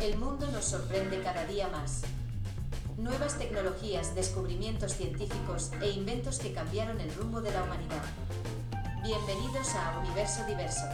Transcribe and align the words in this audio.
El 0.00 0.16
mundo 0.16 0.50
nos 0.50 0.64
sorprende 0.64 1.20
cada 1.20 1.44
día 1.44 1.68
más. 1.68 2.04
Nuevas 2.96 3.38
tecnologías, 3.38 4.14
descubrimientos 4.14 4.92
científicos 4.92 5.72
e 5.82 5.90
inventos 5.90 6.38
que 6.38 6.54
cambiaron 6.54 6.98
el 7.02 7.14
rumbo 7.14 7.42
de 7.42 7.50
la 7.50 7.62
humanidad. 7.62 8.02
Bienvenidos 9.02 9.74
a 9.74 9.98
Universo 9.98 10.46
Diverso. 10.46 10.86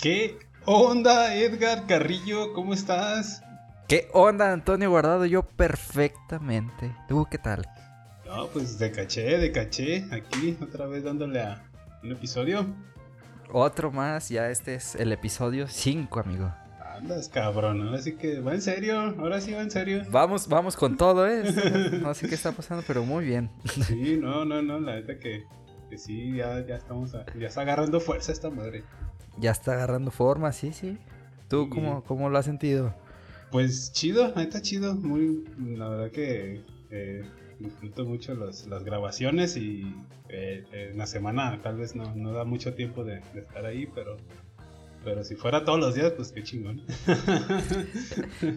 ¿Qué 0.00 0.38
onda, 0.64 1.34
Edgar 1.34 1.86
Carrillo? 1.86 2.54
¿Cómo 2.54 2.72
estás? 2.72 3.42
¿Qué 3.90 4.06
onda, 4.12 4.52
Antonio 4.52 4.88
Guardado? 4.88 5.26
Yo 5.26 5.42
perfectamente. 5.42 6.94
¿Tú 7.08 7.26
qué 7.28 7.38
tal? 7.38 7.66
No, 8.24 8.46
pues 8.46 8.78
de 8.78 8.92
caché, 8.92 9.36
de 9.36 9.50
caché. 9.50 10.06
Aquí, 10.12 10.56
otra 10.62 10.86
vez 10.86 11.02
dándole 11.02 11.40
a 11.40 11.64
un 12.04 12.12
episodio. 12.12 12.64
Otro 13.50 13.90
más, 13.90 14.28
ya 14.28 14.48
este 14.48 14.76
es 14.76 14.94
el 14.94 15.10
episodio 15.10 15.66
5, 15.66 16.20
amigo. 16.20 16.54
Andas, 16.96 17.28
cabrón. 17.28 17.84
Ahora 17.84 18.00
sí 18.00 18.14
que 18.14 18.38
va 18.38 18.54
en 18.54 18.62
serio. 18.62 19.12
Ahora 19.18 19.40
sí 19.40 19.54
va 19.54 19.60
en 19.60 19.72
serio. 19.72 20.04
Vamos, 20.08 20.46
vamos 20.46 20.76
con 20.76 20.96
todo, 20.96 21.26
¿eh? 21.26 21.42
No 22.00 22.14
sé 22.14 22.28
qué 22.28 22.36
está 22.36 22.52
pasando, 22.52 22.84
pero 22.86 23.02
muy 23.02 23.24
bien. 23.24 23.50
Sí, 23.88 24.16
no, 24.22 24.44
no, 24.44 24.62
no. 24.62 24.78
La 24.78 24.94
neta 24.94 25.18
que, 25.18 25.42
que 25.88 25.98
sí, 25.98 26.36
ya, 26.36 26.64
ya 26.64 26.76
estamos. 26.76 27.10
ya 27.10 27.48
está 27.48 27.62
agarrando 27.62 27.98
fuerza 27.98 28.30
esta 28.30 28.50
madre. 28.50 28.84
Ya 29.36 29.50
está 29.50 29.72
agarrando 29.72 30.12
forma, 30.12 30.52
sí, 30.52 30.72
sí. 30.72 30.96
¿Tú 31.48 31.68
cómo, 31.68 32.04
cómo 32.04 32.30
lo 32.30 32.38
has 32.38 32.44
sentido? 32.44 32.94
Pues 33.50 33.92
chido, 33.92 34.32
ahí 34.36 34.44
está 34.44 34.62
chido. 34.62 34.94
Muy, 34.94 35.44
la 35.58 35.88
verdad 35.88 36.10
que 36.10 36.62
eh, 36.90 37.24
disfruto 37.58 38.04
mucho 38.04 38.34
las 38.34 38.84
grabaciones 38.84 39.56
y 39.56 39.94
eh, 40.28 40.64
en 40.72 40.98
la 40.98 41.06
semana 41.06 41.60
tal 41.62 41.76
vez 41.76 41.96
no, 41.96 42.14
no 42.14 42.32
da 42.32 42.44
mucho 42.44 42.74
tiempo 42.74 43.02
de, 43.04 43.20
estar 43.34 43.64
ahí, 43.66 43.86
pero, 43.94 44.16
pero 45.02 45.24
si 45.24 45.34
fuera 45.34 45.64
todos 45.64 45.80
los 45.80 45.94
días, 45.94 46.12
pues 46.12 46.30
qué 46.30 46.44
chingón. 46.44 46.82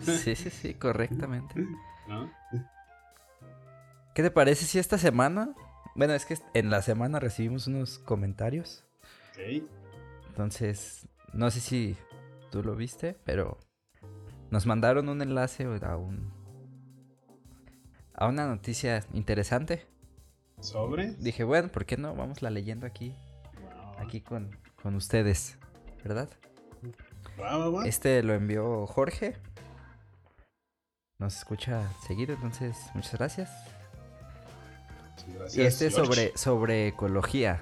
sí, 0.04 0.36
sí, 0.36 0.50
sí, 0.50 0.74
correctamente. 0.76 1.56
¿Qué 4.14 4.22
te 4.22 4.30
parece 4.30 4.66
si 4.66 4.78
esta 4.78 5.00
semana? 5.00 5.56
Bueno, 5.96 6.14
es 6.14 6.26
que 6.26 6.38
en 6.54 6.70
la 6.70 6.84
semana 6.84 7.20
recibimos 7.20 7.66
unos 7.66 7.98
comentarios. 7.98 8.84
Ok. 9.32 9.64
Entonces, 10.28 11.08
no 11.34 11.50
sé 11.50 11.60
si 11.60 11.96
tú 12.52 12.64
lo 12.64 12.76
viste, 12.76 13.18
pero 13.24 13.58
nos 14.54 14.68
mandaron 14.68 15.10
un 15.10 15.20
enlace 15.20 15.64
a 15.82 15.98
un 15.98 16.32
a 18.14 18.28
una 18.28 18.46
noticia 18.46 19.04
interesante. 19.12 19.88
¿Sobre? 20.60 21.14
Dije, 21.16 21.44
bueno, 21.44 21.70
¿por 21.70 21.88
qué 21.88 21.98
no? 21.98 22.16
Vamos 22.16 22.44
la 22.44 22.52
leyendo 22.52 22.86
aquí. 22.86 23.16
Aquí 23.98 24.22
con, 24.22 24.56
con 24.80 24.94
ustedes, 24.94 25.58
¿verdad? 26.04 26.30
Este 27.86 28.22
lo 28.22 28.36
envió 28.36 28.86
Jorge. 28.86 29.38
Nos 31.18 31.36
escucha 31.36 31.92
seguido, 32.06 32.36
entonces 32.36 32.78
muchas 32.94 33.16
gracias. 33.16 33.50
y 35.56 35.62
este 35.62 35.88
es 35.88 35.96
sobre, 35.96 36.38
sobre 36.38 36.90
ecología. 36.90 37.60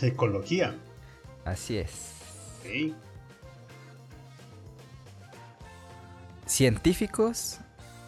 Ecología. 0.00 0.76
Así 1.44 1.78
es. 1.78 3.02
Científicos 6.52 7.60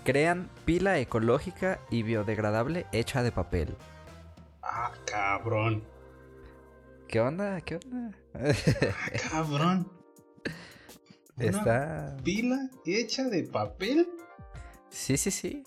crean 0.04 0.50
pila 0.66 0.98
ecológica 0.98 1.80
y 1.90 2.02
biodegradable 2.02 2.84
hecha 2.92 3.22
de 3.22 3.32
papel. 3.32 3.74
Ah, 4.60 4.92
cabrón. 5.06 5.82
¿Qué 7.08 7.20
onda? 7.20 7.62
¿Qué 7.62 7.76
onda? 7.76 8.14
Ah, 8.34 8.52
cabrón. 9.30 9.90
Está. 11.38 12.18
¿Pila 12.22 12.68
hecha 12.84 13.24
de 13.30 13.44
papel? 13.44 14.10
Sí, 14.90 15.16
sí, 15.16 15.30
sí. 15.30 15.64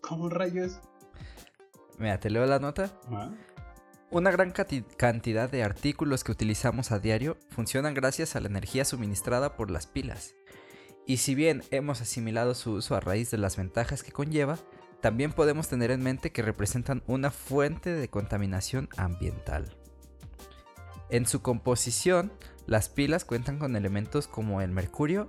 ¿Cómo 0.00 0.30
rayos? 0.30 0.80
Mira, 1.98 2.18
te 2.18 2.30
leo 2.30 2.46
la 2.46 2.58
nota. 2.58 2.90
Ah. 3.10 3.32
Una 4.10 4.30
gran 4.30 4.52
cantidad 4.96 5.50
de 5.50 5.62
artículos 5.62 6.24
que 6.24 6.32
utilizamos 6.32 6.90
a 6.90 7.00
diario 7.00 7.36
funcionan 7.50 7.92
gracias 7.92 8.34
a 8.34 8.40
la 8.40 8.48
energía 8.48 8.86
suministrada 8.86 9.56
por 9.56 9.70
las 9.70 9.86
pilas. 9.86 10.34
Y 11.10 11.16
si 11.16 11.34
bien 11.34 11.64
hemos 11.72 12.00
asimilado 12.00 12.54
su 12.54 12.70
uso 12.70 12.94
a 12.94 13.00
raíz 13.00 13.32
de 13.32 13.36
las 13.36 13.56
ventajas 13.56 14.04
que 14.04 14.12
conlleva, 14.12 14.60
también 15.00 15.32
podemos 15.32 15.66
tener 15.66 15.90
en 15.90 16.04
mente 16.04 16.30
que 16.30 16.40
representan 16.40 17.02
una 17.08 17.32
fuente 17.32 17.92
de 17.92 18.08
contaminación 18.08 18.88
ambiental. 18.96 19.76
En 21.08 21.26
su 21.26 21.42
composición, 21.42 22.30
las 22.68 22.88
pilas 22.88 23.24
cuentan 23.24 23.58
con 23.58 23.74
elementos 23.74 24.28
como 24.28 24.60
el 24.60 24.70
mercurio, 24.70 25.28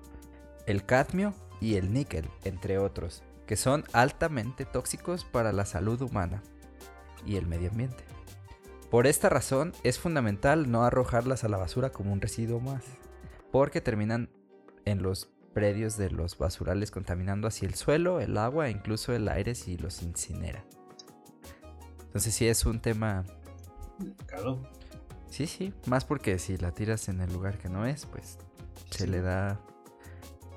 el 0.68 0.86
cadmio 0.86 1.34
y 1.60 1.78
el 1.78 1.92
níquel, 1.92 2.30
entre 2.44 2.78
otros, 2.78 3.24
que 3.48 3.56
son 3.56 3.84
altamente 3.92 4.66
tóxicos 4.66 5.26
para 5.26 5.52
la 5.52 5.66
salud 5.66 6.00
humana 6.04 6.44
y 7.26 7.38
el 7.38 7.48
medio 7.48 7.72
ambiente. 7.72 8.04
Por 8.92 9.08
esta 9.08 9.30
razón 9.30 9.74
es 9.82 9.98
fundamental 9.98 10.70
no 10.70 10.84
arrojarlas 10.84 11.44
a 11.44 11.50
la 11.50 11.58
basura 11.58 11.92
como 11.92 12.14
un 12.14 12.22
residuo 12.22 12.60
más, 12.60 12.84
porque 13.52 13.82
terminan 13.82 14.30
en 14.86 15.02
los 15.02 15.31
predios 15.54 15.98
de 15.98 16.10
los 16.10 16.38
basurales 16.38 16.92
contaminando 16.92 17.48
así 17.48 17.66
el 17.66 17.76
suelo, 17.76 18.20
el 18.20 18.38
agua 18.38 18.68
e 18.68 18.72
incluso 18.72 19.14
el 19.14 19.28
aire 19.28 19.56
si 19.56 19.78
los 19.78 20.02
incinera. 20.02 20.64
Entonces 22.04 22.34
sí 22.34 22.48
es 22.48 22.66
un 22.66 22.80
tema... 22.80 23.24
Claro. 24.26 24.62
Sí, 25.30 25.48
sí, 25.48 25.74
más 25.86 26.04
porque 26.04 26.40
si 26.40 26.58
la 26.58 26.72
tiras 26.72 27.08
en 27.08 27.22
el 27.22 27.32
lugar 27.32 27.58
que 27.58 27.70
no 27.70 27.86
es, 27.86 28.06
pues 28.06 28.38
se 28.90 29.08
le 29.08 29.22
da 29.22 29.62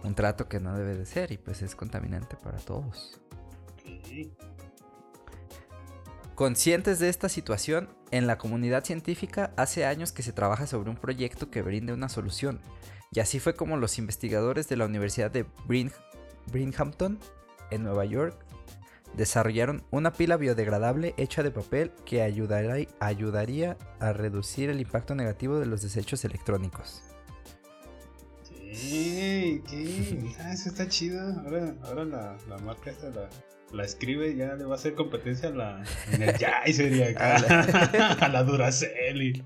un 0.02 0.14
trato 0.14 0.48
que 0.48 0.60
no 0.60 0.76
debe 0.76 0.96
de 0.96 1.06
ser 1.06 1.30
y 1.30 1.38
pues 1.38 1.62
es 1.62 1.76
contaminante 1.76 2.36
para 2.36 2.58
todos. 2.58 3.20
Conscientes 6.34 6.98
de 6.98 7.08
esta 7.08 7.28
situación, 7.28 7.88
en 8.10 8.26
la 8.26 8.38
comunidad 8.38 8.84
científica 8.84 9.52
hace 9.56 9.86
años 9.86 10.10
que 10.10 10.22
se 10.22 10.32
trabaja 10.32 10.66
sobre 10.66 10.90
un 10.90 10.96
proyecto 10.96 11.50
que 11.50 11.62
brinde 11.62 11.92
una 11.92 12.08
solución, 12.08 12.60
y 13.14 13.20
así 13.20 13.38
fue 13.38 13.54
como 13.54 13.76
los 13.76 13.98
investigadores 13.98 14.68
de 14.68 14.76
la 14.76 14.86
Universidad 14.86 15.30
de 15.30 15.46
Binghamton, 16.52 17.18
en 17.70 17.84
Nueva 17.84 18.04
York, 18.04 18.36
desarrollaron 19.16 19.84
una 19.90 20.12
pila 20.12 20.36
biodegradable 20.36 21.14
hecha 21.16 21.42
de 21.42 21.52
papel 21.52 21.92
que 22.04 22.22
ayudaría 22.22 23.76
a 24.00 24.12
reducir 24.12 24.70
el 24.70 24.80
impacto 24.80 25.14
negativo 25.14 25.60
de 25.60 25.66
los 25.66 25.82
desechos 25.82 26.24
electrónicos. 26.24 27.02
Sí, 28.72 29.62
¿qué? 29.68 30.34
Ah, 30.40 30.52
eso 30.52 30.68
está 30.68 30.88
chido. 30.88 31.22
Ahora, 31.44 31.76
ahora 31.84 32.04
la, 32.04 32.36
la 32.48 32.58
marca 32.58 32.90
esta, 32.90 33.08
la, 33.10 33.28
la 33.72 33.84
escribe 33.84 34.36
ya 34.36 34.54
le 34.54 34.64
va 34.64 34.72
a 34.72 34.74
hacer 34.76 34.94
competencia 34.94 35.48
a 35.48 35.52
la 35.52 35.82
y 36.66 36.72
sería 36.72 37.08
acá, 37.08 37.36
a 38.20 38.28
la 38.28 38.42
Duracell. 38.44 39.22
Y... 39.22 39.42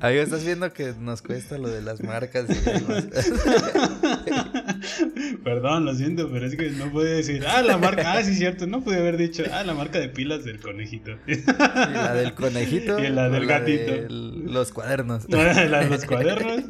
Amigo, 0.00 0.22
estás 0.22 0.44
viendo 0.44 0.72
que 0.72 0.94
nos 0.98 1.22
cuesta 1.22 1.58
lo 1.58 1.68
de 1.68 1.82
las 1.82 2.02
marcas 2.02 2.46
y 2.48 2.54
Perdón, 5.44 5.84
lo 5.84 5.94
siento, 5.94 6.30
pero 6.30 6.46
es 6.46 6.56
que 6.56 6.70
no 6.70 6.90
puede 6.90 7.16
decir, 7.16 7.44
ah, 7.46 7.62
la 7.62 7.78
marca, 7.78 8.12
ah, 8.12 8.22
sí, 8.22 8.34
cierto, 8.34 8.66
no 8.66 8.82
pude 8.82 8.98
haber 8.98 9.16
dicho, 9.16 9.44
ah, 9.52 9.62
la 9.64 9.74
marca 9.74 9.98
de 9.98 10.08
pilas 10.08 10.44
del 10.44 10.60
conejito. 10.60 11.12
Y 11.26 11.92
la 11.92 12.14
del 12.14 12.34
conejito. 12.34 12.98
Y 12.98 13.08
la 13.08 13.28
del 13.28 13.46
gatito. 13.46 13.92
los 14.08 14.72
cuadernos. 14.72 15.28
la 15.28 15.80
de 15.80 15.90
los 15.90 16.04
cuadernos. 16.04 16.64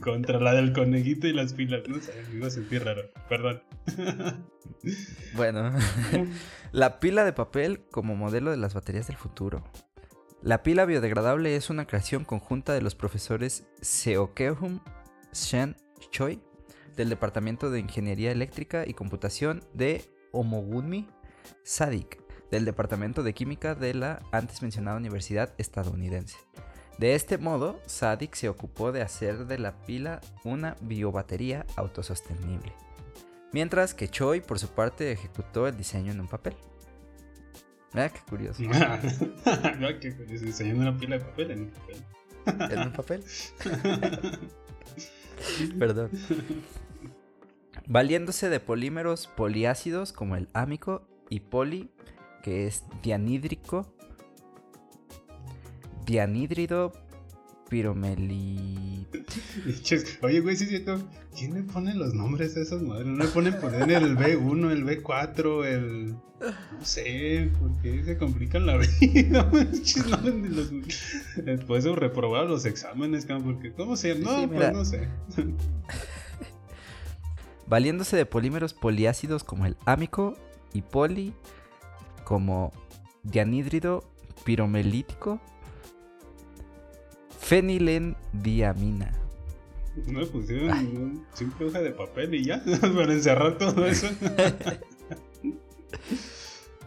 Contra 0.00 0.40
la 0.40 0.54
del 0.54 0.72
conejito 0.72 1.26
y 1.26 1.32
las 1.32 1.54
pilas. 1.54 1.82
No 1.88 2.00
sé, 2.00 2.12
me 2.30 2.38
iba 2.38 2.46
a 2.46 2.50
sentir 2.50 2.84
raro, 2.84 3.02
perdón. 3.28 3.62
Bueno, 5.34 5.72
la 6.72 7.00
pila 7.00 7.24
de 7.24 7.32
papel 7.32 7.80
como 7.90 8.16
modelo 8.16 8.50
de 8.50 8.56
las 8.56 8.74
baterías 8.74 9.06
del 9.06 9.16
futuro. 9.16 9.64
La 10.42 10.62
pila 10.62 10.84
biodegradable 10.84 11.56
es 11.56 11.68
una 11.68 11.86
creación 11.86 12.24
conjunta 12.24 12.72
de 12.72 12.80
los 12.80 12.94
profesores 12.94 13.64
Seokehum 13.80 14.80
Shen 15.32 15.76
Choi 16.10 16.40
del 16.98 17.08
Departamento 17.08 17.70
de 17.70 17.80
Ingeniería 17.80 18.30
Eléctrica 18.30 18.84
y 18.86 18.92
Computación 18.92 19.64
de 19.72 20.04
Omogunmi 20.32 21.08
Sadik 21.62 22.22
del 22.50 22.66
Departamento 22.66 23.22
de 23.22 23.32
Química 23.32 23.74
de 23.74 23.94
la 23.94 24.20
antes 24.32 24.60
mencionada 24.60 24.98
Universidad 24.98 25.54
estadounidense. 25.56 26.36
De 26.98 27.14
este 27.14 27.38
modo, 27.38 27.80
Sadik 27.86 28.34
se 28.34 28.50
ocupó 28.50 28.92
de 28.92 29.00
hacer 29.00 29.46
de 29.46 29.58
la 29.58 29.84
pila 29.86 30.20
una 30.44 30.76
biobatería 30.82 31.64
autosostenible 31.76 32.74
mientras 33.52 33.94
que 33.94 34.08
Choi 34.08 34.40
por 34.40 34.58
su 34.58 34.68
parte 34.68 35.12
ejecutó 35.12 35.68
el 35.68 35.76
diseño 35.76 36.12
en 36.12 36.20
un 36.20 36.28
papel. 36.28 36.54
Ah, 37.94 38.08
qué 38.08 38.20
curioso. 38.28 38.62
no, 38.62 38.68
qué 40.00 40.14
curioso, 40.14 40.64
una 40.64 40.96
pila 40.96 41.18
de 41.18 41.24
papel 41.24 41.50
en 41.50 41.60
un 41.60 41.70
papel. 41.70 41.96
¿En 42.72 42.78
un 42.80 42.92
papel? 42.92 43.24
Perdón. 45.78 46.10
valiéndose 47.88 48.50
de 48.50 48.60
polímeros 48.60 49.26
poliácidos 49.34 50.12
como 50.12 50.36
el 50.36 50.48
ámico 50.52 51.08
y 51.30 51.40
poli, 51.40 51.90
que 52.42 52.66
es 52.66 52.84
dianhídrico, 53.02 53.92
dianhídrido 56.06 56.92
piromeli... 57.68 59.06
Oye, 60.22 60.40
güey, 60.40 60.56
sí 60.56 60.64
es 60.64 60.70
cierto. 60.70 60.98
¿Quién 61.36 61.54
le 61.54 61.62
pone 61.62 61.94
los 61.94 62.14
nombres 62.14 62.56
a 62.56 62.60
esas 62.60 62.82
madres? 62.82 63.06
No 63.06 63.24
le 63.24 63.30
ponen 63.30 63.58
poner 63.60 63.90
el 63.90 64.16
B1, 64.16 64.70
el 64.70 64.84
B4, 64.84 65.64
el. 65.66 66.12
No 66.12 66.84
sé, 66.84 67.50
porque 67.60 68.04
se 68.04 68.16
complican 68.16 68.66
la 68.66 68.76
vida. 69.00 69.50
Después 71.36 71.84
de 71.84 71.94
reprobar 71.94 72.46
los 72.46 72.64
exámenes, 72.64 73.26
porque 73.26 73.72
¿cómo 73.72 73.96
se 73.96 74.14
llama? 74.14 74.32
No, 74.32 74.40
sí, 74.40 74.46
pues 74.46 74.72
no 74.72 74.84
sé. 74.84 75.08
Valiéndose 77.68 78.16
de 78.16 78.26
polímeros 78.26 78.72
poliácidos 78.74 79.44
como 79.44 79.66
el 79.66 79.76
ámico 79.84 80.34
y 80.72 80.82
poli, 80.82 81.34
como 82.24 82.72
dianhídrido 83.22 84.04
piromelítico, 84.44 85.40
fenilendiamina. 87.38 89.12
No 90.06 90.20
me 90.20 90.26
pusieron 90.26 90.70
un 90.70 91.26
simple 91.34 91.66
hoja 91.66 91.80
de 91.80 91.90
papel 91.90 92.34
y 92.34 92.44
ya, 92.44 92.62
para 92.80 93.12
encerrar 93.12 93.58
todo 93.58 93.86
eso. 93.86 94.06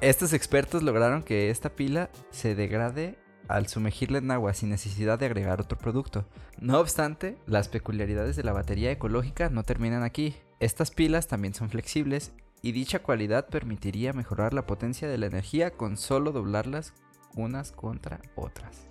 Estos 0.01 0.33
expertos 0.33 0.81
lograron 0.81 1.21
que 1.21 1.51
esta 1.51 1.69
pila 1.69 2.09
se 2.31 2.55
degrade 2.55 3.19
al 3.47 3.67
sumergirla 3.67 4.17
en 4.17 4.31
agua 4.31 4.53
sin 4.55 4.69
necesidad 4.69 5.19
de 5.19 5.27
agregar 5.27 5.61
otro 5.61 5.77
producto. 5.77 6.25
No 6.59 6.79
obstante, 6.79 7.37
las 7.45 7.67
peculiaridades 7.67 8.35
de 8.35 8.43
la 8.43 8.53
batería 8.53 8.91
ecológica 8.91 9.49
no 9.49 9.61
terminan 9.63 10.01
aquí. 10.01 10.35
Estas 10.61 10.91
pilas 10.91 11.27
también 11.27 11.53
son 11.53 11.69
flexibles 11.69 12.31
y 12.61 12.71
dicha 12.71 13.01
cualidad 13.01 13.47
permitiría 13.49 14.13
mejorar 14.13 14.53
la 14.53 14.65
potencia 14.67 15.09
de 15.09 15.17
la 15.17 15.25
energía 15.25 15.71
con 15.71 15.97
solo 15.97 16.31
doblarlas 16.31 16.93
unas 17.35 17.71
contra 17.71 18.21
otras. 18.35 18.87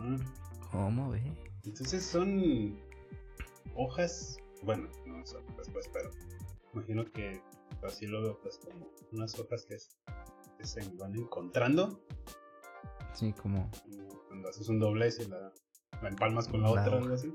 Ah, 0.00 0.16
¿Cómo 0.72 1.10
ve? 1.10 1.22
Entonces 1.64 2.04
son 2.04 2.76
hojas, 3.76 4.38
bueno, 4.64 4.88
no 5.06 5.24
son 5.24 5.44
pues, 5.54 5.88
pero 5.92 6.10
imagino 6.74 7.04
que 7.12 7.40
así 7.86 8.06
lo 8.06 8.22
veo, 8.22 8.40
pues, 8.42 8.58
como 8.58 8.88
unas 9.12 9.38
hojas 9.38 9.64
que, 9.66 9.74
es- 9.74 9.96
que 10.58 10.66
se 10.66 10.80
van 10.96 11.14
encontrando. 11.16 12.00
Sí, 13.14 13.32
como... 13.32 13.70
Cuando 14.28 14.48
haces 14.48 14.68
un 14.68 14.78
doblez 14.80 15.20
y 15.20 15.28
la, 15.28 15.52
la 16.02 16.08
empalmas 16.08 16.48
con 16.48 16.62
la 16.62 16.66
La 16.68 16.72
otra, 16.72 16.86
hoja. 16.88 16.96
algo 17.04 17.14
así. 17.14 17.32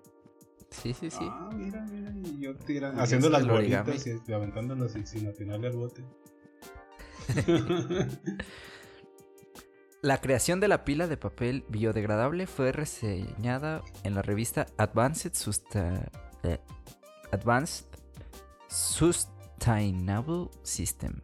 Sí, 0.81 0.93
sí, 0.93 1.09
sí. 1.09 1.27
Ah, 1.31 1.49
mira, 1.53 1.83
mira, 1.85 2.11
y 2.23 2.39
yo 2.41 2.55
tira, 2.55 2.93
Y 2.95 2.99
haciendo 2.99 3.29
las 3.29 3.47
bolitas 3.47 4.05
y, 4.07 4.21
y 4.27 4.33
aventándolas 4.33 4.91
sin, 4.93 5.07
sin 5.07 5.27
atinarle 5.27 5.67
al 5.67 5.75
bote. 5.77 6.03
La 10.01 10.21
creación 10.21 10.59
de 10.59 10.67
la 10.67 10.85
pila 10.85 11.07
de 11.07 11.17
papel 11.17 11.65
biodegradable 11.69 12.45
fue 12.45 12.71
reseñada 12.71 13.81
en 14.03 14.13
la 14.13 14.21
revista 14.21 14.67
Advanced, 14.77 15.33
Susta- 15.33 16.11
eh, 16.43 16.59
Advanced 17.31 17.85
Sustainable 18.67 20.49
System 20.61 21.21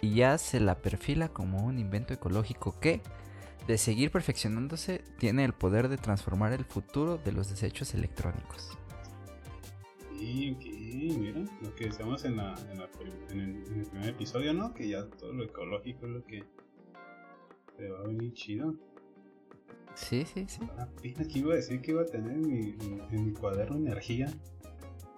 y 0.00 0.14
ya 0.14 0.36
se 0.38 0.58
la 0.58 0.78
perfila 0.78 1.28
como 1.28 1.64
un 1.64 1.78
invento 1.78 2.12
ecológico 2.12 2.80
que, 2.80 3.02
de 3.68 3.76
seguir 3.76 4.10
perfeccionándose, 4.10 5.04
tiene 5.18 5.44
el 5.44 5.52
poder 5.52 5.88
de 5.88 5.98
transformar 5.98 6.54
el 6.54 6.64
futuro 6.64 7.18
de 7.18 7.32
los 7.32 7.50
desechos 7.50 7.92
electrónicos. 7.92 8.78
Sí, 10.18 10.56
ok, 10.56 11.18
mira, 11.18 11.44
lo 11.60 11.74
que 11.74 11.84
decíamos 11.84 12.24
en, 12.24 12.38
la, 12.38 12.54
en, 12.72 12.78
la 12.78 12.88
en 13.30 13.40
el, 13.40 13.66
en 13.66 13.80
el 13.80 13.86
primer 13.86 14.08
episodio, 14.08 14.54
¿no? 14.54 14.72
Que 14.72 14.88
ya 14.88 15.06
todo 15.06 15.34
lo 15.34 15.44
ecológico 15.44 16.06
es 16.06 16.12
lo 16.12 16.24
que 16.24 16.44
te 17.76 17.90
va 17.90 18.00
a 18.00 18.02
venir 18.04 18.32
chido. 18.32 18.74
Sí, 19.94 20.24
sí, 20.24 20.46
sí. 20.48 20.60
Pina, 21.02 21.28
que 21.28 21.38
iba 21.38 21.52
a 21.52 21.56
decir 21.56 21.82
que 21.82 21.90
iba 21.90 22.02
a 22.02 22.06
tener 22.06 22.32
en 22.32 22.48
mi, 22.48 22.74
en, 23.10 23.26
mi 23.26 23.32
cuaderno 23.32 23.76
energía. 23.76 24.32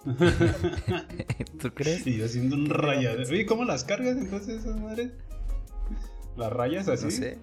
¿Tú 1.60 1.72
crees? 1.72 2.04
y 2.04 2.16
yo 2.16 2.24
haciendo 2.24 2.56
un 2.56 2.66
rayadero. 2.66 3.30
Oye, 3.30 3.46
¿cómo 3.46 3.64
las 3.64 3.84
cargas 3.84 4.16
entonces 4.16 4.64
esas 4.64 4.80
madres? 4.80 5.12
¿Las 6.36 6.52
rayas 6.52 6.88
así? 6.88 7.04
No 7.04 7.10
sé. 7.12 7.38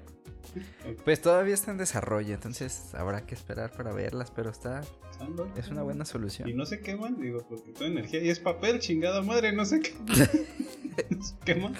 Pues 1.03 1.21
todavía 1.21 1.53
está 1.53 1.71
en 1.71 1.77
desarrollo, 1.77 2.33
entonces 2.33 2.93
habrá 2.95 3.25
que 3.25 3.35
esperar 3.35 3.71
para 3.71 3.91
verlas, 3.93 4.31
pero 4.31 4.49
está 4.49 4.81
es 5.55 5.69
una 5.69 5.83
buena 5.83 6.03
Y 6.03 6.07
solución. 6.07 6.55
no 6.55 6.65
se 6.65 6.79
queman, 6.79 7.19
digo, 7.19 7.45
porque 7.47 7.71
toda 7.71 7.87
energía 7.87 8.21
y 8.21 8.29
es 8.29 8.39
papel, 8.39 8.79
chingada 8.79 9.21
madre, 9.21 9.51
no 9.53 9.65
se 9.65 9.79
quema. 9.79 10.05
se 11.21 11.35
quema. 11.45 11.71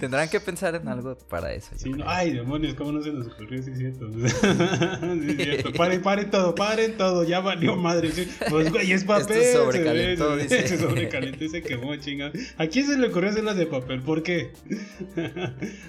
Tendrán 0.00 0.28
que 0.28 0.40
pensar 0.40 0.74
en 0.74 0.88
algo 0.88 1.16
para 1.28 1.52
eso. 1.52 1.70
Sí, 1.76 1.90
no, 1.90 2.04
ay, 2.06 2.32
demonios, 2.32 2.74
¿cómo 2.74 2.92
no 2.92 3.02
se 3.02 3.12
nos 3.12 3.26
ocurrió? 3.28 3.62
Sí, 3.62 3.70
es 3.70 3.78
cierto. 3.78 4.10
sí, 4.12 4.24
es 4.24 5.36
cierto. 5.36 5.72
Paren, 5.76 6.02
paren 6.02 6.30
todo, 6.30 6.54
paren 6.54 6.96
todo, 6.96 7.24
ya 7.24 7.40
valió 7.40 7.76
madre. 7.76 8.10
Pues, 8.48 8.70
güey, 8.70 8.92
es 8.92 9.04
papel. 9.04 9.22
Esto 9.22 9.34
se 9.34 9.52
sobrecalentó, 9.52 10.36
ve, 10.36 10.42
dice. 10.42 10.68
Se 10.68 10.78
sobrecalentó 10.78 11.44
y 11.44 11.48
se 11.48 11.62
quemó, 11.62 11.96
chingada. 11.96 12.32
¿A 12.58 12.66
quién 12.66 12.86
se 12.86 12.98
le 12.98 13.08
ocurrió 13.08 13.30
hacerlas 13.30 13.56
de 13.56 13.66
papel? 13.66 14.02
¿Por 14.02 14.22
qué? 14.22 14.52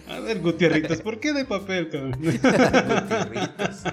A 0.08 0.20
ver, 0.20 0.40
Gutierritos, 0.40 1.02
¿por 1.02 1.20
qué 1.20 1.34
de 1.34 1.46
papel, 1.46 1.90
cabrón? 1.90 2.16
Gutierritos. 2.20 3.84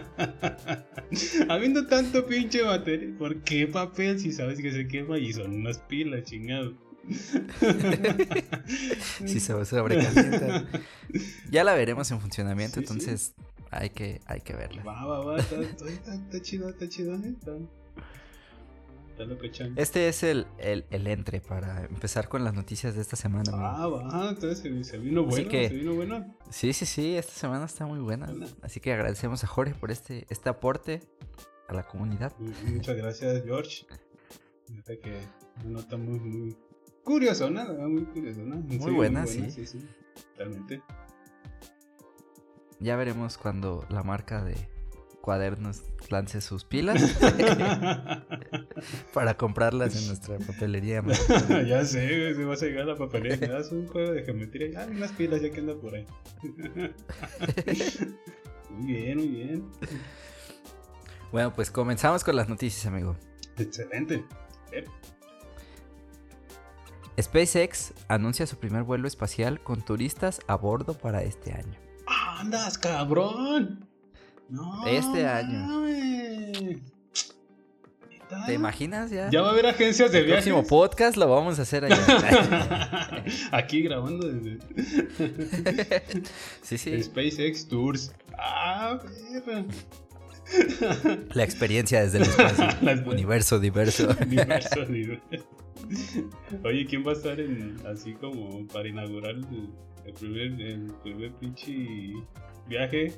Habiendo 1.48 1.86
tanto 1.86 2.26
pinche 2.26 2.64
materia, 2.64 3.08
¿por 3.18 3.42
qué 3.42 3.66
papel 3.66 4.18
si 4.18 4.32
sabes 4.32 4.60
que 4.60 4.72
se 4.72 4.88
quema 4.88 5.18
y 5.18 5.32
son 5.32 5.54
unas 5.54 5.78
pilas, 5.78 6.24
chingado? 6.24 6.72
Si 9.26 9.40
se 9.40 9.64
sobrecalienta. 9.64 10.64
Ya 11.50 11.64
la 11.64 11.74
veremos 11.74 12.10
en 12.10 12.20
funcionamiento, 12.20 12.80
Sí, 12.80 12.86
sí. 12.86 12.92
entonces 12.92 13.34
hay 13.70 13.90
que 13.90 14.20
hay 14.26 14.40
que 14.40 14.54
verla. 14.54 14.82
Va, 14.84 15.04
va, 15.04 15.24
va, 15.24 15.38
está, 15.38 15.60
está, 15.60 15.88
está- 15.88 16.14
está 16.14 16.40
chido, 16.40 16.68
está 16.68 16.88
chido. 16.88 17.14
Está, 17.16 17.52
está 19.10 19.24
locochón. 19.24 19.74
Este 19.76 20.08
es 20.08 20.22
el, 20.22 20.46
el, 20.58 20.84
el 20.90 21.06
entre 21.06 21.40
para 21.40 21.84
empezar 21.84 22.28
con 22.28 22.44
las 22.44 22.54
noticias 22.54 22.94
de 22.94 23.02
esta 23.02 23.16
semana. 23.16 23.52
amigo. 23.52 23.66
Ah, 23.66 23.86
va, 23.88 24.28
entonces 24.30 24.58
se, 24.60 24.84
se 24.84 24.98
vino 24.98 25.24
bueno, 25.24 25.48
que- 25.48 25.68
se 25.68 25.74
vino 25.74 25.94
bueno. 25.94 26.34
Sí, 26.50 26.72
sí, 26.72 26.86
sí, 26.86 27.16
esta 27.16 27.32
semana 27.32 27.66
está 27.66 27.86
muy 27.86 28.00
buena. 28.00 28.26
Buena. 28.26 28.46
Así 28.62 28.80
que 28.80 28.92
agradecemos 28.92 29.44
a 29.44 29.46
Jorge 29.46 29.74
por 29.74 29.90
este, 29.90 30.26
este 30.30 30.48
aporte 30.48 31.02
a 31.68 31.74
la 31.74 31.82
comunidad. 31.84 32.32
Mu- 32.38 32.52
Muchas 32.74 32.96
gracias, 32.96 33.42
George. 33.44 33.86
Fíjate 34.66 34.98
que 35.00 35.18
una 35.64 35.80
nota 35.80 35.96
muy, 35.98 36.18
muy 36.18 36.56
curiosona, 37.04 37.64
la 37.64 37.72
verdad, 37.72 37.88
muy 37.88 38.04
curiosona. 38.04 38.56
En 38.56 38.80
serio, 38.80 38.94
buena, 38.94 39.26
sí. 39.26 39.50
sí. 39.50 39.66
sí, 39.66 39.86
totalmente. 40.30 40.82
Ya 42.80 42.96
veremos 42.96 43.38
cuando 43.38 43.86
la 43.90 44.02
marca 44.02 44.42
de 44.42 44.56
cuadernos 45.22 45.84
lance 46.10 46.40
sus 46.40 46.64
pilas 46.64 47.00
para 49.14 49.36
comprarlas 49.36 49.96
en 49.96 50.08
nuestra 50.08 50.38
papelería. 50.38 51.02
ya 51.66 51.84
sé, 51.84 52.06
güey, 52.06 52.34
se 52.34 52.44
vas 52.44 52.62
a 52.62 52.66
llegar 52.66 52.82
a 52.82 52.86
la 52.86 52.96
papelería. 52.96 53.48
Me 53.48 53.54
das 53.54 53.70
un 53.70 53.86
juego 53.86 54.12
de 54.12 54.24
geometría 54.24 54.66
y 54.68 54.74
ah, 54.74 54.86
unas 54.90 55.12
pilas 55.12 55.40
ya 55.40 55.50
que 55.50 55.60
anda 55.60 55.76
por 55.76 55.94
ahí. 55.94 56.06
muy 58.70 58.92
bien, 58.92 59.18
muy 59.18 59.28
bien. 59.28 59.70
Bueno, 61.30 61.54
pues 61.54 61.70
comenzamos 61.70 62.24
con 62.24 62.34
las 62.36 62.48
noticias, 62.48 62.84
amigo. 62.86 63.16
Excelente. 63.56 64.24
Eh, 64.72 64.84
SpaceX 67.20 67.92
anuncia 68.08 68.46
su 68.46 68.56
primer 68.56 68.82
vuelo 68.84 69.06
espacial 69.08 69.60
con 69.62 69.82
turistas 69.82 70.40
a 70.46 70.54
bordo 70.56 70.94
para 70.94 71.22
este 71.22 71.52
año. 71.52 71.78
¡Andas, 72.06 72.78
cabrón! 72.78 73.86
No, 74.48 74.86
Este 74.86 75.26
año. 75.26 75.82
¿Te 78.46 78.54
imaginas 78.54 79.10
ya? 79.10 79.28
Ya 79.30 79.42
va 79.42 79.48
a 79.48 79.50
haber 79.52 79.66
agencias 79.66 80.10
de 80.10 80.20
El 80.20 80.24
viajes. 80.24 80.44
próximo 80.44 80.66
podcast 80.66 81.18
lo 81.18 81.28
vamos 81.28 81.58
a 81.58 81.62
hacer 81.62 81.84
allá. 81.84 83.24
Aquí 83.52 83.82
grabando 83.82 84.26
desde 84.26 84.58
sí, 86.62 86.78
sí. 86.78 87.02
SpaceX 87.02 87.68
Tours. 87.68 88.12
Ah, 88.38 88.98
perra. 89.44 89.64
La 91.34 91.44
experiencia 91.44 92.02
desde 92.02 92.18
el 92.18 92.24
espacio. 92.24 92.66
Universo 93.10 93.58
diverso. 93.58 94.08
Universo, 94.20 94.80
universo. 94.88 95.22
Oye, 96.64 96.86
¿quién 96.86 97.06
va 97.06 97.10
a 97.10 97.14
estar 97.14 97.40
en, 97.40 97.76
así 97.86 98.14
como 98.14 98.66
para 98.68 98.88
inaugurar 98.88 99.32
el, 99.32 99.70
el 100.04 100.12
primer, 100.14 100.60
el 100.60 100.92
primer 101.02 101.32
pinche 101.34 102.12
viaje? 102.68 103.12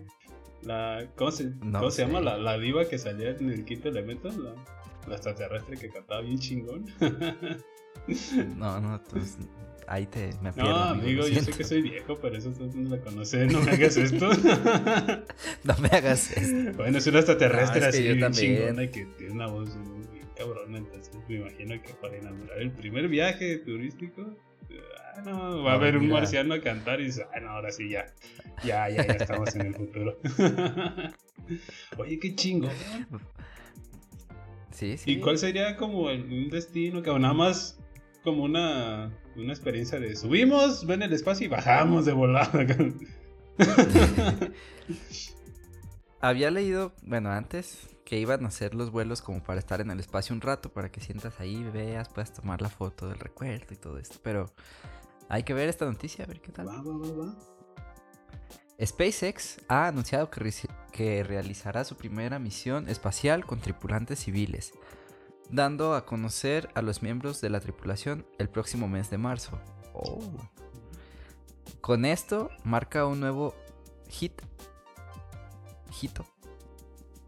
La, 0.62 1.06
¿Cómo 1.16 1.30
se, 1.30 1.50
No 1.62 1.80
cómo 1.80 1.90
se 1.90 2.06
llama? 2.06 2.20
La, 2.20 2.38
la 2.38 2.58
diva 2.58 2.86
que 2.86 2.98
salía 2.98 3.30
en 3.30 3.50
el 3.50 3.64
quinto 3.64 3.88
elemento. 3.88 4.28
La, 4.28 4.54
la 5.06 5.14
extraterrestre 5.16 5.76
que 5.76 5.88
cantaba 5.90 6.20
bien 6.22 6.38
chingón. 6.38 6.86
No, 8.56 8.80
no, 8.80 9.00
pues, 9.10 9.38
ahí 9.86 10.06
te 10.06 10.32
me 10.42 10.52
pierdo. 10.52 10.70
No, 10.70 10.84
amigo, 10.84 11.26
yo 11.28 11.40
sé 11.40 11.52
que 11.52 11.64
soy 11.64 11.82
viejo, 11.82 12.16
pero 12.20 12.36
eso 12.36 12.52
no 12.74 12.96
la 12.96 13.02
conoces. 13.02 13.52
No 13.52 13.60
me 13.60 13.72
hagas 13.72 13.96
esto. 13.96 14.30
No 15.64 15.76
me 15.78 15.88
hagas 15.88 16.36
esto. 16.36 16.76
bueno, 16.76 16.98
es 16.98 17.06
una 17.06 17.18
extraterrestre 17.18 17.80
No, 17.80 17.86
es 17.86 17.92
que 17.92 17.98
así 17.98 18.04
yo 18.04 18.14
bien 18.14 18.20
también. 18.20 18.56
chingona 18.56 18.82
y 18.84 18.88
que 18.88 19.06
tiene 19.18 19.32
una 19.32 19.46
voz 19.46 19.74
muy 19.76 20.04
cabrón. 20.36 20.76
Entonces 20.76 21.14
me 21.28 21.36
imagino 21.36 21.80
que 21.82 21.94
para 21.94 22.16
inaugurar 22.18 22.60
el 22.60 22.70
primer 22.70 23.08
viaje 23.08 23.58
turístico, 23.58 24.36
ah, 25.16 25.22
no, 25.24 25.62
va 25.62 25.72
a 25.72 25.74
haber 25.76 25.96
un 25.96 26.08
marciano 26.08 26.54
a 26.54 26.60
cantar 26.60 27.00
y 27.00 27.04
dice, 27.04 27.26
ah, 27.34 27.40
no, 27.40 27.50
ahora 27.50 27.70
sí 27.70 27.88
ya, 27.88 28.06
ya, 28.64 28.88
ya, 28.88 29.06
ya 29.06 29.12
estamos 29.14 29.54
en 29.54 29.66
el 29.66 29.74
futuro. 29.74 30.18
Oye, 31.98 32.18
qué 32.18 32.34
chingo. 32.34 32.68
Sí, 34.70 34.96
sí. 34.96 35.12
¿Y 35.12 35.20
cuál 35.20 35.38
sería 35.38 35.76
como 35.76 36.06
un 36.06 36.48
destino 36.50 37.02
que 37.02 37.10
nada 37.18 37.34
más 37.34 37.78
como 38.24 38.42
una, 38.44 39.12
una 39.36 39.52
experiencia 39.52 39.98
de 40.00 40.16
subimos, 40.16 40.86
ven 40.86 41.02
el 41.02 41.12
espacio 41.12 41.46
y 41.46 41.48
bajamos 41.48 42.04
de 42.04 42.12
volada? 42.12 42.66
Había 46.20 46.50
leído, 46.50 46.92
bueno, 47.02 47.30
antes 47.30 47.88
que 48.04 48.18
iban 48.18 48.44
a 48.44 48.48
hacer 48.48 48.74
los 48.74 48.90
vuelos 48.90 49.22
como 49.22 49.42
para 49.42 49.58
estar 49.58 49.80
en 49.80 49.90
el 49.90 50.00
espacio 50.00 50.34
un 50.34 50.40
rato, 50.40 50.72
para 50.72 50.90
que 50.90 51.00
sientas 51.00 51.40
ahí, 51.40 51.62
veas, 51.72 52.08
puedas 52.08 52.32
tomar 52.32 52.62
la 52.62 52.68
foto 52.68 53.08
del 53.08 53.18
recuerdo 53.18 53.74
y 53.74 53.76
todo 53.76 53.98
esto. 53.98 54.18
Pero 54.22 54.52
hay 55.28 55.42
que 55.42 55.54
ver 55.54 55.68
esta 55.68 55.84
noticia, 55.84 56.24
a 56.24 56.28
ver 56.28 56.40
qué 56.40 56.52
tal. 56.52 56.68
Va, 56.68 56.82
va, 56.82 56.96
va, 56.96 57.26
va. 57.26 57.54
SpaceX 58.84 59.60
ha 59.68 59.86
anunciado 59.86 60.30
que, 60.30 60.52
que, 60.92 61.22
realizará 61.22 61.84
su 61.84 61.96
primera 61.96 62.38
misión 62.38 62.88
espacial 62.88 63.46
con 63.46 63.60
tripulantes 63.60 64.18
civiles, 64.18 64.72
dando 65.50 65.94
a 65.94 66.04
conocer 66.06 66.68
a 66.74 66.82
los 66.82 67.02
miembros 67.02 67.40
de 67.40 67.50
la 67.50 67.60
tripulación 67.60 68.26
el 68.38 68.48
próximo 68.48 68.88
mes 68.88 69.10
de 69.10 69.18
marzo. 69.18 69.58
Oh. 69.92 70.20
Con 71.80 72.04
esto 72.04 72.50
marca 72.64 73.06
un 73.06 73.20
nuevo 73.20 73.54
hit, 74.08 74.40
hito 76.00 76.26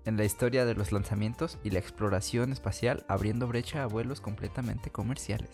en 0.07 0.17
la 0.17 0.25
historia 0.25 0.65
de 0.65 0.75
los 0.75 0.93
lanzamientos 0.93 1.59
y 1.65 1.71
la 1.71 1.81
exploración 1.81 2.53
espacial, 2.53 3.05
abriendo 3.09 3.49
brecha 3.49 3.83
a 3.83 3.87
vuelos 3.87 4.21
completamente 4.21 4.91
comerciales. 4.91 5.51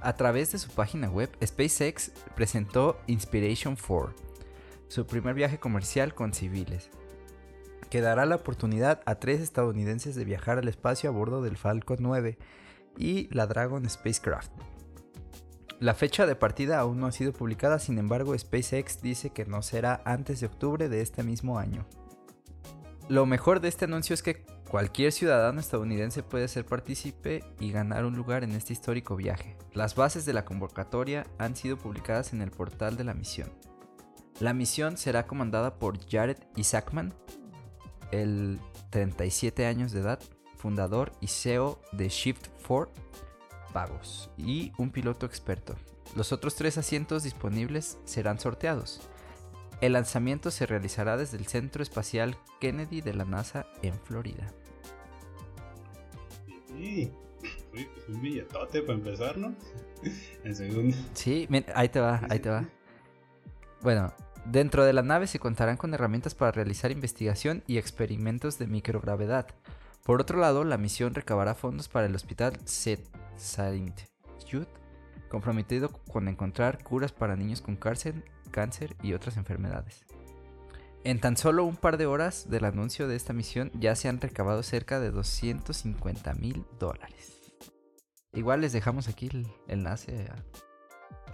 A 0.00 0.16
través 0.16 0.52
de 0.52 0.58
su 0.58 0.70
página 0.70 1.10
web, 1.10 1.30
SpaceX 1.44 2.12
presentó 2.34 2.98
Inspiration 3.06 3.76
4, 3.76 4.14
su 4.88 5.06
primer 5.06 5.34
viaje 5.34 5.60
comercial 5.60 6.14
con 6.14 6.32
civiles, 6.32 6.88
que 7.90 8.00
dará 8.00 8.24
la 8.24 8.36
oportunidad 8.36 9.00
a 9.04 9.16
tres 9.16 9.40
estadounidenses 9.40 10.14
de 10.14 10.24
viajar 10.24 10.58
al 10.58 10.68
espacio 10.68 11.10
a 11.10 11.12
bordo 11.12 11.42
del 11.42 11.56
Falcon 11.56 11.98
9 12.00 12.38
y 12.96 13.28
la 13.34 13.46
Dragon 13.46 13.88
Spacecraft. 13.88 14.52
La 15.80 15.94
fecha 15.94 16.26
de 16.26 16.36
partida 16.36 16.78
aún 16.78 17.00
no 17.00 17.06
ha 17.06 17.12
sido 17.12 17.32
publicada, 17.32 17.78
sin 17.78 17.98
embargo 17.98 18.38
SpaceX 18.38 19.00
dice 19.00 19.30
que 19.30 19.46
no 19.46 19.62
será 19.62 20.02
antes 20.04 20.40
de 20.40 20.46
octubre 20.46 20.88
de 20.88 21.00
este 21.00 21.22
mismo 21.22 21.58
año. 21.58 21.86
Lo 23.08 23.26
mejor 23.26 23.60
de 23.60 23.68
este 23.68 23.86
anuncio 23.86 24.14
es 24.14 24.22
que 24.22 24.44
cualquier 24.68 25.10
ciudadano 25.10 25.58
estadounidense 25.58 26.22
puede 26.22 26.48
ser 26.48 26.64
partícipe 26.64 27.42
y 27.58 27.72
ganar 27.72 28.04
un 28.04 28.14
lugar 28.14 28.44
en 28.44 28.52
este 28.52 28.72
histórico 28.72 29.16
viaje. 29.16 29.56
Las 29.72 29.96
bases 29.96 30.26
de 30.26 30.32
la 30.32 30.44
convocatoria 30.44 31.26
han 31.38 31.56
sido 31.56 31.76
publicadas 31.76 32.32
en 32.34 32.42
el 32.42 32.50
portal 32.50 32.96
de 32.96 33.04
la 33.04 33.14
misión. 33.14 33.50
La 34.38 34.54
misión 34.54 34.96
será 34.96 35.26
comandada 35.26 35.78
por 35.78 35.98
Jared 36.08 36.38
Isaacman, 36.56 37.14
el 38.12 38.58
37 38.90 39.66
años 39.66 39.92
de 39.92 40.00
edad, 40.00 40.20
fundador 40.56 41.12
y 41.20 41.28
CEO 41.28 41.80
de 41.92 42.08
Shift 42.08 42.48
4 42.66 42.92
Pagos, 43.72 44.30
y 44.36 44.72
un 44.78 44.90
piloto 44.90 45.26
experto. 45.26 45.76
Los 46.16 46.32
otros 46.32 46.56
tres 46.56 46.76
asientos 46.76 47.22
disponibles 47.22 47.98
serán 48.04 48.40
sorteados. 48.40 49.00
El 49.80 49.92
lanzamiento 49.94 50.50
se 50.50 50.66
realizará 50.66 51.16
desde 51.16 51.38
el 51.38 51.46
Centro 51.46 51.82
Espacial 51.82 52.36
Kennedy 52.60 53.00
de 53.00 53.14
la 53.14 53.24
NASA 53.24 53.66
en 53.82 53.94
Florida. 53.94 54.52
Sí, 56.66 57.12
pues 57.70 57.86
un 58.08 58.20
billetote 58.20 58.82
para 58.82 58.98
empezar, 58.98 59.38
¿no? 59.38 59.54
En 60.44 60.54
segundo. 60.54 60.96
Sí, 61.14 61.48
ahí 61.74 61.88
te 61.88 62.00
va, 62.00 62.22
ahí 62.28 62.40
te 62.40 62.50
va. 62.50 62.64
Bueno, 63.82 64.12
dentro 64.44 64.84
de 64.84 64.92
la 64.92 65.02
nave 65.02 65.26
se 65.26 65.38
contarán 65.38 65.76
con 65.76 65.94
herramientas 65.94 66.34
para 66.34 66.52
realizar 66.52 66.90
investigación 66.90 67.62
y 67.66 67.78
experimentos 67.78 68.58
de 68.58 68.66
microgravedad. 68.66 69.46
Por 70.04 70.20
otro 70.20 70.38
lado, 70.38 70.64
la 70.64 70.78
misión 70.78 71.14
recabará 71.14 71.54
fondos 71.54 71.88
para 71.88 72.06
el 72.06 72.14
hospital 72.14 72.58
St. 72.64 73.04
Saint 73.36 74.00
comprometido 75.28 75.90
con 76.10 76.28
encontrar 76.28 76.82
curas 76.82 77.12
para 77.12 77.36
niños 77.36 77.60
con 77.60 77.76
cáncer 77.76 78.24
cáncer 78.50 78.96
y 79.00 79.12
otras 79.12 79.36
enfermedades. 79.36 80.04
En 81.04 81.20
tan 81.20 81.36
solo 81.36 81.64
un 81.64 81.76
par 81.76 81.96
de 81.96 82.06
horas 82.06 82.50
del 82.50 82.64
anuncio 82.64 83.08
de 83.08 83.16
esta 83.16 83.32
misión 83.32 83.70
ya 83.74 83.94
se 83.94 84.08
han 84.08 84.20
recabado 84.20 84.62
cerca 84.62 85.00
de 85.00 85.10
250 85.10 86.34
mil 86.34 86.66
dólares. 86.78 87.38
Igual 88.32 88.60
les 88.60 88.72
dejamos 88.72 89.08
aquí 89.08 89.28
el 89.32 89.46
enlace 89.68 90.28
a, 90.30 90.44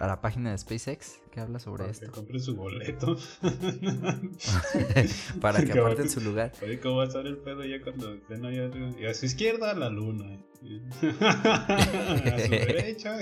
la 0.05 0.21
página 0.21 0.51
de 0.51 0.57
SpaceX 0.57 1.19
que 1.31 1.39
habla 1.39 1.59
sobre 1.59 1.83
Para 1.83 1.91
esto. 1.91 2.05
Que 2.05 2.11
compren 2.11 2.39
su 2.39 2.55
boleto. 2.55 3.17
Para 5.41 5.65
que 5.65 5.71
aparten 5.79 6.09
su 6.09 6.21
lugar. 6.21 6.51
Oye, 6.61 6.79
¿cómo 6.79 6.97
va 6.97 7.05
a 7.05 7.07
estar 7.07 7.25
el 7.25 7.37
pedo 7.37 7.63
ya 7.63 7.81
cuando 7.81 8.13
estén 8.13 8.45
allá? 8.45 8.69
Y 8.99 9.05
a 9.05 9.13
su 9.13 9.25
izquierda 9.25 9.73
la 9.73 9.89
luna. 9.89 10.39
a 11.19 12.39
su 12.39 12.51
derecha. 12.51 13.17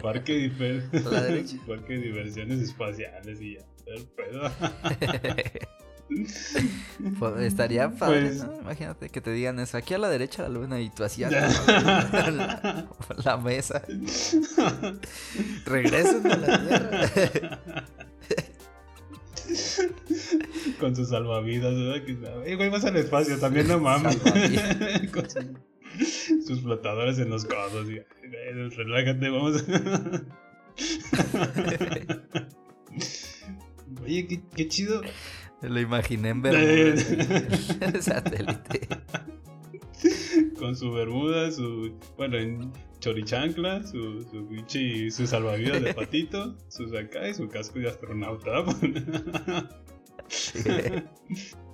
Parque, 0.00 0.50
Parque 1.66 1.92
de 1.92 2.00
diversiones 2.00 2.60
espaciales 2.60 3.40
y 3.40 3.56
ya. 3.56 3.66
El 3.86 4.06
pedo. 4.06 4.50
Pues, 7.18 7.40
estaría 7.42 7.90
padre, 7.90 8.28
pues 8.28 8.44
¿no? 8.44 8.60
Imagínate 8.60 9.08
que 9.08 9.20
te 9.20 9.30
digan 9.32 9.58
eso. 9.58 9.76
Aquí 9.76 9.94
a 9.94 9.98
la 9.98 10.08
derecha 10.08 10.42
la 10.42 10.48
luna 10.48 10.80
y 10.80 10.90
tú 10.90 11.04
hacías 11.04 11.32
la, 11.66 12.86
la, 13.24 13.36
mesa. 13.36 13.82
Regresen 15.64 16.30
a 16.30 16.36
la 16.36 17.10
tierra. 17.12 17.88
Con 20.80 20.96
sus 20.96 21.08
salvavidas, 21.10 21.74
¿verdad? 21.74 22.04
Que, 22.04 22.56
güey, 22.56 22.68
vas 22.70 22.84
al 22.84 22.96
espacio 22.96 23.38
también, 23.38 23.68
no 23.68 23.78
mames. 23.78 24.16
Con 25.12 25.26
sus 26.46 26.62
flotadores 26.62 27.18
en 27.18 27.30
los 27.30 27.44
codos. 27.44 27.88
Y, 27.88 28.00
relájate, 28.70 29.28
vamos. 29.28 29.64
Oye, 34.02 34.26
qué, 34.26 34.42
qué, 34.56 34.68
chido. 34.68 35.02
Lo 35.68 35.80
imaginé 35.80 36.30
en 36.30 36.42
Bermuda. 36.42 36.96
satélite. 38.00 38.88
Con 40.58 40.76
su 40.76 40.92
bermuda, 40.92 41.50
su. 41.50 41.92
Bueno, 42.16 42.38
en 42.38 42.72
chorichancla, 43.00 43.86
su, 43.86 44.22
su 44.30 44.46
pinche. 44.46 45.10
Su 45.10 45.26
salvavidas 45.26 45.82
de 45.82 45.94
patito, 45.94 46.56
sus 46.68 46.94
acá 46.94 47.28
y 47.28 47.34
su 47.34 47.48
casco 47.48 47.78
de 47.78 47.88
astronauta. 47.88 48.52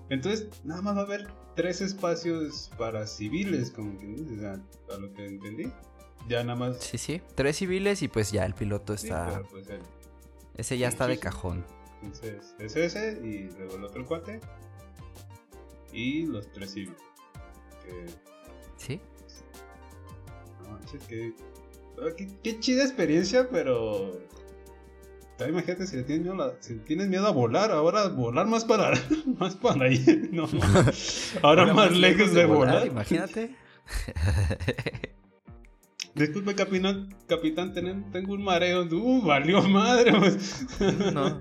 Entonces, 0.08 0.48
nada 0.64 0.82
más 0.82 0.96
va 0.96 1.00
a 1.00 1.04
haber 1.04 1.28
tres 1.54 1.80
espacios 1.80 2.70
para 2.76 3.06
civiles, 3.06 3.70
como 3.70 3.98
que 3.98 4.06
o 4.06 4.40
sea, 4.40 4.60
a 4.94 4.98
lo 4.98 5.12
que 5.14 5.26
entendí. 5.26 5.70
Ya 6.28 6.44
nada 6.44 6.58
más. 6.58 6.78
Sí, 6.78 6.98
sí, 6.98 7.22
tres 7.34 7.56
civiles 7.56 8.02
y 8.02 8.08
pues 8.08 8.32
ya 8.32 8.44
el 8.44 8.54
piloto 8.54 8.94
está. 8.94 9.42
Pues 9.50 9.66
ese 10.56 10.78
ya 10.78 10.88
está 10.88 11.06
de 11.06 11.18
cajón. 11.18 11.64
Entonces, 12.02 12.54
es 12.58 12.76
ese 12.76 13.20
y 13.22 13.50
luego 13.58 13.76
el 13.76 13.84
otro 13.84 14.06
cuate. 14.06 14.40
Y 15.92 16.26
los 16.26 16.50
tres 16.52 16.72
civiles. 16.72 16.96
Sí. 18.76 19.00
No, 20.64 20.78
que, 21.08 21.34
qué, 22.16 22.28
qué 22.42 22.60
chida 22.60 22.84
experiencia, 22.84 23.48
pero 23.50 24.20
imagínate 25.48 25.86
si, 25.86 26.02
tienes 26.02 26.26
miedo 26.26 26.56
si 26.60 26.76
tienes 26.78 27.08
miedo 27.08 27.26
a 27.26 27.30
volar, 27.30 27.70
ahora 27.70 28.08
volar 28.08 28.46
más 28.46 28.64
para, 28.64 28.92
más 29.38 29.56
para 29.56 29.86
ahí. 29.86 30.28
No, 30.32 30.48
ahora, 31.42 31.72
más, 31.72 31.96
lejos 31.96 32.34
de, 32.34 32.44
volar, 32.44 32.86
Imagínate. 32.86 33.54
Disculpe, 36.14 36.54
capitán, 36.54 37.14
capitán, 37.26 37.72
tengo 38.12 38.34
un 38.34 38.42
mareo. 38.42 38.82
Uh, 38.82 39.22
valió 39.22 39.62
madre. 39.62 40.12
Pues. 40.18 40.66
No. 41.14 41.40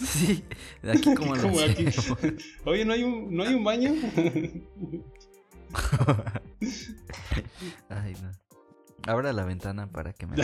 Sí, 0.00 0.42
de 0.82 0.92
aquí 0.92 1.14
como, 1.14 1.34
aquí. 1.60 1.86
Oye, 2.64 2.84
¿no 2.84 2.92
hay 2.94 3.02
un, 3.02 3.34
¿no 3.34 3.42
hay 3.42 3.54
un 3.54 3.64
baño? 3.64 3.92
Ay, 7.88 8.14
no. 8.22 8.30
Abra 9.06 9.32
la 9.32 9.44
ventana 9.44 9.90
para 9.90 10.12
que 10.12 10.26
me... 10.26 10.36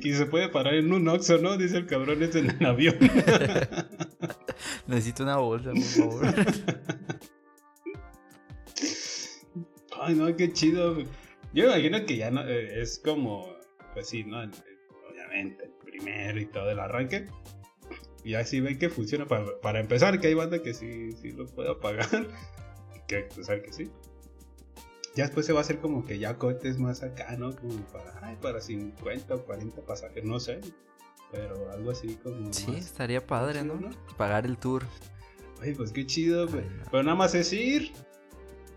que 0.00 0.14
se 0.14 0.26
puede 0.26 0.48
parar 0.48 0.74
en 0.74 0.92
un 0.92 1.08
Oxxo, 1.08 1.38
¿no? 1.38 1.56
Dice 1.56 1.76
el 1.76 1.86
cabrón 1.86 2.22
es 2.22 2.34
en 2.34 2.50
el 2.50 2.66
avión. 2.66 2.96
Necesito 4.86 5.22
una 5.22 5.36
bolsa, 5.36 5.70
por 5.72 5.82
favor. 5.82 6.34
Ay, 10.00 10.14
no, 10.14 10.34
qué 10.34 10.52
chido. 10.52 10.98
Yo 11.52 11.64
imagino 11.64 12.04
que 12.06 12.16
ya 12.16 12.30
no, 12.30 12.46
eh, 12.46 12.80
es 12.80 12.98
como, 12.98 13.46
pues 13.94 14.08
sí, 14.08 14.24
¿no? 14.24 14.38
Obviamente, 15.10 15.70
primero 16.02 16.40
y 16.40 16.46
todo 16.46 16.70
el 16.70 16.78
arranque. 16.80 17.26
y 18.24 18.34
así 18.34 18.60
ven 18.60 18.78
que 18.78 18.88
funciona 18.90 19.26
para, 19.26 19.60
para 19.60 19.80
empezar, 19.80 20.20
que 20.20 20.28
hay 20.28 20.34
banda 20.34 20.62
que 20.62 20.74
sí, 20.74 21.12
sí 21.12 21.32
lo 21.32 21.46
puede 21.46 21.70
apagar, 21.70 22.08
que 23.08 23.20
pensar 23.34 23.62
que 23.62 23.72
sí. 23.72 23.90
Ya 25.16 25.24
después 25.24 25.44
se 25.44 25.52
va 25.52 25.58
a 25.58 25.62
hacer 25.62 25.78
como 25.80 26.04
que 26.06 26.18
ya 26.18 26.36
cohetes 26.38 26.78
más 26.78 27.02
acá, 27.02 27.34
¿no? 27.36 27.54
Como 27.56 27.74
para, 27.92 28.14
ay, 28.26 28.36
para 28.40 28.60
50 28.60 29.34
o 29.34 29.44
40 29.44 29.82
pasajeros, 29.82 30.24
no 30.28 30.38
sé. 30.38 30.60
Pero 31.32 31.70
algo 31.72 31.90
así 31.90 32.14
como. 32.22 32.52
Sí, 32.52 32.68
más- 32.70 32.76
estaría 32.86 33.26
padre, 33.26 33.64
¿no? 33.64 33.74
¿no? 33.74 33.90
Pagar 34.16 34.46
el 34.46 34.56
tour. 34.56 34.84
Ay, 35.60 35.74
pues 35.74 35.90
qué 35.92 36.06
chido, 36.06 36.46
güey. 36.48 36.64
Pero 36.90 37.02
nada 37.02 37.16
más 37.16 37.34
es 37.34 37.52
ir, 37.52 37.92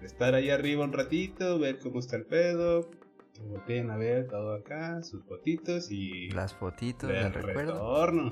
estar 0.01 0.33
ahí 0.35 0.49
arriba 0.49 0.83
un 0.83 0.91
ratito, 0.93 1.59
ver 1.59 1.79
cómo 1.79 1.99
está 1.99 2.15
el 2.15 2.25
pedo, 2.25 2.89
volteen 3.47 3.89
a 3.91 3.97
ver 3.97 4.27
todo 4.27 4.55
acá, 4.55 5.01
sus 5.03 5.23
fotitos 5.25 5.91
y 5.91 6.29
Las 6.31 6.53
fotitos 6.53 7.09
de 7.09 7.15
del 7.15 7.33
recuerdo. 7.33 7.73
retorno. 7.73 8.31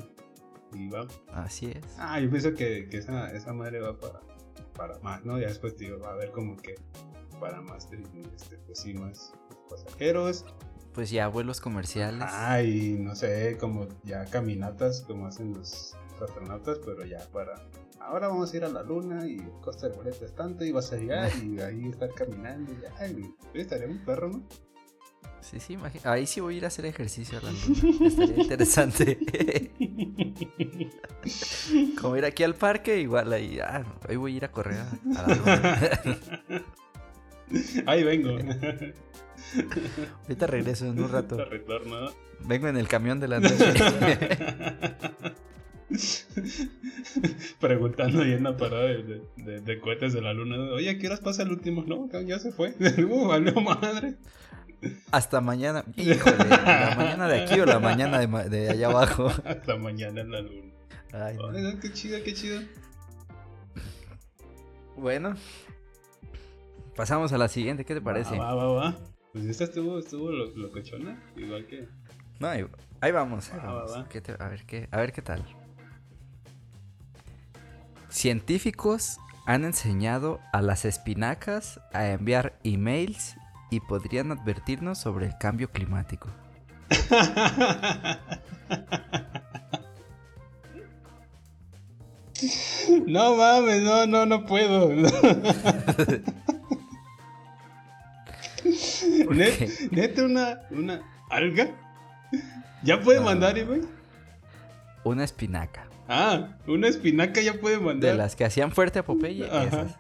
Y 0.74 0.90
vamos. 0.90 1.22
Así 1.34 1.68
es. 1.68 1.84
Ah, 1.98 2.20
yo 2.20 2.30
pienso 2.30 2.54
que, 2.54 2.88
que 2.90 2.98
esa, 2.98 3.32
esa 3.34 3.52
madre 3.54 3.80
va 3.82 3.98
para, 4.00 4.22
para 4.74 5.00
más, 5.00 5.24
¿no? 5.26 5.38
Ya 5.40 5.48
después 5.48 5.78
digo, 5.78 6.00
va 6.00 6.10
a 6.10 6.14
haber 6.14 6.32
como 6.32 6.56
que 6.58 6.76
para 7.40 7.62
más, 7.62 7.90
este, 7.92 8.58
pues 8.66 8.80
sí, 8.80 8.94
más 8.94 9.34
pasajeros. 9.70 10.46
Pues 10.94 11.10
ya 11.10 11.28
vuelos 11.28 11.62
comerciales. 11.62 12.28
Ay, 12.32 12.98
no 13.00 13.16
sé, 13.16 13.58
como 13.60 13.88
ya 14.04 14.26
caminatas 14.26 15.02
como 15.02 15.26
hacen 15.28 15.54
los 15.54 15.96
astronautas, 16.22 16.80
pero 16.86 17.06
ya 17.06 17.20
para... 17.32 17.56
Ahora 18.00 18.28
vamos 18.28 18.54
a 18.54 18.58
ir 18.58 18.66
a 18.66 18.70
la 18.70 18.84
luna 18.84 19.26
y 19.28 19.38
el 19.38 19.52
costo 19.62 19.88
del 19.88 19.96
boleto 19.96 20.26
es 20.26 20.34
tanto 20.36 20.64
y 20.66 20.72
vas 20.72 20.92
a 20.92 20.98
llegar 20.98 21.32
y 21.44 21.60
ahí 21.62 21.88
estar 21.88 22.10
caminando. 22.14 22.72
Y, 22.74 22.78
ay, 23.00 23.34
estaría 23.54 23.88
un 23.88 24.00
perro, 24.04 24.30
¿no? 24.30 24.44
Sí, 25.42 25.60
sí, 25.60 25.78
Ahí 26.06 26.28
sí 26.28 26.40
voy 26.40 26.56
a 26.56 26.58
ir 26.60 26.64
a 26.66 26.68
hacer 26.68 26.86
ejercicio 26.86 27.40
a 27.40 27.42
la 27.42 27.52
luna. 27.52 28.08
Estaría 28.08 28.38
interesante. 28.44 29.18
Como 32.00 32.16
ir 32.16 32.26
aquí 32.26 32.44
al 32.44 32.56
parque, 32.56 33.02
igual 33.02 33.34
ahí. 33.34 33.60
Ah, 33.60 33.84
hoy 34.08 34.16
voy 34.16 34.34
a 34.34 34.38
ir 34.38 34.46
a 34.46 34.52
correr 34.52 34.78
a, 34.80 34.90
a 35.20 35.28
la 35.28 35.36
luna. 35.36 36.64
Ahí 37.86 38.04
vengo. 38.04 38.30
Ahorita 40.24 40.48
regreso 40.48 40.86
en 40.86 41.04
un 41.04 41.12
rato. 41.12 41.44
Retorno. 41.44 42.12
Vengo 42.46 42.68
en 42.70 42.78
el 42.78 42.88
camión 42.88 43.20
de 43.20 43.28
la 43.28 43.40
noche. 43.42 43.74
Preguntando 47.60 48.22
ahí 48.22 48.34
en 48.34 48.44
la 48.44 48.56
parada 48.58 48.84
de, 48.86 49.04
de, 49.04 49.22
de- 49.38 49.60
de 49.62 49.80
cohetes 49.80 50.14
de 50.14 50.22
la 50.22 50.34
luna. 50.34 50.58
Oye, 50.74 50.90
¿a 50.90 50.98
qué 50.98 51.08
horas 51.08 51.20
pasa 51.20 51.44
el 51.44 51.52
último? 51.52 51.84
No, 51.86 52.08
ya 52.22 52.40
se 52.40 52.52
fue. 52.52 52.74
Uh, 52.80 53.28
valió 53.28 53.54
madre. 53.62 54.16
Hasta 55.12 55.42
mañana. 55.42 55.84
Híjole, 55.96 56.38
¿la 56.50 56.94
mañana 56.98 57.28
de 57.28 57.44
aquí 57.44 57.60
o 57.60 57.66
la 57.66 57.80
mañana 57.80 58.20
de, 58.20 58.28
ma- 58.28 58.44
de 58.44 58.70
allá 58.70 58.88
abajo? 58.88 59.28
Hasta 59.46 59.76
mañana 59.78 60.22
en 60.22 60.32
la 60.32 60.42
luna. 60.42 60.74
Ay, 61.14 61.36
no. 61.38 61.50
Ay, 61.50 61.62
no, 61.62 61.80
qué 61.80 61.92
chido, 61.94 62.18
qué 62.24 62.34
chido. 62.34 62.62
Bueno, 64.98 65.36
pasamos 66.96 67.32
a 67.34 67.38
la 67.38 67.48
siguiente. 67.48 67.86
¿Qué 67.86 67.94
te 67.94 68.02
parece? 68.02 68.38
Va, 68.38 68.54
va, 68.56 68.68
va. 68.72 68.98
Pues 69.34 69.46
esta 69.46 69.64
estuvo, 69.66 70.00
estuvo 70.00 70.32
lo- 70.32 70.56
locochona. 70.56 71.22
Igual 71.36 71.66
que. 71.68 71.88
No, 72.40 72.48
ahí, 72.48 72.66
ahí 73.02 73.12
vamos. 73.12 73.52
ahí 73.52 73.60
Va, 73.60 73.66
va, 73.66 73.74
vamos. 73.84 73.98
va. 73.98 74.10
¿Qué 74.10 74.22
te- 74.22 74.36
a, 74.40 74.48
ver 74.48 74.66
qué, 74.66 74.88
a 74.92 74.98
ver 74.98 75.12
qué 75.12 75.22
tal. 75.22 75.44
Científicos 78.10 79.18
han 79.46 79.64
enseñado 79.64 80.40
a 80.54 80.62
las 80.62 80.86
espinacas 80.86 81.80
a 81.94 82.08
enviar 82.10 82.60
emails 82.64 83.38
y 83.72 83.80
podrían 83.80 84.32
advertirnos 84.32 85.00
sobre 85.00 85.26
el 85.26 85.36
cambio 85.40 85.72
climático. 85.72 86.30
no 93.08 93.36
mames, 93.36 93.82
no, 93.84 94.06
no, 94.08 94.26
no 94.26 94.46
puedo. 94.46 94.90
¿Por 99.26 99.36
Net-? 99.36 99.92
Neta, 99.92 100.24
una, 100.24 100.60
una 100.72 101.02
alga. 101.30 101.70
¿Ya 102.84 103.00
puede 103.02 103.20
No. 103.20 103.26
mandar, 103.26 103.64
güey? 103.66 103.82
Una 105.04 105.24
espinaca. 105.24 105.86
Ah, 106.08 106.50
una 106.68 106.88
espinaca 106.88 107.42
ya 107.42 107.60
puede 107.60 107.80
mandar. 107.80 108.12
De 108.12 108.18
las 108.18 108.36
que 108.36 108.46
hacían 108.46 108.72
fuerte 108.72 109.00
a 109.00 109.06
Popeye, 109.06 109.46
Ajá. 109.46 109.64
esas. 109.64 109.96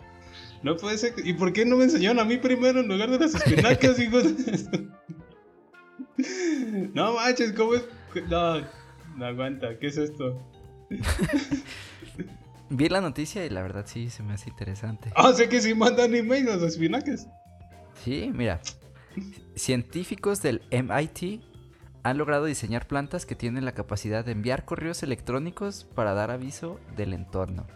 No 0.64 0.78
puede 0.78 0.98
ser. 0.98 1.14
¿Y 1.24 1.34
por 1.34 1.54
qué 1.54 1.66
no 1.66 1.78
me 1.78 1.86
enseñaron 1.86 2.20
a 2.20 2.26
mí 2.26 2.38
primero 2.38 2.82
en 2.82 2.88
lugar 2.88 3.10
de 3.10 3.20
las 3.20 3.34
espinacas, 3.36 4.00
hijos? 4.00 4.26
no 6.94 7.14
manches, 7.16 7.54
¿cómo 7.54 7.76
es? 7.76 7.84
No, 8.30 8.62
no 9.18 9.26
aguanta, 9.26 9.78
¿qué 9.80 9.88
es 9.88 9.98
esto? 9.98 10.40
Vi 12.70 12.88
la 12.90 13.02
noticia 13.02 13.46
y 13.46 13.50
la 13.50 13.62
verdad 13.62 13.86
sí 13.86 14.10
se 14.10 14.24
me 14.24 14.34
hace 14.34 14.50
interesante. 14.50 15.12
Ah, 15.16 15.34
sé 15.34 15.50
que 15.50 15.60
sí 15.60 15.74
mandan 15.74 16.16
email 16.16 16.46
las 16.46 16.62
espinacas. 16.62 17.28
Sí, 18.04 18.32
mira. 18.34 18.62
Científicos 19.56 20.42
del 20.42 20.62
MIT 20.72 21.42
han 22.04 22.18
logrado 22.18 22.46
diseñar 22.46 22.88
plantas 22.88 23.26
que 23.26 23.36
tienen 23.36 23.66
la 23.66 23.74
capacidad 23.74 24.24
de 24.24 24.32
enviar 24.32 24.64
correos 24.64 25.04
electrónicos 25.04 25.86
para 25.96 26.14
dar 26.14 26.32
aviso 26.32 26.80
del 26.96 27.14
entorno. 27.14 27.68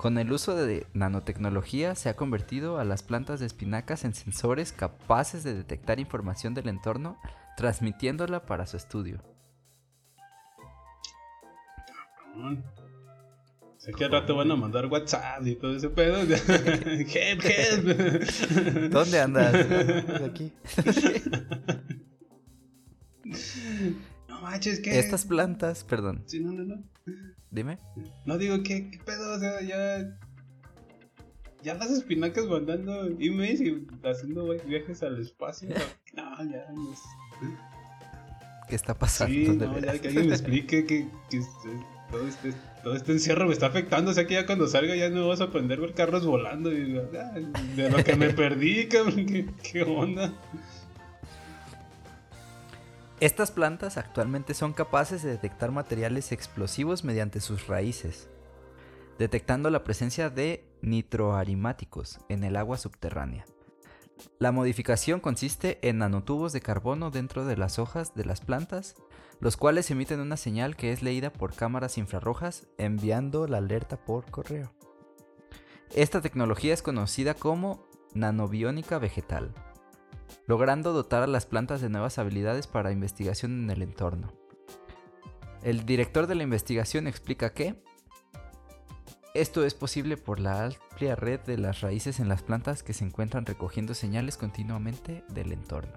Con 0.00 0.16
el 0.16 0.32
uso 0.32 0.56
de 0.56 0.86
nanotecnología 0.94 1.94
se 1.94 2.08
ha 2.08 2.16
convertido 2.16 2.78
a 2.78 2.84
las 2.86 3.02
plantas 3.02 3.38
de 3.38 3.44
espinacas 3.44 4.06
en 4.06 4.14
sensores 4.14 4.72
capaces 4.72 5.44
de 5.44 5.52
detectar 5.52 6.00
información 6.00 6.54
del 6.54 6.68
entorno, 6.68 7.18
transmitiéndola 7.58 8.46
para 8.46 8.66
su 8.66 8.78
estudio. 8.78 9.22
Cabrón. 12.16 12.64
Sé 13.76 13.92
que 13.92 14.06
al 14.06 14.12
rato 14.12 14.36
van 14.36 14.50
a 14.50 14.56
mandar 14.56 14.86
WhatsApp 14.86 15.46
y 15.46 15.56
todo 15.56 15.76
ese 15.76 15.90
pedo. 15.90 16.20
help, 16.22 17.42
help. 17.44 18.90
¿Dónde 18.90 19.20
andas? 19.20 19.54
Aquí. 20.24 20.50
No 24.28 24.40
manches, 24.40 24.80
¿qué? 24.80 24.98
Estas 24.98 25.26
plantas, 25.26 25.84
perdón, 25.84 26.22
Sí, 26.24 26.40
no, 26.40 26.52
no, 26.52 26.64
no. 26.64 26.82
Dime. 27.50 27.78
No 28.26 28.38
digo, 28.38 28.62
¿qué, 28.62 28.90
qué 28.90 28.98
pedo? 28.98 29.34
O 29.34 29.38
sea, 29.38 29.60
ya. 29.62 30.16
Ya 31.62 31.74
las 31.74 31.90
espinacas 31.90 32.46
mandando 32.46 33.06
emails 33.18 33.60
y 33.60 33.86
haciendo 34.04 34.46
viajes 34.66 35.02
al 35.02 35.20
espacio. 35.20 35.68
No, 36.14 36.42
ya. 36.50 36.66
¿Qué 38.68 38.74
está 38.74 38.94
pasando? 38.98 39.32
Sí, 39.32 39.46
no, 39.56 39.78
ya 39.78 39.96
que 39.98 40.08
alguien 40.08 40.26
me 40.26 40.32
explique 40.34 40.84
que, 40.84 41.06
que 41.30 41.36
este- 41.38 41.86
todo, 42.10 42.26
este, 42.26 42.52
todo 42.82 42.94
este 42.96 43.12
encierro 43.12 43.46
me 43.46 43.52
está 43.52 43.66
afectando. 43.66 44.10
O 44.10 44.14
sea 44.14 44.26
que 44.26 44.34
ya 44.34 44.46
cuando 44.46 44.66
salga 44.66 44.96
ya 44.96 45.08
no 45.08 45.28
vas 45.28 45.40
a 45.40 45.44
aprender 45.44 45.80
ver 45.80 45.94
carros 45.94 46.26
volando. 46.26 46.72
Y, 46.72 46.98
ah, 46.98 47.32
de 47.76 47.90
lo 47.90 48.02
que 48.02 48.16
me 48.16 48.30
perdí, 48.34 48.88
cabrón. 48.88 49.26
¿Qué, 49.26 49.46
qué 49.62 49.82
onda? 49.84 50.32
Estas 53.20 53.50
plantas 53.50 53.98
actualmente 53.98 54.54
son 54.54 54.72
capaces 54.72 55.22
de 55.22 55.28
detectar 55.28 55.70
materiales 55.72 56.32
explosivos 56.32 57.04
mediante 57.04 57.40
sus 57.40 57.66
raíces, 57.66 58.30
detectando 59.18 59.68
la 59.68 59.84
presencia 59.84 60.30
de 60.30 60.64
nitroarimáticos 60.80 62.18
en 62.30 62.44
el 62.44 62.56
agua 62.56 62.78
subterránea. 62.78 63.44
La 64.38 64.52
modificación 64.52 65.20
consiste 65.20 65.86
en 65.86 65.98
nanotubos 65.98 66.54
de 66.54 66.62
carbono 66.62 67.10
dentro 67.10 67.44
de 67.44 67.58
las 67.58 67.78
hojas 67.78 68.14
de 68.14 68.24
las 68.24 68.40
plantas, 68.40 68.94
los 69.38 69.58
cuales 69.58 69.90
emiten 69.90 70.20
una 70.20 70.38
señal 70.38 70.74
que 70.74 70.90
es 70.90 71.02
leída 71.02 71.30
por 71.30 71.54
cámaras 71.54 71.98
infrarrojas 71.98 72.68
enviando 72.78 73.46
la 73.46 73.58
alerta 73.58 73.98
por 73.98 74.30
correo. 74.30 74.72
Esta 75.94 76.22
tecnología 76.22 76.72
es 76.72 76.80
conocida 76.80 77.34
como 77.34 77.86
nanobiónica 78.14 78.98
vegetal 78.98 79.52
logrando 80.46 80.92
dotar 80.92 81.22
a 81.22 81.26
las 81.26 81.46
plantas 81.46 81.80
de 81.80 81.88
nuevas 81.88 82.18
habilidades 82.18 82.66
para 82.66 82.92
investigación 82.92 83.64
en 83.64 83.70
el 83.70 83.82
entorno. 83.82 84.32
El 85.62 85.84
director 85.84 86.26
de 86.26 86.34
la 86.34 86.42
investigación 86.42 87.06
explica 87.06 87.52
que 87.52 87.82
esto 89.34 89.64
es 89.64 89.74
posible 89.74 90.16
por 90.16 90.40
la 90.40 90.64
amplia 90.64 91.14
red 91.14 91.38
de 91.40 91.56
las 91.56 91.82
raíces 91.82 92.18
en 92.18 92.28
las 92.28 92.42
plantas 92.42 92.82
que 92.82 92.94
se 92.94 93.04
encuentran 93.04 93.46
recogiendo 93.46 93.94
señales 93.94 94.36
continuamente 94.36 95.22
del 95.28 95.52
entorno. 95.52 95.92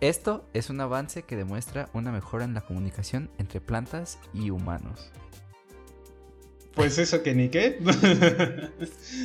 Esto 0.00 0.44
es 0.52 0.68
un 0.68 0.80
avance 0.80 1.22
que 1.22 1.36
demuestra 1.36 1.88
una 1.94 2.10
mejora 2.10 2.44
en 2.44 2.54
la 2.54 2.60
comunicación 2.60 3.30
entre 3.38 3.60
plantas 3.60 4.18
y 4.34 4.50
humanos. 4.50 5.12
Pues 6.74 6.96
eso 6.98 7.22
que 7.22 7.34
ni 7.34 7.48
qué. 7.50 7.78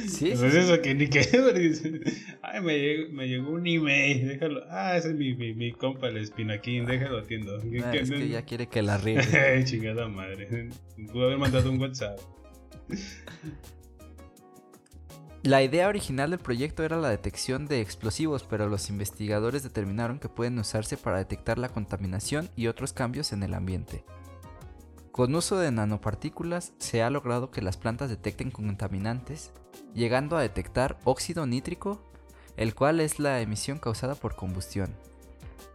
Sí, 0.09 0.33
Pues 0.37 0.53
eso 0.53 0.81
que 0.81 0.93
ni 0.95 1.07
qué. 1.07 1.21
Ay, 2.41 2.61
me 2.61 2.77
llegó, 2.77 3.13
me 3.13 3.27
llegó 3.27 3.51
un 3.51 3.65
email. 3.65 4.27
Déjalo. 4.27 4.63
Ah, 4.69 4.97
ese 4.97 5.09
es 5.09 5.15
mi, 5.15 5.33
mi, 5.35 5.53
mi 5.53 5.71
compa, 5.71 6.07
el 6.09 6.17
espinaquín. 6.17 6.85
Déjalo 6.85 7.19
atiendo. 7.19 7.59
¿Qué- 7.61 7.81
Ah, 7.83 7.93
es 7.95 8.09
que 8.11 8.27
ya 8.27 8.41
quiere 8.43 8.67
que 8.67 8.81
la 8.81 8.97
riegue. 8.97 9.21
Ay, 9.37 9.63
chingada 9.63 10.07
madre. 10.07 10.69
Pudo 11.11 11.25
haber 11.27 11.37
mandado 11.37 11.71
un 11.71 11.79
WhatsApp. 11.79 12.19
La 15.43 15.63
idea 15.63 15.87
original 15.87 16.31
del 16.31 16.39
proyecto 16.39 16.83
era 16.83 16.97
la 16.97 17.09
detección 17.09 17.67
de 17.67 17.79
explosivos, 17.79 18.43
pero 18.43 18.67
los 18.67 18.89
investigadores 18.89 19.63
determinaron 19.63 20.19
que 20.19 20.27
pueden 20.27 20.59
usarse 20.59 20.97
para 20.97 21.19
detectar 21.19 21.57
la 21.57 21.69
contaminación 21.69 22.49
y 22.57 22.67
otros 22.67 22.91
cambios 22.91 23.31
en 23.31 23.43
el 23.43 23.53
ambiente. 23.53 24.03
Con 25.17 25.33
uso 25.33 25.57
de 25.57 25.71
nanopartículas 25.71 26.73
se 26.77 27.01
ha 27.01 27.09
logrado 27.09 27.49
que 27.49 27.63
las 27.63 27.75
plantas 27.75 28.11
detecten 28.11 28.51
contaminantes, 28.51 29.51
llegando 29.95 30.37
a 30.37 30.41
detectar 30.41 30.99
óxido 31.05 31.47
nítrico, 31.47 31.99
el 32.55 32.75
cual 32.75 32.99
es 32.99 33.17
la 33.17 33.41
emisión 33.41 33.79
causada 33.79 34.13
por 34.13 34.35
combustión. 34.35 34.95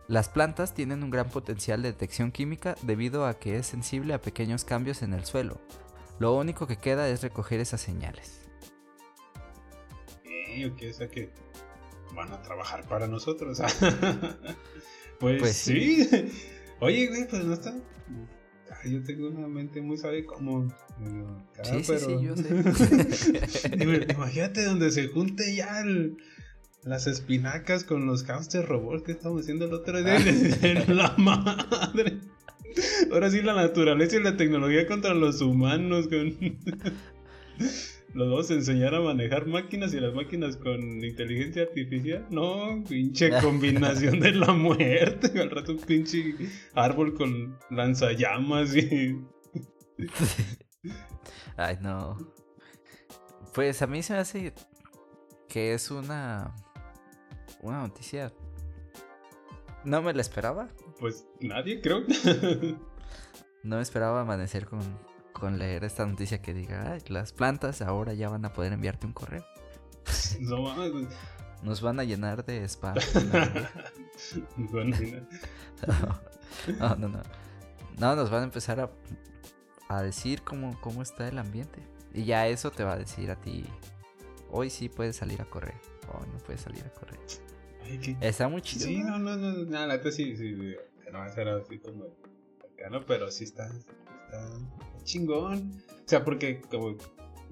Las 0.07 0.29
plantas 0.29 0.75
tienen 0.75 1.03
un 1.03 1.11
gran 1.11 1.29
potencial 1.29 1.83
de 1.83 1.91
detección 1.91 2.31
química 2.31 2.77
debido 2.83 3.27
a 3.27 3.41
que 3.41 3.57
es 3.57 3.67
sensible 3.67 4.15
a 4.15 4.21
pequeños 4.21 4.65
cambios 4.65 5.03
en 5.03 5.13
el 5.13 5.25
suelo. 5.25 5.61
Lo 6.21 6.35
único 6.35 6.69
que 6.69 6.77
queda 6.77 7.09
es 7.09 7.21
recoger 7.21 7.59
esas 7.59 7.81
señales. 7.81 8.43
Eh, 10.25 10.71
o 10.71 10.93
sea 10.93 11.09
que 11.09 11.33
van 12.15 12.33
a 12.33 12.41
trabajar 12.43 12.87
para 12.87 13.09
nosotros. 13.09 13.59
pues, 15.19 15.41
Pues 15.41 15.57
sí. 15.57 16.09
Oye, 16.79 17.09
güey, 17.09 17.27
pues 17.27 17.45
no 17.45 17.55
está. 17.55 17.75
Yo 18.85 19.03
tengo 19.03 19.29
una 19.29 19.47
mente 19.49 19.81
muy 19.81 19.97
cómo. 20.25 20.73
Digo, 20.99 21.43
ah, 21.59 21.65
Sí, 21.65 21.85
sí, 21.85 21.85
sí, 21.85 21.93
pero- 22.07 22.23
yo 22.23 22.37
sé. 22.37 23.69
Digo, 23.77 23.93
Imagínate 24.15 24.65
donde 24.65 24.91
se 24.91 25.09
junte 25.09 25.55
ya 25.55 25.81
el- 25.81 26.17
las 26.85 27.07
espinacas 27.07 27.85
con 27.85 28.07
los 28.07 28.25
hamster 28.25 28.67
robots 28.67 29.05
que 29.05 29.13
estamos 29.13 29.43
haciendo 29.43 29.67
el 29.67 29.73
otro 29.75 30.03
día. 30.03 30.17
En 30.63 30.97
la 30.97 31.15
madre. 31.17 32.19
Ahora 33.13 33.31
sí, 33.31 33.43
la 33.43 33.55
naturaleza 33.55 34.17
y 34.17 34.23
la 34.23 34.37
tecnología 34.37 34.87
contra 34.87 35.15
los 35.15 35.41
humanos. 35.41 36.09
Con... 36.09 36.37
Los 38.15 38.29
vamos 38.29 38.51
a 38.51 38.55
enseñar 38.55 38.95
a 38.95 39.01
manejar 39.01 39.47
máquinas 39.47 39.95
y 39.95 40.01
las 40.01 40.15
máquinas 40.15 40.57
con 40.57 41.03
inteligencia 41.03 41.63
artificial. 41.63 42.27
No, 42.31 42.83
pinche 42.89 43.31
combinación 43.43 44.21
de 44.21 44.33
la 44.33 44.53
muerte. 44.53 45.41
Al 45.41 45.51
rato 45.51 45.73
un 45.73 45.79
pinche 45.79 46.35
árbol 46.75 47.15
con 47.15 47.59
lanzallamas 47.71 48.77
y. 48.77 49.19
Ay, 51.57 51.79
no. 51.81 52.19
Pues 53.55 53.83
a 53.83 53.87
mí 53.87 54.03
se 54.03 54.13
me 54.15 54.19
hace 54.19 54.55
que 55.49 55.75
es 55.75 55.91
una 55.91 56.55
una 57.63 57.79
noticia. 57.79 58.33
No 59.85 60.03
me 60.03 60.13
la 60.13 60.21
esperaba. 60.21 60.69
Pues 61.01 61.27
nadie, 61.41 61.81
creo. 61.81 62.03
No 63.65 63.77
me 63.77 63.83
esperaba 63.83 64.23
amanecer 64.23 64.67
con, 64.67 64.81
con 65.43 65.59
leer 65.59 65.83
esta 65.83 66.07
noticia 66.07 66.41
que 66.41 66.55
diga, 66.55 66.93
"Ay, 66.93 67.03
las 67.09 67.33
plantas 67.33 67.83
ahora 67.83 68.15
ya 68.15 68.29
van 68.29 68.45
a 68.45 68.53
poder 68.53 68.73
enviarte 68.73 69.09
un 69.09 69.13
correo. 69.13 69.45
no 70.41 70.63
mames. 70.63 71.09
Nos 71.65 71.81
van 71.81 71.99
a 71.99 72.05
llenar 72.05 72.45
de 72.45 72.63
spam. 72.69 72.95
Bueno, 74.57 74.97
mira. 75.01 75.27
no, 76.79 76.95
no, 76.97 77.09
no. 77.09 77.23
No, 77.99 78.15
nos 78.15 78.31
van 78.31 78.43
a 78.43 78.45
empezar 78.45 78.79
a, 78.79 78.89
a 79.89 80.03
decir 80.03 80.43
cómo, 80.43 80.81
cómo 80.81 81.03
está 81.03 81.27
el 81.27 81.39
ambiente. 81.39 81.81
Y 82.15 82.25
ya 82.25 82.47
eso 82.47 82.71
te 82.71 82.85
va 82.85 82.93
a 82.93 82.99
decir 82.99 83.33
a 83.33 83.37
ti, 83.37 83.65
hoy 84.53 84.71
sí 84.71 84.89
puedes 84.89 85.17
salir 85.17 85.43
a 85.43 85.45
correr. 85.47 85.75
Hoy 86.13 86.29
no 86.33 86.39
puedes 86.39 86.61
salir 86.61 86.85
a 86.85 86.91
correr. 86.91 87.19
Ay, 87.83 87.99
qué- 87.99 88.17
Está 88.21 88.47
muy 88.49 88.63
chido. 88.63 88.87
Sí, 88.87 89.03
¿no? 89.03 89.19
no, 89.19 89.37
no, 89.37 89.51
no, 89.65 89.87
neta 89.89 90.13
sí, 90.13 90.37
sí, 90.37 90.55
sí, 90.55 90.77
no 91.11 91.19
va 91.19 91.25
a 91.25 91.33
ser 91.33 91.49
así 91.49 91.81
como 91.81 92.05
acá, 92.05 92.91
¿no? 92.91 93.05
Pero 93.07 93.29
sí 93.33 93.43
está, 93.45 93.69
está 94.33 95.05
chingón. 95.05 95.83
O 96.05 96.09
sea, 96.09 96.25
porque 96.25 96.61
como 96.63 96.97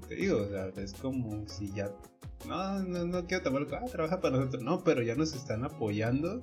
te 0.09 0.15
digo, 0.17 0.39
o 0.43 0.49
sea, 0.49 0.67
es 0.83 0.95
como 0.95 1.47
si 1.49 1.73
ya, 1.73 1.91
no, 2.47 2.81
no, 2.83 3.05
no 3.05 3.27
quiero 3.27 3.43
tomar, 3.45 3.67
ah, 3.75 3.85
trabaja 3.91 4.21
para 4.21 4.37
nosotros, 4.39 4.63
no, 4.63 4.83
pero 4.83 5.03
ya 5.03 5.15
nos 5.15 5.35
están 5.35 5.65
apoyando 5.65 6.41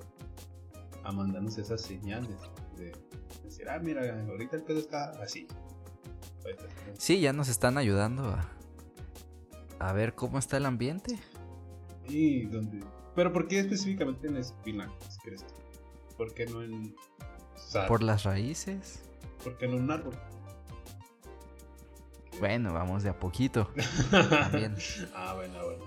a 1.04 1.12
mandarnos 1.12 1.58
esas 1.58 1.82
señales 1.82 2.36
de 2.76 2.92
decir, 3.44 3.68
ah, 3.68 3.78
mira, 3.78 4.24
ahorita 4.28 4.56
el 4.56 4.62
pedo 4.62 4.78
está 4.78 5.10
así. 5.22 5.46
Ahorita 6.44 6.64
está- 6.66 6.92
Sí, 6.98 7.20
ya 7.20 7.32
nos 7.32 7.48
están 7.48 7.78
ayudando 7.78 8.24
a, 8.24 8.50
a 9.78 9.92
ver 9.92 10.14
cómo 10.14 10.38
está 10.38 10.56
el 10.56 10.66
ambiente. 10.66 11.18
Y 12.08 12.46
donde, 12.46 12.80
pero 13.14 13.32
¿por 13.32 13.46
qué 13.48 13.60
específicamente 13.60 14.28
en 14.28 14.36
espinacas, 14.38 15.18
crees 15.22 15.46
tú? 15.46 15.54
¿Por 16.16 16.32
qué 16.34 16.46
no 16.46 16.62
en, 16.62 16.94
o 17.54 17.58
sea, 17.58 17.86
Por 17.86 18.02
las 18.02 18.24
raíces. 18.24 19.04
¿Por 19.42 19.56
qué 19.58 19.68
no 19.68 19.76
un 19.76 19.90
árbol? 19.90 20.14
Bueno, 22.40 22.72
vamos 22.72 23.02
de 23.02 23.10
a 23.10 23.18
poquito. 23.18 23.70
También. 24.10 24.76
Ah, 25.14 25.34
bueno, 25.34 25.64
bueno. 25.64 25.84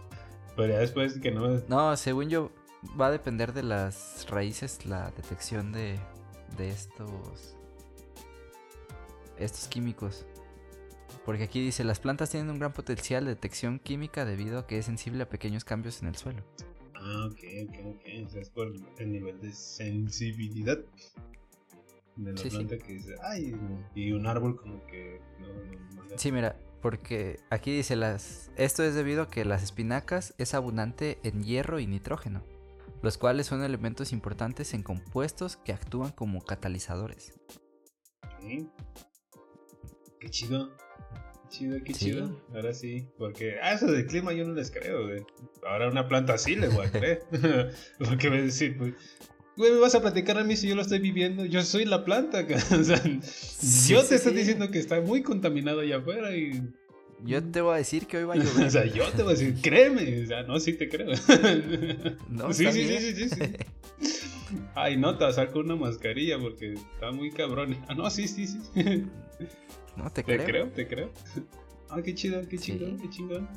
Pero 0.56 0.74
ya 0.74 0.80
después 0.80 1.18
que 1.20 1.32
no. 1.32 1.48
No, 1.70 1.96
según 1.96 2.30
yo, 2.30 2.52
va 3.00 3.08
a 3.08 3.12
depender 3.12 3.54
de 3.54 3.64
las 3.64 4.28
raíces 4.30 4.86
la 4.86 5.12
detección 5.12 5.72
de, 5.72 5.98
de 6.58 6.70
estos. 6.70 7.56
estos 9.38 9.68
químicos. 9.68 10.26
Porque 11.26 11.44
aquí 11.44 11.62
dice, 11.62 11.84
las 11.84 12.00
plantas 12.00 12.32
tienen 12.32 12.50
un 12.50 12.60
gran 12.60 12.74
potencial 12.74 13.26
de 13.26 13.32
detección 13.32 13.80
química 13.80 14.26
debido 14.26 14.60
a 14.60 14.68
que 14.68 14.78
es 14.78 14.86
sensible 14.86 15.24
a 15.24 15.30
pequeños 15.30 15.64
cambios 15.64 16.02
en 16.02 16.08
el 16.10 16.16
suelo. 16.16 16.44
Ah, 16.96 17.28
ok, 17.28 17.40
ok, 17.68 17.76
ok. 17.96 18.26
O 18.26 18.30
sea, 18.30 18.42
es 18.42 18.50
por 18.50 18.74
el 18.98 19.12
nivel 19.12 19.40
de 19.40 19.54
sensibilidad 19.54 20.80
de 22.18 22.32
la 22.34 22.38
Sí, 22.38 22.50
sí. 22.50 22.58
planta 22.58 22.78
que 22.78 22.94
dice, 22.94 23.16
ay, 23.22 23.56
y 23.96 24.12
un 24.12 24.28
árbol 24.28 24.56
como 24.58 24.86
que 24.88 25.22
no, 25.40 25.48
no, 25.48 26.04
no- 26.10 26.18
Sí, 26.18 26.32
mira, 26.32 26.58
porque 26.82 27.40
aquí 27.50 27.72
dice, 27.76 27.96
las 27.96 28.52
esto 28.58 28.84
es 28.84 28.96
debido 28.96 29.24
a 29.24 29.30
que 29.30 29.46
las 29.46 29.64
espinacas 29.64 30.34
es 30.38 30.54
abundante 30.54 31.20
en 31.24 31.44
hierro 31.44 31.80
y 31.80 31.88
nitrógeno, 31.88 32.44
los 33.02 33.18
cuales 33.18 33.46
son 33.48 33.64
elementos 33.64 34.12
importantes 34.12 34.74
en 34.74 34.84
compuestos 34.84 35.58
que 35.58 35.74
actúan 35.74 36.12
como 36.12 36.42
catalizadores. 36.42 37.34
Ok. 38.24 38.68
Qué 40.20 40.30
chido. 40.30 40.70
Qué 41.44 41.50
chido, 41.58 41.78
qué 41.84 41.94
Sí. 41.94 42.06
chido. 42.06 42.42
Ahora 42.54 42.74
sí. 42.74 43.08
Porque, 43.18 43.60
ah, 43.62 43.74
eso 43.74 43.88
del 43.88 44.06
clima 44.06 44.34
yo 44.34 44.46
no 44.48 44.54
les 44.54 44.72
creo, 44.72 45.06
güey. 45.08 45.26
Ahora 45.68 45.90
una 45.90 46.08
planta 46.08 46.38
sí 46.38 46.56
le 46.56 46.70
voy 46.70 46.86
a 46.88 46.92
creer. 46.92 47.24
Porque 48.00 48.30
me 48.30 48.42
decir, 48.42 48.78
pues, 48.78 48.94
güey, 49.58 49.72
me 49.72 49.80
vas 49.80 49.96
a 49.96 50.02
platicar 50.02 50.38
a 50.38 50.44
mí 50.44 50.56
si 50.56 50.68
yo 50.68 50.76
lo 50.76 50.82
estoy 50.82 51.00
viviendo. 51.00 51.46
Yo 51.46 51.62
soy 51.64 51.86
la 51.86 52.04
planta, 52.06 52.46
o 52.80 52.84
sea, 52.84 52.98
Sí, 53.22 53.94
yo 53.94 54.02
sí, 54.02 54.10
te 54.10 54.16
estoy 54.16 54.32
sí. 54.34 54.38
diciendo 54.40 54.70
que 54.72 54.80
está 54.80 55.02
muy 55.02 55.22
contaminado 55.24 55.82
allá 55.82 55.98
afuera 55.98 56.36
y. 56.36 56.62
Yo 57.24 57.44
te 57.44 57.62
voy 57.62 57.76
a 57.76 57.78
decir 57.78 58.08
que 58.08 58.18
hoy 58.18 58.24
va 58.24 58.34
a 58.34 58.38
O 58.40 58.42
llover. 58.44 58.72
sea, 58.72 58.86
yo 58.86 59.08
te 59.12 59.22
voy 59.24 59.34
a 59.34 59.38
decir, 59.38 59.56
créeme. 59.62 60.24
O 60.24 60.28
sea, 60.28 60.44
no, 60.44 60.60
sí 60.60 60.74
te 60.74 60.90
creo. 60.90 61.10
No, 62.30 62.52
sí, 62.54 62.66
sí, 62.72 62.84
sí, 62.88 62.98
sí, 63.14 63.14
sí, 63.14 63.30
sí. 63.30 63.42
Ay, 64.76 64.98
no, 64.98 65.18
te 65.18 65.24
vas 65.26 65.38
a 65.38 65.46
sacar 65.46 65.58
una 65.60 65.76
mascarilla 65.76 66.40
porque 66.40 66.74
está 66.74 67.12
muy 67.12 67.32
cabrón. 67.32 67.78
Ah, 67.88 67.94
no, 67.94 68.10
sí, 68.10 68.28
sí, 68.28 68.48
sí. 68.48 68.60
No 69.96 70.10
te 70.12 70.24
Te 70.24 70.36
creo. 70.38 70.46
creo, 70.46 70.68
te 70.70 70.88
creo. 70.88 71.12
Ah, 71.90 72.02
qué 72.02 72.16
chido, 72.16 72.42
qué 72.50 72.58
chingón, 72.58 72.98
qué 73.00 73.10
chingón. 73.10 73.48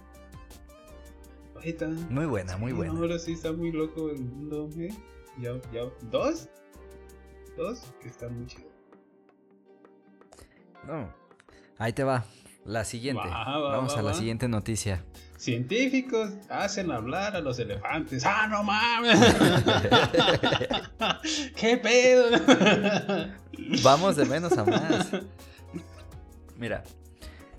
Ahí 1.63 1.71
está. 1.71 1.89
Muy 1.89 2.27
buena, 2.27 2.57
muy 2.59 2.73
buena. 2.73 2.93
Ahora 2.93 3.19
sí 3.19 3.33
está 3.33 3.53
muy 3.53 3.73
loco 3.73 4.11
el 4.11 4.19
mundo, 4.21 4.69
¿eh? 4.79 4.93
Ya, 5.39 5.53
ya. 5.73 5.83
¿Dos? 6.11 6.49
¿Dos? 7.57 7.93
Que 8.01 8.09
está 8.09 8.29
muy 8.29 8.47
chido. 8.47 8.69
No. 10.87 11.13
Ahí 11.79 11.93
te 11.93 12.05
va. 12.05 12.25
La 12.65 12.85
siguiente. 12.85 13.29
Va, 13.29 13.59
va, 13.59 13.77
Vamos 13.77 13.95
va, 13.95 14.01
a 14.01 14.03
la 14.03 14.15
siguiente 14.15 14.49
noticia. 14.49 15.05
Científicos 15.37 16.31
hacen 16.49 16.91
hablar 16.91 17.37
a 17.37 17.41
los 17.41 17.59
elefantes. 17.59 18.25
¡Ah, 18.25 18.47
no 18.49 18.63
mames! 18.63 19.19
¡Qué 21.57 21.77
pedo! 21.77 22.39
Vamos 23.83 24.17
de 24.17 24.25
menos 24.25 24.57
a 24.57 24.65
más. 24.65 25.11
Mira. 26.57 26.85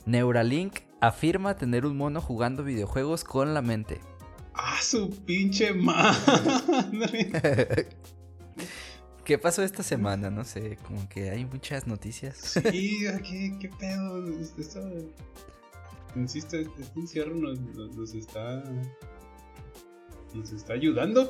Neuralink 0.05 0.79
afirma 1.01 1.55
tener 1.55 1.85
un 1.85 1.97
mono 1.97 2.21
jugando 2.21 2.63
videojuegos 2.63 3.23
con 3.23 3.53
la 3.53 3.61
mente. 3.61 4.01
¡Ah, 4.57 4.79
su 4.81 5.09
pinche 5.25 5.73
madre! 5.73 7.29
¿Qué 9.25 9.37
pasó 9.37 9.63
esta 9.63 9.81
semana? 9.83 10.29
No 10.29 10.45
sé, 10.45 10.77
como 10.85 11.09
que 11.09 11.29
hay 11.31 11.45
muchas 11.45 11.87
noticias. 11.87 12.37
Sí, 12.71 12.99
¿qué, 13.27 13.57
qué 13.59 13.69
pedo? 13.79 14.27
Esto, 14.39 14.81
insisto, 16.15 16.57
este 16.57 16.99
encierro 16.99 17.35
nos, 17.35 17.59
nos- 17.59 17.95
nos 17.95 18.13
está. 18.13 18.63
Nos 20.33 20.51
está 20.51 20.73
ayudando. 20.73 21.29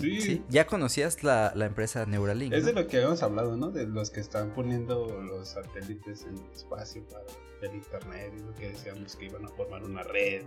Sí. 0.00 0.20
Sí, 0.20 0.42
Ya 0.48 0.66
conocías 0.68 1.24
la, 1.24 1.52
la 1.56 1.66
empresa 1.66 2.06
Neuralink. 2.06 2.52
Es 2.52 2.60
¿no? 2.62 2.66
de 2.68 2.72
lo 2.82 2.86
que 2.88 2.98
habíamos 2.98 3.22
hablado, 3.24 3.56
¿no? 3.56 3.70
De 3.72 3.86
los 3.86 4.10
que 4.10 4.20
están 4.20 4.54
poniendo 4.54 5.20
los 5.22 5.48
satélites 5.48 6.22
en 6.22 6.38
el 6.38 6.52
espacio 6.54 7.04
para 7.08 7.24
el 7.68 7.74
internet 7.76 8.32
y 8.38 8.40
lo 8.42 8.54
que 8.54 8.68
decíamos 8.68 9.16
que 9.16 9.24
iban 9.26 9.44
a 9.44 9.48
formar 9.48 9.82
una 9.82 10.04
red. 10.04 10.44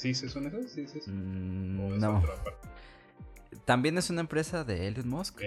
¿Sí 0.00 0.14
se 0.14 0.30
son 0.30 0.46
esos? 0.46 0.70
¿Sí. 0.72 0.86
Mm, 1.10 1.80
¿O 1.80 1.94
es 1.94 2.00
no. 2.00 2.22
También 3.66 3.98
es 3.98 4.08
una 4.08 4.22
empresa 4.22 4.64
de 4.64 4.88
Elon 4.88 5.08
Musk, 5.08 5.40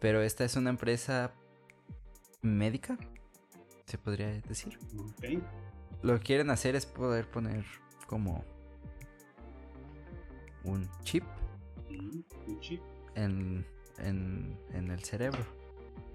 pero 0.00 0.20
esta 0.20 0.44
es 0.44 0.56
una 0.56 0.70
empresa 0.70 1.32
médica, 2.42 2.98
se 3.86 3.96
podría 3.96 4.28
decir. 4.40 4.78
Ok. 4.98 5.42
Lo 6.02 6.14
que 6.18 6.24
quieren 6.24 6.50
hacer 6.50 6.74
es 6.74 6.86
poder 6.86 7.30
poner 7.30 7.64
como 8.08 8.44
un 10.64 10.88
chip 11.04 11.22
Mm, 11.88 12.20
un 12.48 12.60
chip. 12.60 12.80
en, 13.14 13.64
en, 13.98 14.58
en 14.72 14.90
el 14.90 15.04
cerebro 15.04 15.44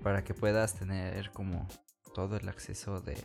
para 0.03 0.23
que 0.25 0.33
puedas 0.33 0.75
tener 0.77 1.31
como 1.31 1.65
todo 2.13 2.35
el 2.35 2.49
acceso 2.49 2.99
de 2.99 3.15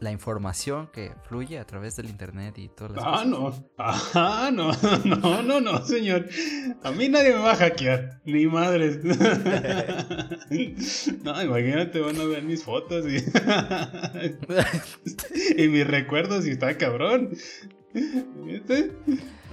la 0.00 0.10
información 0.10 0.88
que 0.92 1.12
fluye 1.28 1.58
a 1.58 1.66
través 1.66 1.96
del 1.96 2.06
internet 2.06 2.58
y 2.58 2.68
todas 2.68 2.92
las 2.96 3.04
Ah, 3.06 3.10
cosas. 3.10 3.26
no. 3.26 3.72
Ah, 3.78 4.50
no. 4.52 4.70
No, 5.04 5.42
no, 5.42 5.60
no, 5.60 5.84
señor. 5.84 6.26
A 6.82 6.90
mí 6.90 7.08
nadie 7.08 7.30
me 7.34 7.40
va 7.40 7.52
a 7.52 7.56
hackear. 7.56 8.20
Ni 8.24 8.46
madres. 8.46 8.98
No, 11.24 11.42
imagínate, 11.42 12.00
van 12.00 12.20
a 12.20 12.24
ver 12.24 12.42
mis 12.42 12.64
fotos 12.64 13.04
y, 13.06 13.18
y 15.62 15.68
mis 15.68 15.86
recuerdos 15.86 16.46
y 16.46 16.50
está 16.50 16.76
cabrón. 16.76 17.30
¿Viste? 17.92 18.92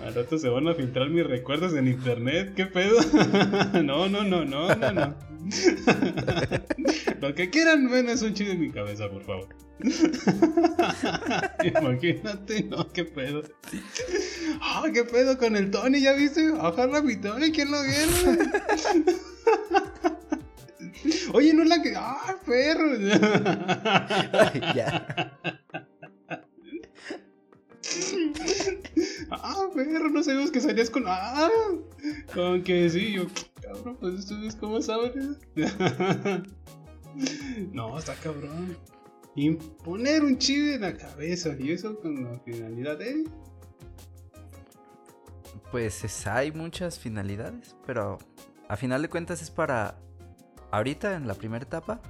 Al 0.06 0.14
rato 0.16 0.38
se 0.38 0.50
van 0.50 0.68
a 0.68 0.76
filtrar 0.76 1.10
mis 1.10 1.26
recuerdos 1.26 1.74
en 1.74 1.88
internet. 1.88 2.54
¿Qué 2.56 2.66
pedo? 2.68 2.98
No, 3.84 4.08
no, 4.08 4.24
no, 4.24 4.46
no, 4.46 4.76
no, 4.76 4.92
no. 4.92 5.16
Lo 7.22 7.34
que 7.34 7.50
quieran, 7.50 7.90
ven, 7.90 8.10
es 8.10 8.22
un 8.22 8.34
chido 8.34 8.52
en 8.52 8.60
mi 8.60 8.72
cabeza, 8.72 9.10
por 9.10 9.24
favor. 9.24 9.48
Imagínate, 11.64 12.64
no, 12.64 12.92
qué 12.92 13.06
pedo. 13.06 13.44
Ah, 14.62 14.86
qué 14.94 15.04
pedo 15.04 15.38
con 15.38 15.56
el 15.56 15.72
Tony, 15.72 16.02
¿ya 16.02 16.14
viste? 16.14 16.52
Ojalá 16.52 17.02
mi 17.02 17.16
Tony, 17.16 17.52
¿quién 17.52 17.72
lo 17.72 17.78
viene? 17.84 18.40
Oye, 21.34 21.54
no 21.54 21.64
es 21.64 21.70
la 21.70 21.82
que. 21.82 21.94
¡Ah, 21.96 22.36
perro! 22.46 22.98
ya. 24.76 25.34
¡Ah, 29.30 29.68
perro! 29.74 30.10
No 30.10 30.24
sabíamos 30.24 30.52
que 30.52 30.60
salías 30.62 30.90
con. 30.90 31.04
¡Ah! 31.08 31.50
Con 32.34 32.64
que 32.64 32.90
sí, 32.90 33.14
yo. 33.14 33.28
Cabrón, 33.68 33.98
pues 34.00 34.14
ustedes, 34.16 34.56
¿cómo 34.56 34.82
saben? 34.82 35.38
no, 37.74 37.98
está 37.98 38.16
cabrón. 38.16 38.78
Imponer 39.36 40.24
un 40.24 40.38
chip 40.38 40.76
en 40.76 40.82
la 40.82 40.96
cabeza. 40.96 41.56
Y 41.60 41.72
eso 41.72 42.00
con 42.00 42.24
la 42.24 42.40
finalidad 42.40 42.98
de. 42.98 43.24
Pues 45.72 46.04
es- 46.04 46.28
hay 46.28 46.52
muchas 46.52 46.98
finalidades, 47.00 47.76
pero 47.86 48.18
a 48.70 48.78
final 48.78 49.02
de 49.02 49.10
cuentas 49.10 49.42
es 49.42 49.52
para, 49.52 50.00
ahorita 50.72 51.16
en 51.16 51.28
la 51.28 51.34
primera 51.34 51.64
etapa, 51.66 52.02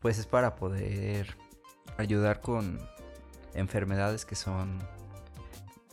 pues 0.00 0.18
es 0.18 0.26
para 0.26 0.56
poder 0.56 1.36
ayudar 1.98 2.40
con 2.40 2.78
enfermedades 3.54 4.24
que 4.24 4.34
son 4.34 4.78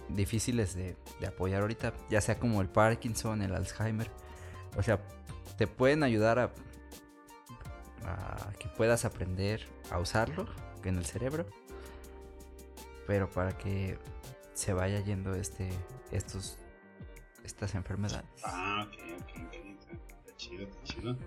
difíciles 0.10 0.76
de 0.76 0.96
apoyar 1.28 1.62
ahorita, 1.62 1.94
ya 2.10 2.22
sea 2.22 2.40
como 2.40 2.62
el 2.62 2.68
Parkinson, 2.70 3.42
el 3.42 3.54
Alzheimer, 3.56 4.10
o 4.78 4.84
sea, 4.84 5.00
te 5.58 5.68
pueden 5.68 6.04
ayudar 6.04 6.40
a, 6.40 6.52
a 8.06 8.54
que 8.60 8.68
puedas 8.70 9.06
aprender 9.06 9.66
a 9.92 10.00
usarlo 10.00 10.48
en 10.84 10.98
el 10.98 11.06
cerebro, 11.06 11.46
pero 13.08 13.30
para 13.30 13.58
que 13.58 13.98
se 14.54 14.74
vaya 14.74 15.00
yendo 15.00 15.36
este 15.36 15.70
estos 16.12 16.58
estas 17.44 17.76
enfermedades. 17.76 18.26
Ah, 18.44 18.88
ok, 18.88 18.94
ok, 19.22 19.30
ok. 19.36 20.00
Está 20.20 20.36
chido, 20.38 20.64
está 20.64 20.84
chido. 20.84 21.18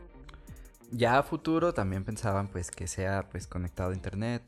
Ya 0.90 1.18
a 1.18 1.22
futuro 1.22 1.74
también 1.74 2.04
pensaban 2.04 2.48
pues 2.48 2.70
que 2.70 2.86
sea 2.86 3.28
pues 3.28 3.46
conectado 3.46 3.90
a 3.90 3.94
internet 3.94 4.42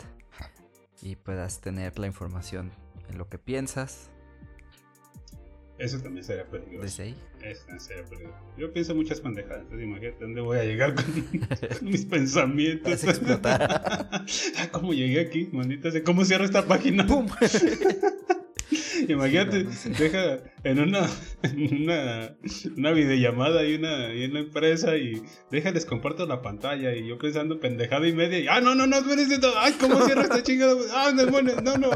y 1.02 1.16
puedas 1.16 1.60
tener 1.60 1.98
la 1.98 2.06
información 2.06 2.72
en 3.08 3.18
lo 3.18 3.28
que 3.28 3.38
piensas 3.38 4.10
Eso 5.80 5.98
también 6.00 6.24
sería 6.24 6.44
peligroso. 6.44 6.82
desde 6.82 7.02
ahí. 7.04 7.16
Eso 7.42 7.60
también 7.62 7.80
sería 7.80 8.04
peligroso. 8.04 8.38
Yo 8.58 8.72
pienso 8.72 8.94
muchas 8.94 9.20
pendejadas. 9.20 9.62
Entonces 9.62 9.86
imagínate 9.88 10.24
dónde 10.24 10.40
voy 10.42 10.58
a 10.58 10.64
llegar 10.64 10.94
con, 10.94 11.04
con 11.78 11.88
mis 11.88 12.04
pensamientos. 12.04 13.00
Ah, 14.58 14.68
¿Cómo 14.70 14.92
llegué 14.92 15.20
aquí? 15.20 15.48
Maldita 15.52 15.90
sea. 15.90 16.02
¿Cómo 16.04 16.24
cierro 16.24 16.44
esta 16.44 16.66
página? 16.66 17.06
¡Pum! 17.06 17.26
Imagínate, 19.12 19.73
Sí, 19.73 19.88
no, 19.88 19.94
no 19.94 19.99
deja 19.99 20.38
en 20.64 20.81
una, 20.81 21.09
en 21.42 21.83
una, 21.83 22.37
una 22.77 22.90
videollamada 22.92 23.64
y 23.64 23.75
una, 23.75 24.14
y 24.14 24.25
una 24.25 24.40
empresa 24.40 24.96
y 24.96 25.23
déjales 25.51 25.87
comparto 25.87 26.27
la 26.27 26.42
pantalla 26.42 26.94
y 26.94 27.09
yo 27.09 27.18
pensando 27.18 27.61
pendejada 27.61 28.07
y 28.07 28.12
media 28.12 28.38
y 28.38 28.49
ah 28.49 28.61
no 28.61 28.75
no 28.75 28.87
no 28.87 28.99
espérense 28.99 29.38
todo 29.38 29.59
ay 29.59 29.75
cómo 29.81 30.01
cierro 30.03 30.23
esta 30.23 30.42
chingada 30.42 30.75
ah 30.94 31.12
demonios 31.12 31.62
no 31.62 31.77
no 31.77 31.90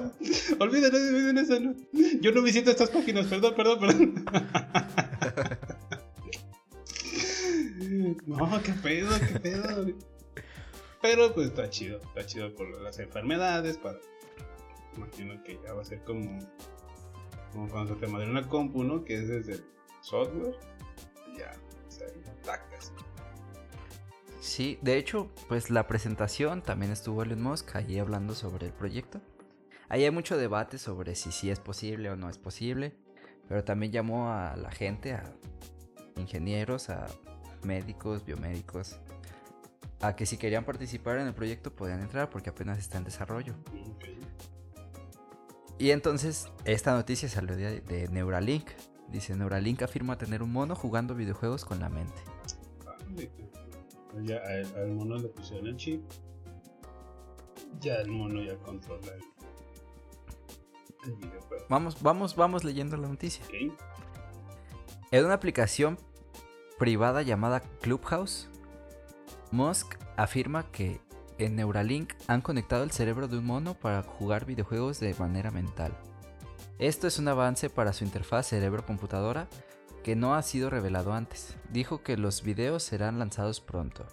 olviden 0.59 0.95
olviden 0.95 1.39
eso 1.39 1.61
no 1.61 1.75
yo 2.21 2.33
no 2.33 2.43
visito 2.43 2.71
estas 2.71 2.91
páginas 2.91 3.27
perdón 3.27 3.55
perdón 3.55 3.81
perdón 3.81 4.25
no 8.27 8.63
qué 8.63 8.73
pedo 8.83 9.11
qué 9.21 9.41
pedo. 9.41 9.87
Pero 11.03 11.35
pues 11.35 11.49
está 11.49 11.69
chido 11.69 12.01
está 12.01 12.25
chido 12.25 12.55
por 12.55 12.81
las 12.81 12.99
enfermedades 12.99 13.77
para 13.79 13.99
imagino 14.97 15.43
que 15.43 15.59
ya 15.63 15.75
va 15.75 15.83
a 15.83 15.85
ser 15.85 16.03
como 16.03 16.39
como 17.55 17.69
cuando 17.69 17.97
te 17.97 18.07
madre 18.09 18.29
una 18.29 18.47
compu, 18.47 18.83
¿no? 18.83 19.05
Que 19.05 19.15
es 19.15 19.29
desde 19.29 19.55
el 19.55 19.65
software. 20.03 20.57
Ya, 21.39 21.55
o 21.87 21.91
sea, 21.91 22.09
tacas. 22.45 22.93
Sí, 24.41 24.79
de 24.83 24.99
hecho, 24.99 25.31
pues 25.49 25.71
la 25.71 25.87
presentación 25.87 26.61
también 26.61 26.93
estuvo 26.93 27.23
Elon 27.23 27.41
Musk 27.41 27.77
ahí 27.77 27.99
hablando 27.99 28.35
sobre 28.35 28.67
el 28.67 28.73
proyecto. 28.73 29.23
Ahí 29.89 30.05
hay 30.05 30.11
mucho 30.11 30.37
debate 30.37 30.79
sobre 30.79 31.15
si 31.15 31.33
sí 31.33 31.51
es 31.51 31.61
posible 31.61 32.11
o 32.11 32.17
no 32.17 32.29
es 32.29 32.39
posible, 32.39 32.95
pero 33.49 33.65
también 33.65 33.93
llamó 33.93 34.31
a 34.31 34.57
la 34.57 34.71
gente, 34.71 35.15
a 35.15 35.33
ingenieros, 36.17 36.91
a 36.91 37.07
médicos, 37.63 38.25
biomédicos, 38.25 38.99
a 40.01 40.17
que 40.17 40.27
si 40.27 40.37
querían 40.37 40.65
participar 40.65 41.19
en 41.19 41.29
el 41.29 41.35
proyecto 41.35 41.75
podían 41.75 42.01
entrar 42.01 42.29
porque 42.29 42.51
apenas 42.51 42.79
está 42.79 42.99
en 42.99 43.05
desarrollo. 43.05 43.55
Y 45.79 45.91
entonces 45.91 46.49
esta 46.65 46.95
noticia 46.95 47.29
salió 47.29 47.57
de, 47.57 47.81
de 47.81 48.09
Neuralink. 48.09 48.71
Dice, 49.09 49.35
Neuralink 49.37 49.83
afirma 49.83 50.17
tener 50.17 50.43
un 50.43 50.53
mono 50.53 50.75
jugando 50.75 51.15
videojuegos 51.15 51.65
con 51.65 51.81
la 51.81 51.89
mente. 51.89 52.23
Ya 54.23 54.37
al, 54.39 54.77
al 54.77 54.93
mono 54.93 55.17
le 55.17 55.29
pusieron 55.29 55.67
el 55.67 55.77
chip. 55.77 56.03
Ya 57.81 57.97
el 57.97 58.11
mono 58.11 58.43
ya 58.43 58.57
controla 58.59 59.13
el, 59.15 59.23
el 61.11 61.17
videojuego. 61.17 61.67
Vamos, 61.69 62.01
vamos, 62.01 62.37
vamos 62.37 62.65
leyendo 62.65 62.97
la 62.97 63.09
noticia. 63.09 63.45
Ok. 63.47 63.79
En 65.11 65.25
una 65.25 65.35
aplicación 65.35 65.99
privada 66.79 67.23
llamada 67.23 67.61
Clubhouse, 67.81 68.49
Musk 69.51 69.97
afirma 70.17 70.71
que 70.71 71.01
en 71.39 71.57
Neuralink 71.57 72.13
han 72.27 72.41
conectado 72.41 72.85
el 72.85 72.91
cerebro 72.91 73.29
de 73.29 73.39
un 73.39 73.47
mono 73.47 73.75
para 73.75 74.03
jugar 74.03 74.45
videojuegos 74.45 75.01
de 75.01 75.15
manera 75.15 75.51
mental. 75.51 75.93
Esto 76.79 77.07
es 77.07 77.19
un 77.19 77.29
avance 77.29 77.71
para 77.71 77.93
su 77.93 78.05
interfaz 78.05 78.49
cerebro-computadora 78.49 79.49
que 80.03 80.17
no 80.17 80.35
ha 80.35 80.43
sido 80.43 80.71
revelado 80.71 81.13
antes. 81.13 81.57
Dijo 81.71 82.03
que 82.03 82.17
los 82.17 82.43
videos 82.43 82.83
serán 82.83 83.19
lanzados 83.19 83.61
pronto. 83.61 84.07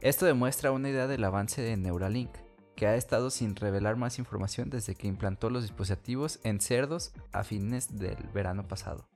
Esto 0.00 0.26
demuestra 0.26 0.72
una 0.72 0.90
idea 0.90 1.06
del 1.06 1.24
avance 1.24 1.62
de 1.62 1.76
Neuralink, 1.76 2.30
que 2.76 2.86
ha 2.86 2.94
estado 2.94 3.30
sin 3.30 3.56
revelar 3.56 3.96
más 3.96 4.20
información 4.20 4.70
desde 4.70 4.94
que 4.94 5.08
implantó 5.08 5.50
los 5.50 5.62
dispositivos 5.62 6.38
en 6.44 6.60
cerdos 6.60 7.12
a 7.32 7.42
fines 7.42 7.98
del 7.98 8.16
verano 8.32 8.68
pasado. 8.68 9.08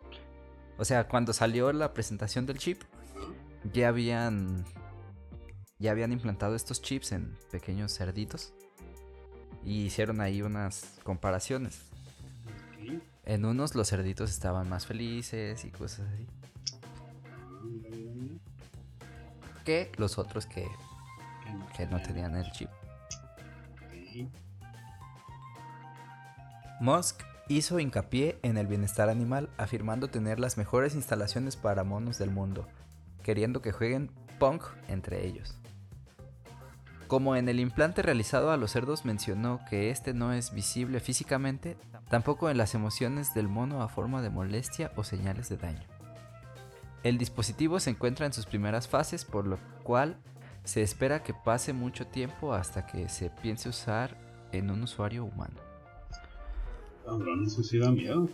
O 0.78 0.84
sea, 0.84 1.06
cuando 1.06 1.32
salió 1.32 1.72
la 1.72 1.92
presentación 1.92 2.46
del 2.46 2.58
chip, 2.58 2.82
ya 3.72 3.88
habían 3.88 4.64
ya 5.82 5.90
habían 5.90 6.12
implantado 6.12 6.54
estos 6.54 6.80
chips 6.80 7.12
en 7.12 7.36
pequeños 7.50 7.94
cerditos 7.94 8.54
y 9.64 9.84
hicieron 9.84 10.20
ahí 10.20 10.40
unas 10.42 10.98
comparaciones. 11.02 11.82
En 13.24 13.44
unos 13.44 13.74
los 13.74 13.90
cerditos 13.90 14.30
estaban 14.30 14.68
más 14.68 14.86
felices 14.86 15.64
y 15.64 15.70
cosas 15.70 16.08
así 16.08 16.26
que 19.64 19.92
los 19.96 20.18
otros 20.18 20.46
que, 20.46 20.68
que 21.76 21.86
no 21.86 22.00
tenían 22.02 22.36
el 22.36 22.50
chip. 22.52 22.68
Musk 26.80 27.22
hizo 27.48 27.78
hincapié 27.78 28.38
en 28.42 28.56
el 28.56 28.66
bienestar 28.66 29.08
animal, 29.08 29.50
afirmando 29.56 30.08
tener 30.08 30.40
las 30.40 30.56
mejores 30.56 30.94
instalaciones 30.94 31.56
para 31.56 31.84
monos 31.84 32.18
del 32.18 32.30
mundo, 32.30 32.66
queriendo 33.22 33.62
que 33.62 33.72
jueguen 33.72 34.10
punk 34.38 34.64
entre 34.88 35.24
ellos. 35.26 35.61
Como 37.12 37.36
en 37.36 37.46
el 37.50 37.60
implante 37.60 38.00
realizado 38.00 38.52
a 38.52 38.56
los 38.56 38.70
cerdos 38.70 39.04
mencionó 39.04 39.60
que 39.68 39.90
este 39.90 40.14
no 40.14 40.32
es 40.32 40.54
visible 40.54 40.98
físicamente, 40.98 41.76
tampoco 42.08 42.48
en 42.48 42.56
las 42.56 42.74
emociones 42.74 43.34
del 43.34 43.48
mono 43.48 43.82
a 43.82 43.88
forma 43.88 44.22
de 44.22 44.30
molestia 44.30 44.92
o 44.96 45.04
señales 45.04 45.50
de 45.50 45.58
daño. 45.58 45.86
El 47.02 47.18
dispositivo 47.18 47.80
se 47.80 47.90
encuentra 47.90 48.24
en 48.24 48.32
sus 48.32 48.46
primeras 48.46 48.88
fases, 48.88 49.26
por 49.26 49.46
lo 49.46 49.58
cual 49.82 50.16
se 50.64 50.80
espera 50.80 51.22
que 51.22 51.34
pase 51.34 51.74
mucho 51.74 52.06
tiempo 52.06 52.54
hasta 52.54 52.86
que 52.86 53.10
se 53.10 53.28
piense 53.28 53.68
usar 53.68 54.16
en 54.50 54.70
un 54.70 54.82
usuario 54.82 55.26
humano. 55.26 55.60
Cabrón, 57.04 57.44
eso 57.44 57.62
sí 57.62 57.76
da 57.76 57.90
miedo. 57.90 58.26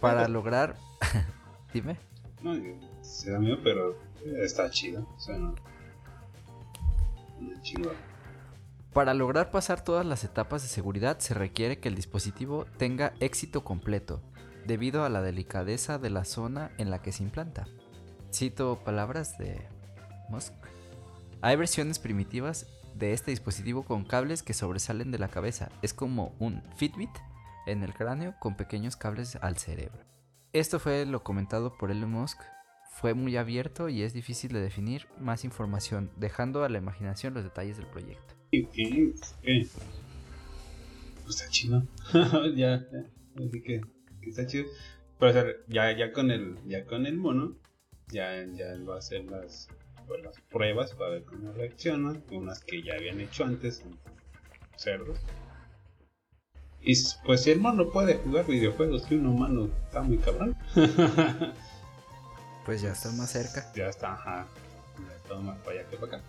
Para 0.00 0.26
lograr... 0.26 0.74
Dime. 1.72 1.96
No, 2.42 2.56
da 2.56 3.38
miedo, 3.38 3.58
pero 3.62 3.96
está 4.42 4.68
chido. 4.68 5.06
O 5.16 5.20
sea, 5.20 5.38
no. 5.38 5.54
Para 8.92 9.14
lograr 9.14 9.50
pasar 9.50 9.82
todas 9.82 10.06
las 10.06 10.22
etapas 10.22 10.62
de 10.62 10.68
seguridad 10.68 11.18
se 11.18 11.34
requiere 11.34 11.80
que 11.80 11.88
el 11.88 11.96
dispositivo 11.96 12.66
tenga 12.78 13.14
éxito 13.20 13.64
completo, 13.64 14.22
debido 14.66 15.04
a 15.04 15.08
la 15.08 15.20
delicadeza 15.20 15.98
de 15.98 16.10
la 16.10 16.24
zona 16.24 16.70
en 16.78 16.90
la 16.90 17.02
que 17.02 17.12
se 17.12 17.22
implanta. 17.22 17.66
Cito 18.32 18.80
palabras 18.84 19.36
de 19.38 19.68
Musk. 20.28 20.52
Hay 21.40 21.56
versiones 21.56 21.98
primitivas 21.98 22.66
de 22.94 23.12
este 23.12 23.30
dispositivo 23.30 23.84
con 23.84 24.04
cables 24.04 24.42
que 24.42 24.54
sobresalen 24.54 25.10
de 25.10 25.18
la 25.18 25.28
cabeza. 25.28 25.70
Es 25.82 25.92
como 25.92 26.34
un 26.38 26.62
Fitbit 26.76 27.10
en 27.66 27.82
el 27.82 27.92
cráneo 27.92 28.34
con 28.40 28.56
pequeños 28.56 28.96
cables 28.96 29.36
al 29.36 29.58
cerebro. 29.58 30.04
Esto 30.52 30.78
fue 30.78 31.04
lo 31.04 31.24
comentado 31.24 31.76
por 31.76 31.90
Elon 31.90 32.10
Musk. 32.10 32.40
Fue 32.94 33.12
muy 33.12 33.36
abierto 33.36 33.88
y 33.88 34.02
es 34.02 34.12
difícil 34.12 34.52
de 34.52 34.60
definir 34.60 35.08
más 35.18 35.44
información, 35.44 36.12
dejando 36.16 36.62
a 36.62 36.68
la 36.68 36.78
imaginación 36.78 37.34
los 37.34 37.42
detalles 37.42 37.76
del 37.76 37.86
proyecto. 37.88 38.34
¿Qué? 38.52 38.68
¿Qué? 38.72 39.12
Pues 41.24 41.40
está 41.40 41.50
chido. 41.50 41.82
ya, 42.54 42.86
ya. 42.92 43.44
Así 43.44 43.62
que, 43.62 43.80
está 44.22 44.46
chido. 44.46 44.66
Pero 45.18 45.40
o 45.40 45.54
ya, 45.66 45.90
ya 45.96 46.12
con 46.12 46.30
el, 46.30 46.56
ya 46.66 46.84
con 46.84 47.06
el 47.06 47.16
mono, 47.16 47.56
ya, 48.12 48.44
ya 48.46 48.76
va 48.88 48.94
a 48.94 48.98
hacer 48.98 49.24
las, 49.24 49.68
pues, 50.06 50.22
las 50.22 50.40
pruebas 50.42 50.94
para 50.94 51.10
ver 51.10 51.24
cómo 51.24 51.52
reacciona. 51.52 52.22
Unas 52.30 52.62
que 52.62 52.80
ya 52.80 52.94
habían 52.94 53.20
hecho 53.20 53.44
antes 53.44 53.80
en 53.80 53.98
cerdos. 54.76 55.18
Y 56.80 56.94
pues 57.26 57.42
si 57.42 57.50
el 57.50 57.58
mono 57.58 57.90
puede 57.90 58.14
jugar 58.18 58.46
videojuegos 58.46 59.06
que 59.06 59.16
un 59.16 59.26
humano 59.26 59.68
está 59.86 60.00
muy 60.02 60.18
cabrón. 60.18 60.56
Pues 62.64 62.80
ya 62.82 62.92
está 62.92 63.10
más 63.12 63.30
cerca. 63.30 63.70
Ya 63.74 63.88
está, 63.88 64.14
ajá. 64.14 64.46
Está 65.16 65.34
más 65.36 65.58
para 65.58 65.80
allá 65.80 65.90
que 65.90 65.96
para 65.96 66.16
acá. 66.16 66.24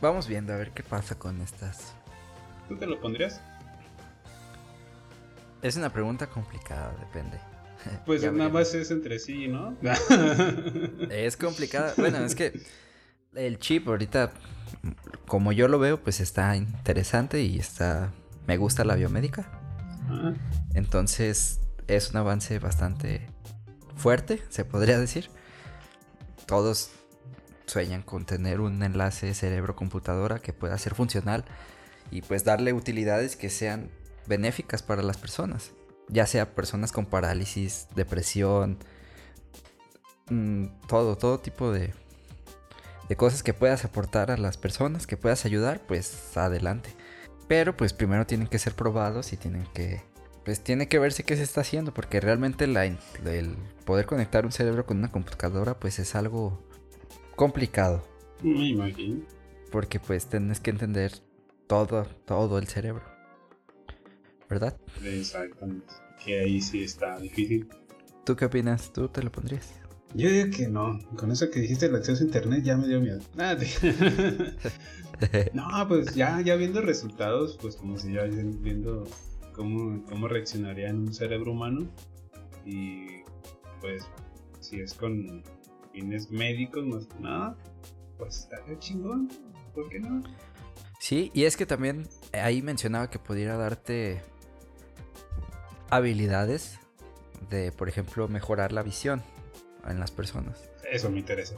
Vamos 0.00 0.28
viendo 0.28 0.52
a 0.52 0.56
ver 0.56 0.70
qué 0.72 0.82
pasa 0.82 1.18
con 1.18 1.40
estas. 1.40 1.94
¿Tú 2.68 2.76
te 2.76 2.86
lo 2.86 3.00
pondrías? 3.00 3.40
Es 5.62 5.76
una 5.76 5.92
pregunta 5.92 6.26
complicada, 6.28 6.94
depende. 7.00 7.38
Pues 8.04 8.22
nada 8.22 8.32
veremos. 8.32 8.52
más 8.52 8.74
es 8.74 8.90
entre 8.90 9.18
sí, 9.20 9.46
¿no? 9.48 9.76
Es 11.10 11.36
complicada. 11.36 11.94
Bueno, 11.96 12.18
es 12.18 12.34
que 12.34 12.60
el 13.34 13.58
chip 13.60 13.88
ahorita, 13.88 14.32
como 15.26 15.52
yo 15.52 15.68
lo 15.68 15.78
veo, 15.78 16.02
pues 16.02 16.20
está 16.20 16.56
interesante 16.56 17.40
y 17.42 17.58
está... 17.58 18.12
Me 18.48 18.56
gusta 18.56 18.84
la 18.84 18.94
biomédica. 18.96 19.48
Entonces 20.74 21.60
es 21.86 22.10
un 22.10 22.16
avance 22.16 22.58
bastante 22.58 23.28
fuerte, 23.98 24.42
se 24.48 24.64
podría 24.64 24.98
decir. 24.98 25.30
Todos 26.46 26.90
sueñan 27.66 28.02
con 28.02 28.24
tener 28.24 28.60
un 28.60 28.82
enlace 28.82 29.34
cerebro-computadora 29.34 30.38
que 30.38 30.52
pueda 30.52 30.78
ser 30.78 30.94
funcional 30.94 31.44
y 32.10 32.22
pues 32.22 32.44
darle 32.44 32.72
utilidades 32.72 33.36
que 33.36 33.50
sean 33.50 33.90
benéficas 34.26 34.82
para 34.82 35.02
las 35.02 35.18
personas. 35.18 35.72
Ya 36.08 36.26
sea 36.26 36.54
personas 36.54 36.92
con 36.92 37.04
parálisis, 37.04 37.86
depresión, 37.94 38.78
mm, 40.30 40.66
todo, 40.86 41.18
todo 41.18 41.40
tipo 41.40 41.70
de, 41.70 41.92
de 43.08 43.16
cosas 43.16 43.42
que 43.42 43.52
puedas 43.52 43.84
aportar 43.84 44.30
a 44.30 44.38
las 44.38 44.56
personas, 44.56 45.06
que 45.06 45.16
puedas 45.16 45.44
ayudar, 45.44 45.80
pues 45.86 46.36
adelante. 46.36 46.94
Pero 47.46 47.76
pues 47.76 47.92
primero 47.92 48.26
tienen 48.26 48.46
que 48.46 48.58
ser 48.58 48.74
probados 48.74 49.32
y 49.32 49.36
tienen 49.36 49.66
que 49.74 50.02
pues 50.48 50.64
tiene 50.64 50.88
que 50.88 50.98
verse 50.98 51.24
qué 51.24 51.36
se 51.36 51.42
está 51.42 51.60
haciendo, 51.60 51.92
porque 51.92 52.20
realmente 52.20 52.66
la, 52.66 52.86
el 52.86 52.96
poder 53.84 54.06
conectar 54.06 54.46
un 54.46 54.52
cerebro 54.52 54.86
con 54.86 54.96
una 54.96 55.12
computadora, 55.12 55.78
pues 55.78 55.98
es 55.98 56.14
algo 56.14 56.58
complicado, 57.36 58.02
me 58.42 58.68
imagino. 58.70 59.20
porque 59.70 60.00
pues 60.00 60.24
tienes 60.24 60.58
que 60.60 60.70
entender 60.70 61.12
todo, 61.66 62.06
todo 62.24 62.56
el 62.58 62.66
cerebro, 62.66 63.02
¿verdad? 64.48 64.74
Exactamente. 65.04 65.92
Que 66.24 66.40
ahí 66.40 66.62
sí 66.62 66.82
está 66.82 67.18
difícil. 67.18 67.68
¿Tú 68.24 68.34
qué 68.34 68.46
opinas? 68.46 68.90
¿Tú 68.90 69.06
te 69.06 69.22
lo 69.22 69.30
pondrías? 69.30 69.68
Yo 70.14 70.30
digo 70.30 70.48
que 70.56 70.66
no. 70.66 70.98
Con 71.18 71.30
eso 71.30 71.50
que 71.50 71.60
dijiste 71.60 71.84
el 71.84 71.94
acceso 71.94 72.22
a 72.22 72.26
internet 72.26 72.64
ya 72.64 72.74
me 72.78 72.88
dio 72.88 73.02
miedo. 73.02 73.20
Ah, 73.36 73.54
de- 73.54 74.54
no, 75.52 75.66
pues 75.88 76.14
ya, 76.14 76.40
ya 76.40 76.56
viendo 76.56 76.80
resultados, 76.80 77.58
pues 77.60 77.76
como 77.76 77.98
si 77.98 78.14
ya 78.14 78.22
viendo 78.22 79.06
cómo, 79.58 80.04
cómo 80.06 80.28
reaccionaría 80.28 80.88
en 80.88 81.00
un 81.00 81.12
cerebro 81.12 81.52
humano. 81.52 81.90
Y 82.64 83.22
pues 83.80 84.08
si 84.60 84.80
es 84.80 84.94
con 84.94 85.42
fines 85.92 86.30
médicos 86.30 86.86
más 86.86 87.06
que 87.06 87.18
nada, 87.18 87.58
pues 88.16 88.38
estaría 88.38 88.78
chingón. 88.78 89.28
¿Por 89.74 89.88
qué 89.90 89.98
no? 90.00 90.22
Sí, 91.00 91.30
y 91.34 91.44
es 91.44 91.56
que 91.56 91.66
también 91.66 92.08
ahí 92.32 92.62
mencionaba 92.62 93.10
que 93.10 93.18
pudiera 93.18 93.56
darte 93.56 94.22
habilidades 95.90 96.78
de, 97.50 97.72
por 97.72 97.88
ejemplo, 97.88 98.28
mejorar 98.28 98.72
la 98.72 98.82
visión 98.82 99.22
en 99.88 99.98
las 99.98 100.10
personas. 100.10 100.70
Eso 100.90 101.10
me 101.10 101.18
interesa. 101.18 101.56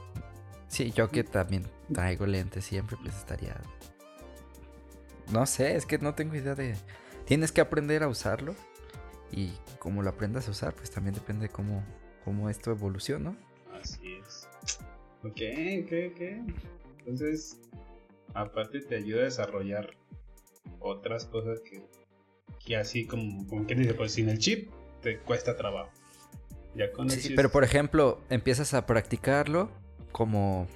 Sí, 0.69 0.91
yo 0.93 1.11
que 1.11 1.25
también 1.25 1.67
traigo 1.93 2.27
lentes 2.27 2.65
siempre, 2.65 2.97
pues 3.03 3.15
estaría... 3.15 3.61
No 5.33 5.47
sé, 5.47 5.77
es 5.77 5.85
que 5.85 5.99
no 5.99 6.15
tengo 6.15 6.35
idea 6.35 6.55
de... 6.55 6.77
Tienes 7.31 7.53
que 7.53 7.61
aprender 7.61 8.03
a 8.03 8.09
usarlo 8.09 8.57
y 9.31 9.53
como 9.79 10.03
lo 10.03 10.11
aprendas 10.11 10.49
a 10.49 10.51
usar, 10.51 10.75
pues 10.75 10.91
también 10.91 11.15
depende 11.15 11.47
de 11.47 11.49
cómo, 11.49 11.85
cómo 12.25 12.51
esto 12.51 12.73
evoluciona. 12.73 13.39
Así 13.81 14.17
es. 14.17 14.49
Ok, 15.23 15.41
ok, 15.85 15.93
ok. 16.11 16.21
Entonces, 16.99 17.61
aparte 18.35 18.81
te 18.81 18.97
ayuda 18.97 19.21
a 19.21 19.25
desarrollar 19.27 19.91
otras 20.81 21.27
cosas 21.27 21.61
que, 21.61 21.85
que 22.67 22.77
así 22.77 23.07
como, 23.07 23.47
como 23.47 23.65
quien 23.65 23.79
dice, 23.79 23.95
pues 23.95 24.11
sin 24.11 24.29
el 24.29 24.41
chip 24.41 24.69
te 25.01 25.21
cuesta 25.21 25.57
trabajo. 25.57 25.93
Ya 26.75 26.91
con 26.91 27.09
Sí, 27.11 27.35
pero 27.37 27.53
por 27.53 27.63
ejemplo, 27.63 28.25
empiezas 28.29 28.75
a 28.75 28.87
practicarlo 28.87 29.71
como 30.11 30.67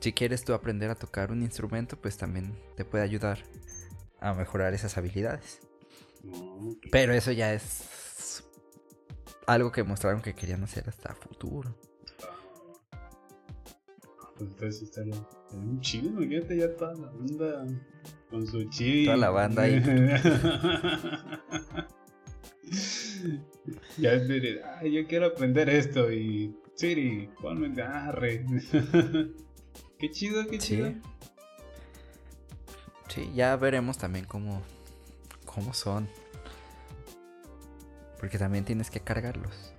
si 0.00 0.12
quieres 0.12 0.42
tú 0.42 0.54
aprender 0.54 0.90
a 0.90 0.96
tocar 0.96 1.30
un 1.30 1.44
instrumento, 1.44 1.96
pues 1.96 2.16
también 2.16 2.52
te 2.74 2.84
puede 2.84 3.04
ayudar 3.04 3.38
a 4.18 4.34
mejorar 4.34 4.74
esas 4.74 4.98
habilidades. 4.98 5.69
Pero 6.92 7.12
eso 7.14 7.32
ya 7.32 7.52
es 7.54 8.44
algo 9.46 9.72
que 9.72 9.82
mostraron 9.84 10.20
que 10.22 10.34
querían 10.34 10.62
hacer 10.64 10.88
hasta 10.88 11.14
futuro. 11.14 11.74
pues 14.36 14.50
entonces 14.52 14.82
estaría 14.82 15.14
un 15.52 15.80
chido, 15.82 16.08
imagínate 16.08 16.56
ya 16.56 16.74
toda 16.76 16.94
la 16.94 17.10
banda 17.10 17.66
con 18.30 18.46
su 18.46 18.64
chip. 18.70 19.04
Toda 19.06 19.16
la 19.18 19.28
banda 19.30 19.62
ahí. 19.64 19.82
ya 23.98 24.12
es 24.14 24.26
de, 24.28 24.62
"Ay, 24.78 24.92
yo 24.92 25.06
quiero 25.06 25.26
aprender 25.26 25.68
esto 25.68 26.10
y 26.10 26.56
Siri, 26.74 27.28
ponme 27.42 27.82
arre. 27.82 28.46
qué 29.98 30.10
chido, 30.10 30.46
qué 30.46 30.58
Sí. 30.58 30.76
chido. 30.76 30.94
Sí, 33.08 33.30
ya 33.34 33.54
veremos 33.56 33.98
también 33.98 34.24
cómo, 34.24 34.62
cómo 35.54 35.72
son. 35.74 36.08
Porque 38.18 38.38
también 38.38 38.64
tienes 38.64 38.90
que 38.90 39.00
cargarlos. 39.00 39.74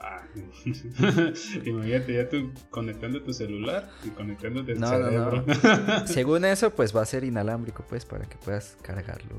Ah, 0.00 0.22
imagínate 1.64 2.14
ya 2.14 2.28
tú 2.28 2.50
conectando 2.70 3.22
tu 3.22 3.32
celular 3.32 3.88
y 4.04 4.08
conectándote 4.10 4.72
el 4.72 4.80
No, 4.80 4.90
no, 4.98 5.06
cerebro. 5.06 5.44
Según 6.06 6.44
eso, 6.44 6.74
pues 6.74 6.94
va 6.94 7.02
a 7.02 7.06
ser 7.06 7.24
inalámbrico, 7.24 7.84
pues, 7.88 8.04
para 8.04 8.26
que 8.26 8.36
puedas 8.36 8.76
cargarlo. 8.82 9.36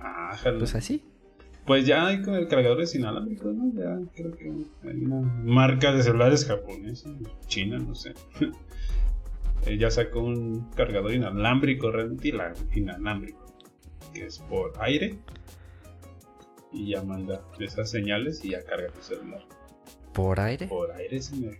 Ah. 0.00 0.36
Pues 0.58 0.74
así. 0.74 1.04
Pues 1.66 1.86
ya 1.86 2.06
hay 2.06 2.20
con 2.22 2.34
el 2.34 2.46
cargador 2.46 2.82
es 2.82 2.94
inalámbrico, 2.94 3.50
¿no? 3.50 3.72
Ya 3.74 3.98
creo 4.14 4.32
que 4.36 4.52
hay 4.88 5.04
una 5.04 5.20
marca 5.20 5.92
de 5.92 6.02
celulares 6.02 6.44
japonesa, 6.46 7.08
china, 7.46 7.78
no 7.78 7.94
sé. 7.94 8.12
Eh, 9.66 9.78
ya 9.78 9.90
sacó 9.90 10.20
un 10.20 10.68
cargador 10.72 11.14
inalámbrico, 11.14 11.90
realmente 11.90 12.28
ina- 12.28 12.52
inalámbrico, 12.74 13.43
que 14.14 14.26
es 14.26 14.38
por 14.38 14.72
aire. 14.80 15.18
Y 16.72 16.90
ya 16.92 17.02
manda 17.02 17.42
esas 17.60 17.90
señales 17.90 18.44
y 18.44 18.50
ya 18.50 18.64
carga 18.64 18.88
tu 18.88 19.02
celular. 19.02 19.44
Por 20.12 20.40
aire. 20.40 20.66
Por 20.66 20.90
aire, 20.92 21.20
señor. 21.20 21.56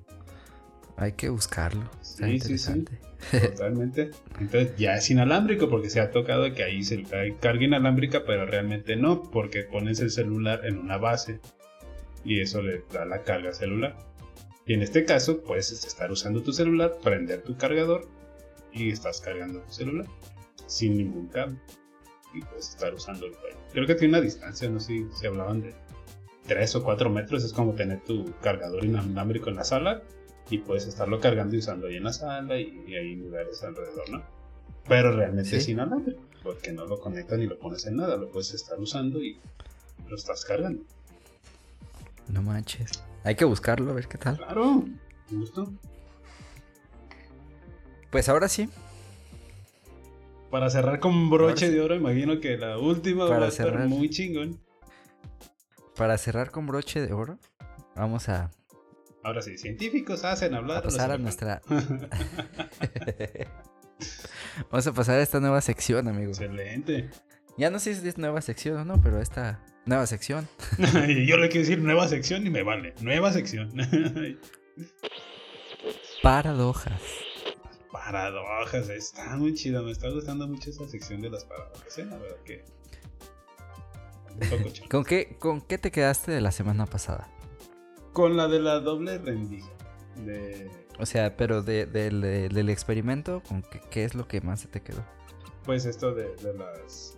Hay 0.96 1.12
que 1.12 1.28
buscarlo. 1.28 1.84
Está 2.00 2.26
Sí, 2.26 2.40
sí, 2.40 2.58
sí. 2.58 2.84
Totalmente. 3.30 4.10
Entonces 4.38 4.76
ya 4.76 4.94
es 4.96 5.10
inalámbrico 5.10 5.68
porque 5.68 5.90
se 5.90 6.00
ha 6.00 6.10
tocado 6.10 6.52
que 6.54 6.62
ahí 6.62 6.82
se 6.82 6.98
trae 6.98 7.36
carga 7.36 7.64
inalámbrica, 7.64 8.24
pero 8.24 8.46
realmente 8.46 8.96
no, 8.96 9.22
porque 9.22 9.64
pones 9.64 10.00
el 10.00 10.10
celular 10.10 10.64
en 10.64 10.78
una 10.78 10.96
base 10.96 11.40
y 12.24 12.40
eso 12.40 12.62
le 12.62 12.84
da 12.92 13.04
la 13.04 13.22
carga 13.22 13.52
celular. 13.52 13.96
Y 14.66 14.74
en 14.74 14.82
este 14.82 15.04
caso 15.04 15.42
puedes 15.42 15.70
estar 15.72 16.10
usando 16.10 16.42
tu 16.42 16.52
celular, 16.52 16.96
prender 17.02 17.42
tu 17.42 17.56
cargador 17.56 18.08
y 18.72 18.90
estás 18.90 19.20
cargando 19.20 19.60
tu 19.60 19.72
celular 19.72 20.06
sin 20.66 20.96
ningún 20.96 21.28
cable. 21.28 21.58
Y 22.34 22.40
puedes 22.42 22.68
estar 22.70 22.92
usando 22.92 23.26
el 23.26 23.32
Creo 23.72 23.86
que 23.86 23.94
tiene 23.94 24.18
una 24.18 24.20
distancia, 24.20 24.68
no 24.68 24.80
sé 24.80 24.86
si 24.88 25.06
se 25.16 25.26
hablaban 25.28 25.60
de 25.62 25.74
3 26.46 26.76
o 26.76 26.84
4 26.84 27.08
metros, 27.10 27.44
es 27.44 27.52
como 27.52 27.74
tener 27.74 28.02
tu 28.04 28.32
cargador 28.42 28.84
inalámbrico 28.84 29.48
en 29.50 29.56
la 29.56 29.64
sala 29.64 30.02
y 30.50 30.58
puedes 30.58 30.86
estarlo 30.86 31.20
cargando 31.20 31.54
y 31.56 31.58
usando 31.60 31.86
ahí 31.86 31.96
en 31.96 32.04
la 32.04 32.12
sala 32.12 32.58
y, 32.58 32.84
y 32.86 32.94
hay 32.96 33.16
lugares 33.16 33.62
alrededor, 33.62 34.10
¿no? 34.10 34.22
Pero 34.88 35.12
realmente 35.16 35.48
Sí. 35.50 35.56
es 35.56 35.68
inalámbrico, 35.68 36.20
porque 36.42 36.72
no 36.72 36.84
lo 36.86 37.00
conectas 37.00 37.38
ni 37.38 37.46
lo 37.46 37.58
pones 37.58 37.86
en 37.86 37.96
nada, 37.96 38.16
lo 38.16 38.30
puedes 38.30 38.52
estar 38.52 38.78
usando 38.78 39.22
y 39.22 39.38
lo 40.08 40.16
estás 40.16 40.44
cargando. 40.44 40.82
No 42.28 42.42
manches. 42.42 43.02
Hay 43.22 43.36
que 43.36 43.44
buscarlo, 43.46 43.90
a 43.90 43.94
ver 43.94 44.06
qué 44.08 44.18
tal. 44.18 44.36
Claro, 44.36 44.84
justo. 45.30 45.72
Pues 48.10 48.28
ahora 48.28 48.48
sí, 48.48 48.68
Para 50.50 50.70
cerrar 50.70 51.00
con 51.00 51.30
broche 51.30 51.70
de 51.70 51.80
oro, 51.80 51.94
imagino 51.94 52.40
que 52.40 52.56
la 52.56 52.78
última 52.78 53.26
Para 53.26 53.40
va 53.40 53.46
a 53.46 53.48
estar 53.48 53.66
cerrar. 53.66 53.88
muy 53.88 54.08
chingón. 54.08 54.60
para 55.96 56.16
cerrar 56.18 56.50
con 56.50 56.66
broche 56.66 57.00
de 57.00 57.12
oro, 57.12 57.38
vamos 57.96 58.28
a, 58.28 58.50
Ahora 59.24 59.40
sí, 59.40 59.56
científicos 59.56 60.22
hacen 60.24 60.54
hablar 60.54 60.78
a 60.78 60.82
pasar 60.82 61.10
a 61.10 61.18
nuestra... 61.18 61.62
vamos 64.70 64.86
a 64.86 64.92
pasar 64.92 65.18
a 65.18 65.22
esta 65.22 65.40
nueva 65.40 65.62
sección, 65.62 66.08
amigo. 66.08 66.30
Excelente. 66.30 67.08
Ya 67.56 67.70
no 67.70 67.78
sé 67.78 67.94
si 67.94 68.06
es 68.06 68.18
nueva 68.18 68.42
sección 68.42 68.76
o 68.76 68.84
no, 68.84 69.00
pero 69.00 69.22
esta 69.22 69.64
nueva 69.86 70.06
sección. 70.06 70.46
Yo 70.78 71.38
le 71.38 71.48
quiero 71.48 71.66
decir 71.66 71.80
nueva 71.80 72.06
sección 72.08 72.46
y 72.46 72.50
me 72.50 72.62
vale. 72.62 72.92
Nueva 73.00 73.32
sección. 73.32 73.72
Paradojas. 76.22 77.00
Paradojas, 77.94 78.88
está 78.88 79.36
muy 79.36 79.54
chido. 79.54 79.84
Me 79.84 79.92
está 79.92 80.10
gustando 80.10 80.48
mucho 80.48 80.68
esta 80.70 80.86
sección 80.88 81.20
de 81.22 81.30
las 81.30 81.44
paradojas. 81.44 81.96
¿eh? 81.98 82.04
La 82.06 82.16
verdad 82.18 82.36
que. 82.44 82.64
¿Con 84.90 85.04
qué, 85.04 85.36
¿Con 85.38 85.60
qué 85.60 85.78
te 85.78 85.92
quedaste 85.92 86.32
de 86.32 86.40
la 86.40 86.50
semana 86.50 86.86
pasada? 86.86 87.28
Con 88.12 88.36
la 88.36 88.48
de 88.48 88.58
la 88.60 88.80
doble 88.80 89.18
rendija. 89.18 89.70
De, 90.26 90.68
O 90.98 91.06
sea, 91.06 91.36
pero 91.36 91.62
de- 91.62 91.86
del- 91.86 92.20
de- 92.20 92.48
del 92.48 92.68
experimento, 92.68 93.42
¿con 93.48 93.62
qué, 93.62 93.80
qué 93.90 94.04
es 94.04 94.14
lo 94.14 94.26
que 94.28 94.40
más 94.40 94.60
se 94.60 94.68
te 94.68 94.80
quedó? 94.82 95.04
pues 95.64 95.86
esto 95.86 96.12
de, 96.14 96.34
de 96.36 96.52
las. 96.54 97.16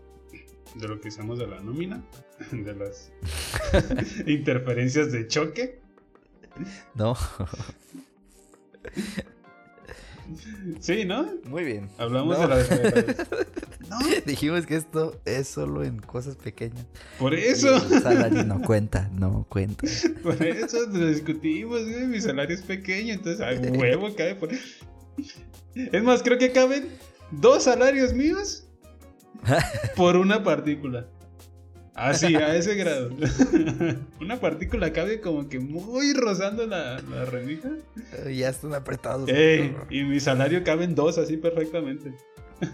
De 0.77 0.87
lo 0.89 1.01
que 1.01 1.09
hicimos 1.09 1.39
de 1.39 1.47
la 1.47 1.59
nómina. 1.61 2.05
De 2.53 2.75
las 2.75 3.11
interferencias 4.27 5.11
de 5.11 5.27
choque. 5.27 5.81
No. 6.95 7.17
Sí, 10.81 11.05
¿no? 11.05 11.27
Muy 11.45 11.65
bien. 11.65 11.89
Hablamos 11.99 12.39
No. 12.39 12.49
de 12.49 12.55
las- 12.57 12.69
No, 13.89 13.99
Dijimos 14.27 14.67
que 14.67 14.75
esto 14.77 15.21
es 15.25 15.47
solo 15.47 15.85
en 15.85 15.99
cosas 16.01 16.35
pequeñas. 16.37 16.85
por 17.21 17.35
Y 17.35 17.39
eso. 17.43 17.77
el 17.77 18.03
salario 18.03 18.43
no 18.45 18.61
cuenta, 18.61 19.09
no 19.15 19.47
cuenta. 19.49 19.87
Por 20.25 20.43
eso 20.45 20.79
lo 20.93 21.07
discutimos, 21.09 21.83
güey. 21.85 22.07
Mi 22.09 22.21
salario 22.21 22.57
es 22.57 22.63
pequeño, 22.63 23.15
entonces 23.15 23.41
a 23.41 23.53
huevo 23.79 24.13
cae 24.17 24.35
por. 24.35 24.51
Es 25.77 26.03
más, 26.03 26.23
creo 26.25 26.37
que 26.37 26.51
caben 26.51 26.89
dos 27.31 27.63
salarios 27.63 28.13
míos 28.13 28.67
por 29.97 30.17
una 30.17 30.43
partícula. 30.43 31.07
Así, 31.97 32.35
a 32.37 32.55
ese 32.57 32.75
grado. 32.83 33.11
Una 34.21 34.39
partícula 34.39 34.93
cabe 34.93 35.21
como 35.21 35.49
que 35.49 35.59
muy 35.59 36.13
rozando 36.13 36.67
la, 36.67 37.01
la 37.01 37.25
rendija. 37.25 37.71
Ya 38.31 38.51
están 38.51 38.75
apretados. 38.75 39.29
Ey, 39.31 39.75
y 39.91 40.05
mi 40.05 40.21
salario 40.21 40.63
caben 40.63 40.95
dos 40.95 41.17
así 41.19 41.37
perfectamente. 41.39 42.13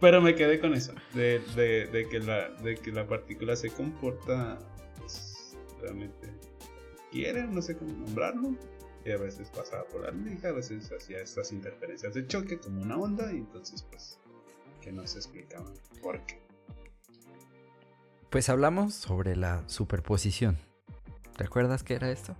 Pero 0.00 0.20
me 0.20 0.34
quedé 0.34 0.58
con 0.60 0.74
eso, 0.74 0.92
de, 1.14 1.40
de- 1.56 1.86
de 1.86 2.08
que, 2.08 2.18
la, 2.20 2.50
de 2.50 2.76
que 2.76 2.90
la 2.92 3.06
partícula 3.06 3.54
se 3.56 3.70
comporta, 3.70 4.58
pues, 4.98 5.56
realmente 5.80 6.28
quiere, 7.10 7.44
no 7.46 7.62
sé 7.62 7.76
cómo 7.76 7.92
nombrarlo, 7.92 8.54
y 9.04 9.10
a 9.10 9.16
veces 9.18 9.48
pasaba 9.54 9.84
por 9.84 10.02
la 10.02 10.10
rendija, 10.10 10.48
a 10.48 10.52
veces 10.52 10.90
hacía 10.92 11.18
estas 11.20 11.52
interferencias 11.52 12.14
de 12.14 12.26
choque 12.26 12.58
como 12.58 12.82
una 12.82 12.96
onda, 12.96 13.32
y 13.32 13.36
entonces 13.38 13.84
pues, 13.90 14.18
que 14.82 14.92
no 14.92 15.06
se 15.06 15.18
explicaban 15.18 15.72
por 16.02 16.24
qué. 16.26 16.42
Pues 18.30 18.48
hablamos 18.48 18.94
sobre 18.94 19.36
la 19.36 19.66
superposición. 19.68 20.58
¿Te 21.36 21.44
acuerdas 21.44 21.82
qué 21.82 21.94
era 21.94 22.10
esto? 22.10 22.36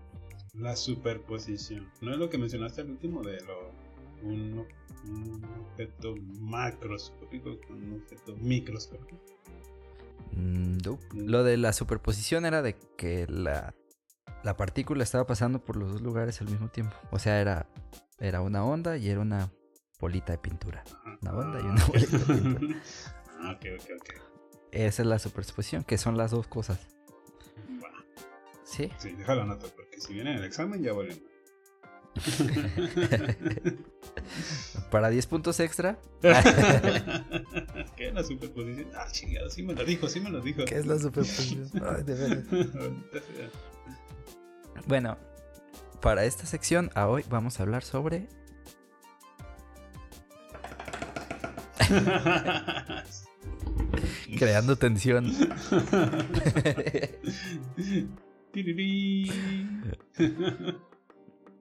La 0.55 0.77
superposición. 0.77 1.91
¿No 2.01 2.13
es 2.13 2.19
lo 2.19 2.29
que 2.29 2.39
mencionaste 2.39 2.83
al 2.83 2.91
último 2.91 3.23
de 3.23 3.41
lo, 3.43 3.73
un, 4.23 4.67
un 5.05 5.45
objeto 5.61 6.15
macroscópico 6.41 7.59
con 7.67 7.83
un 7.83 8.03
objeto 8.03 8.37
microscópico? 8.37 9.21
Mm, 10.33 10.79
no. 10.79 10.99
Lo 11.15 11.45
de 11.45 11.57
la 11.57 11.73
superposición 11.73 12.45
era 12.45 12.63
de 12.63 12.77
que 12.97 13.27
la, 13.29 13.75
la 14.43 14.57
partícula 14.57 15.03
estaba 15.03 15.27
pasando 15.27 15.65
por 15.65 15.77
los 15.77 15.93
dos 15.93 16.03
lugares 16.03 16.41
al 16.41 16.49
mismo 16.49 16.69
tiempo. 16.69 16.97
O 17.11 17.19
sea, 17.19 17.41
era, 17.41 17.67
era 18.19 18.41
una 18.41 18.65
onda 18.65 18.97
y 18.97 19.09
era 19.09 19.21
una 19.21 19.53
bolita 20.01 20.33
de 20.33 20.39
pintura. 20.39 20.85
Una 21.23 21.33
onda 21.33 21.61
y 21.61 21.65
una 21.65 21.85
bolita 21.87 22.19
de. 22.19 22.77
Ah, 23.45 23.57
ok, 23.57 23.67
ok, 23.77 23.91
ok. 24.01 24.11
Esa 24.71 25.03
es 25.03 25.09
la 25.09 25.19
superposición, 25.19 25.83
que 25.83 25.99
son 25.99 26.17
las 26.17 26.31
dos 26.31 26.47
cosas. 26.47 26.79
Va. 27.83 27.91
¿Sí? 28.63 28.89
Sí, 28.99 29.13
déjalo 29.13 29.43
anotar, 29.43 29.71
porque 29.71 30.01
si 30.01 30.15
viene 30.15 30.31
en 30.33 30.39
el 30.39 30.45
examen 30.45 30.81
ya 30.81 30.93
vale. 30.93 31.21
Para 34.91 35.09
10 35.11 35.27
puntos 35.27 35.59
extra. 35.59 35.99
¿Qué 37.97 38.09
es 38.09 38.15
la 38.15 38.23
superposición? 38.23 38.91
Ah, 38.95 39.07
chingado, 39.11 39.51
sí 39.51 39.65
me 39.65 39.75
lo 39.75 39.85
dijo, 39.85 40.09
sí 40.09 40.21
me 40.21 40.31
lo 40.31 40.41
dijo. 40.41 40.65
¿Qué 40.65 40.77
es 40.77 40.87
la 40.87 40.99
superposición? 40.99 41.69
Ay, 41.85 42.05
de 42.05 42.15
veras. 42.15 42.45
Bueno, 44.87 45.19
para 46.01 46.25
esta 46.25 46.47
sección, 46.47 46.91
a 46.95 47.09
hoy 47.09 47.25
vamos 47.29 47.59
a 47.59 47.65
hablar 47.65 47.83
sobre 47.83 48.29
creando 54.39 54.77
tensión. 54.77 55.33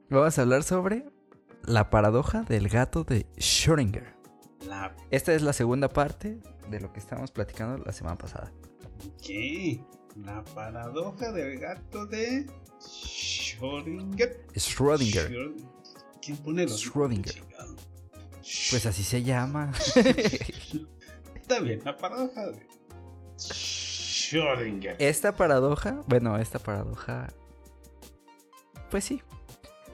Vamos 0.09 0.37
a 0.37 0.41
hablar 0.41 0.63
sobre 0.63 1.05
la 1.63 1.89
paradoja 1.89 2.43
del 2.43 2.69
gato 2.69 3.03
de 3.03 3.25
Schrödinger. 3.37 4.13
La 4.67 4.95
Esta 5.09 5.33
es 5.33 5.41
la 5.41 5.53
segunda 5.53 5.89
parte 5.89 6.39
de 6.69 6.79
lo 6.79 6.91
que 6.91 6.99
estábamos 6.99 7.31
platicando 7.31 7.83
la 7.83 7.91
semana 7.91 8.17
pasada. 8.17 8.51
¿Qué? 9.23 9.83
La 10.17 10.43
paradoja 10.43 11.31
del 11.31 11.59
gato 11.59 12.05
de 12.05 12.45
Schrödinger. 12.79 14.45
Schrödinger. 14.53 15.29
Schrö- 15.29 15.55
¿Quién 16.21 16.37
pone 16.37 16.63
los 16.63 16.85
Schrödinger. 16.85 17.33
Chingado. 17.33 17.75
Pues 18.69 18.85
así 18.85 19.03
se 19.03 19.23
llama. 19.23 19.71
Está 21.35 21.59
bien, 21.59 21.81
la 21.85 21.95
paradoja 21.95 22.47
de 22.47 22.67
Schrödinger. 23.37 24.95
Esta 24.99 25.35
paradoja, 25.35 26.01
bueno, 26.07 26.37
esta 26.37 26.59
paradoja, 26.59 27.27
pues 28.89 29.05
sí, 29.05 29.21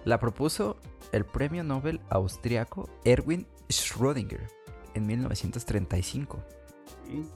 la 0.06 0.20
propuso 0.20 0.78
el 1.12 1.26
premio 1.26 1.64
Nobel 1.64 2.02
austriaco 2.10 2.90
Erwin 3.06 3.48
Schrödinger 3.70 4.50
en 4.94 5.06
1935. 5.06 6.44
Sí. 7.06 7.30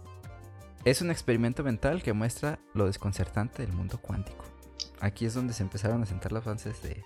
Es 0.83 1.01
un 1.01 1.11
experimento 1.11 1.63
mental 1.63 2.01
que 2.01 2.13
muestra 2.13 2.59
lo 2.73 2.87
desconcertante 2.87 3.61
del 3.61 3.73
mundo 3.73 3.99
cuántico. 4.01 4.43
Aquí 4.99 5.25
es 5.25 5.33
donde 5.35 5.53
se 5.53 5.63
empezaron 5.63 6.01
a 6.01 6.05
sentar 6.07 6.31
las 6.31 6.43
bases 6.43 6.81
de... 6.81 7.03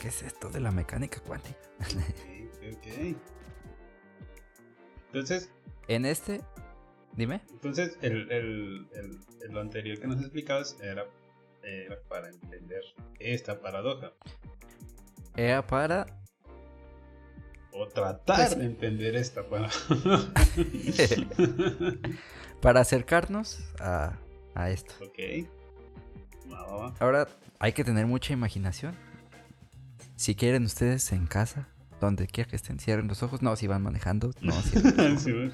¿Qué 0.00 0.08
es 0.08 0.22
esto 0.22 0.48
de 0.48 0.60
la 0.60 0.70
mecánica 0.70 1.20
cuántica? 1.20 1.60
Ok. 2.60 3.16
Entonces, 5.06 5.50
En 5.88 6.04
este... 6.04 6.40
Dime. 7.16 7.40
entonces 7.50 7.98
el, 8.02 8.30
el, 8.30 8.86
el, 8.94 9.18
el 9.42 9.52
lo 9.52 9.60
anterior 9.60 9.98
que 9.98 10.06
nos 10.06 10.20
explicabas 10.20 10.76
era, 10.80 11.06
era 11.64 11.98
para 12.08 12.28
entender 12.28 12.82
esta 13.18 13.60
paradoja. 13.60 14.12
Era 15.36 15.66
para... 15.66 16.06
O 17.72 17.86
tratar 17.88 18.36
Pues 18.36 18.58
de 18.58 18.64
entender 18.66 19.16
esta 19.16 19.44
paradoja. 19.48 19.94
para 22.60 22.80
acercarnos 22.80 23.60
a, 23.80 24.16
a 24.54 24.70
esto. 24.70 24.94
ok. 25.04 25.46
Ahora 27.00 27.28
hay 27.58 27.72
que 27.72 27.84
tener 27.84 28.06
mucha 28.06 28.32
imaginación. 28.32 28.94
Si 30.16 30.34
quieren 30.34 30.64
ustedes 30.64 31.12
en 31.12 31.26
casa, 31.26 31.68
donde 32.00 32.26
quiera 32.26 32.48
que 32.50 32.56
estén, 32.56 32.78
cierren 32.78 33.08
los 33.08 33.22
ojos. 33.22 33.42
No, 33.42 33.54
si 33.56 33.66
van 33.66 33.82
manejando, 33.82 34.32
no. 34.40 34.52
Sí, 35.18 35.32
bueno. 35.32 35.52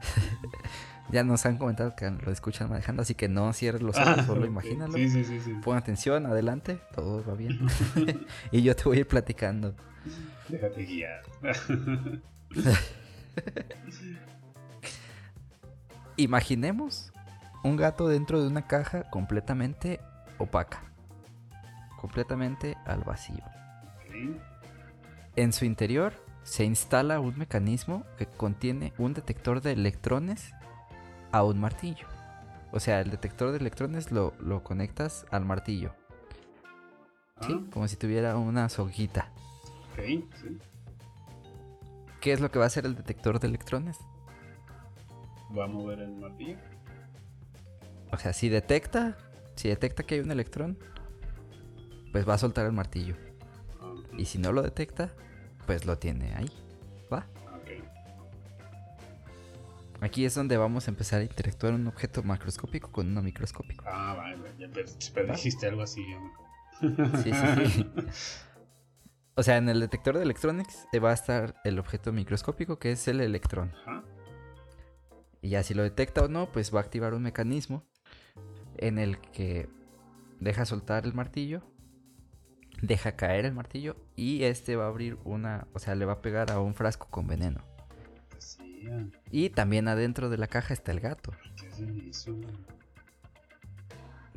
ya 1.10 1.24
nos 1.24 1.44
han 1.46 1.56
comentado 1.58 1.94
que 1.96 2.10
lo 2.10 2.30
escuchan 2.30 2.68
manejando, 2.70 3.02
así 3.02 3.14
que 3.14 3.28
no 3.28 3.52
cierren 3.52 3.84
los 3.86 3.96
Ah, 3.98 4.12
ojos, 4.12 4.26
solo 4.26 4.40
ok. 4.42 4.46
imagínalo. 4.46 4.92
Sí, 4.94 5.08
sí, 5.10 5.24
sí, 5.24 5.40
sí. 5.40 5.52
Pon 5.62 5.76
atención, 5.76 6.26
adelante, 6.26 6.78
todo 6.94 7.24
va 7.24 7.34
bien. 7.34 7.58
y 8.52 8.62
yo 8.62 8.74
te 8.76 8.84
voy 8.84 8.98
a 8.98 9.00
ir 9.00 9.08
platicando. 9.08 9.74
Déjate 10.48 10.84
guiar. 10.84 11.22
Imaginemos 16.16 17.12
un 17.62 17.76
gato 17.76 18.08
dentro 18.08 18.40
de 18.40 18.48
una 18.48 18.66
caja 18.66 19.04
completamente 19.10 20.00
opaca. 20.38 20.82
Completamente 22.00 22.76
al 22.86 23.02
vacío. 23.04 23.44
Ok. 24.06 24.40
En 25.40 25.54
su 25.54 25.64
interior 25.64 26.12
se 26.42 26.64
instala 26.64 27.18
un 27.18 27.38
mecanismo 27.38 28.04
que 28.18 28.26
contiene 28.26 28.92
un 28.98 29.14
detector 29.14 29.62
de 29.62 29.72
electrones 29.72 30.52
a 31.32 31.42
un 31.44 31.58
martillo. 31.58 32.06
O 32.72 32.78
sea, 32.78 33.00
el 33.00 33.10
detector 33.10 33.50
de 33.50 33.56
electrones 33.56 34.12
lo, 34.12 34.34
lo 34.38 34.62
conectas 34.62 35.24
al 35.30 35.46
martillo. 35.46 35.94
¿sí? 37.40 37.56
Ah, 37.58 37.70
Como 37.72 37.88
si 37.88 37.96
tuviera 37.96 38.36
una 38.36 38.68
soguita. 38.68 39.32
sí. 39.96 40.28
¿Qué 42.20 42.34
es 42.34 42.40
lo 42.42 42.50
que 42.50 42.58
va 42.58 42.66
a 42.66 42.68
hacer 42.68 42.84
el 42.84 42.94
detector 42.94 43.40
de 43.40 43.48
electrones? 43.48 43.96
Va 45.56 45.64
a 45.64 45.68
mover 45.68 46.00
el 46.00 46.12
martillo. 46.16 46.58
O 48.12 48.18
sea, 48.18 48.34
si 48.34 48.50
detecta, 48.50 49.16
si 49.56 49.70
detecta 49.70 50.02
que 50.02 50.16
hay 50.16 50.20
un 50.20 50.30
electrón, 50.30 50.76
pues 52.12 52.28
va 52.28 52.34
a 52.34 52.38
soltar 52.38 52.66
el 52.66 52.72
martillo. 52.72 53.16
Ah, 53.80 53.94
Y 54.18 54.26
si 54.26 54.36
no 54.36 54.52
lo 54.52 54.60
detecta, 54.60 55.14
pues 55.70 55.86
lo 55.86 55.96
tiene 55.96 56.34
ahí. 56.34 56.50
¿Va? 57.12 57.28
ok. 57.54 57.70
Aquí 60.00 60.24
es 60.24 60.34
donde 60.34 60.56
vamos 60.56 60.88
a 60.88 60.90
empezar 60.90 61.20
a 61.20 61.22
interactuar 61.22 61.74
un 61.74 61.86
objeto 61.86 62.24
macroscópico 62.24 62.90
con 62.90 63.06
uno 63.06 63.22
microscópico. 63.22 63.84
Ah, 63.86 64.14
vale, 64.16 64.36
ya, 64.58 64.66
pero, 64.74 64.90
pero 65.14 65.32
dijiste 65.32 65.68
algo 65.68 65.82
así. 65.82 66.04
Sí, 67.22 67.30
sí, 67.32 67.66
sí. 67.66 67.86
O 69.36 69.44
sea, 69.44 69.58
en 69.58 69.68
el 69.68 69.78
detector 69.78 70.16
de 70.16 70.24
electrones 70.24 70.88
te 70.90 70.98
va 70.98 71.12
a 71.12 71.14
estar 71.14 71.54
el 71.62 71.78
objeto 71.78 72.12
microscópico 72.12 72.80
que 72.80 72.90
es 72.90 73.06
el 73.06 73.20
electrón. 73.20 73.72
Ajá. 73.86 74.02
Y 75.40 75.50
ya 75.50 75.62
si 75.62 75.74
lo 75.74 75.84
detecta 75.84 76.24
o 76.24 76.28
no, 76.28 76.50
pues 76.50 76.74
va 76.74 76.80
a 76.80 76.82
activar 76.82 77.14
un 77.14 77.22
mecanismo 77.22 77.86
en 78.76 78.98
el 78.98 79.20
que 79.20 79.68
deja 80.40 80.64
soltar 80.64 81.06
el 81.06 81.14
martillo, 81.14 81.62
deja 82.82 83.12
caer 83.12 83.44
el 83.44 83.52
martillo 83.52 83.96
y 84.16 84.44
este 84.44 84.76
va 84.76 84.84
a 84.84 84.88
abrir 84.88 85.18
una, 85.24 85.66
o 85.72 85.78
sea, 85.78 85.94
le 85.94 86.04
va 86.04 86.14
a 86.14 86.22
pegar 86.22 86.50
a 86.50 86.60
un 86.60 86.74
frasco 86.74 87.08
con 87.10 87.26
veneno. 87.26 87.62
Sí, 88.38 88.88
ah, 88.90 89.04
Y 89.30 89.50
también 89.50 89.88
adentro 89.88 90.30
de 90.30 90.38
la 90.38 90.46
caja 90.46 90.74
está 90.74 90.92
el 90.92 91.00
gato. 91.00 91.32
¿qué 91.56 92.10
eso? 92.10 92.32
¿No 92.32 92.48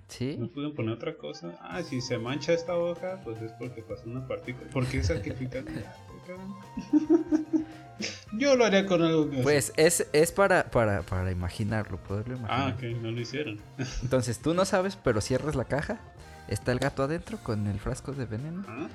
¿Sí? 0.08 0.38
pueden 0.54 0.76
poner 0.76 0.94
otra 0.94 1.18
cosa? 1.18 1.58
Ah, 1.62 1.82
si 1.82 2.02
se 2.02 2.18
mancha 2.18 2.54
esta 2.54 2.76
hoja, 2.76 3.22
pues 3.24 3.42
es 3.42 3.52
porque 3.54 3.82
pasó 3.82 4.10
una 4.10 4.28
partícula. 4.28 4.70
¿Por 4.70 4.86
qué 4.86 5.04
sacrifican? 5.04 5.66
Yo 8.34 8.56
lo 8.56 8.66
haría 8.66 8.86
con 8.86 9.02
algo 9.02 9.30
que. 9.30 9.42
Pues 9.42 9.74
es, 9.78 10.08
es 10.14 10.32
para, 10.32 10.70
para, 10.70 11.02
para 11.04 11.32
imaginarlo, 11.32 11.98
poderlo 11.98 12.38
imaginar. 12.38 12.72
Ah, 12.72 12.76
ok, 12.76 12.84
no 13.02 13.12
lo 13.12 13.22
hicieron. 13.22 13.60
Entonces 14.02 14.40
tú 14.40 14.54
no 14.54 14.66
sabes, 14.66 14.96
pero 14.96 15.22
cierras 15.22 15.56
la 15.56 15.66
caja, 15.66 16.00
está 16.48 16.72
el 16.72 16.80
gato 16.80 17.04
adentro 17.04 17.38
con 17.40 17.68
el 17.68 17.80
frasco 17.80 18.12
de 18.12 18.26
veneno 18.26 18.64
Ah, 18.68 18.88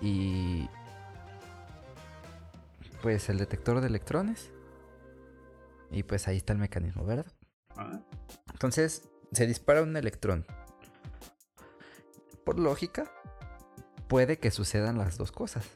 y 0.00 0.68
pues 3.02 3.28
el 3.28 3.38
detector 3.38 3.80
de 3.80 3.86
electrones. 3.88 4.50
Y 5.90 6.02
pues 6.02 6.26
ahí 6.28 6.38
está 6.38 6.52
el 6.54 6.58
mecanismo, 6.58 7.04
¿verdad? 7.04 7.26
ah, 7.76 8.00
Entonces 8.52 9.08
se 9.32 9.46
dispara 9.46 9.82
un 9.82 9.96
electrón. 9.96 10.46
Por 12.44 12.58
lógica, 12.58 13.10
puede 14.08 14.38
que 14.38 14.50
sucedan 14.50 14.98
las 14.98 15.16
dos 15.18 15.32
cosas. 15.32 15.66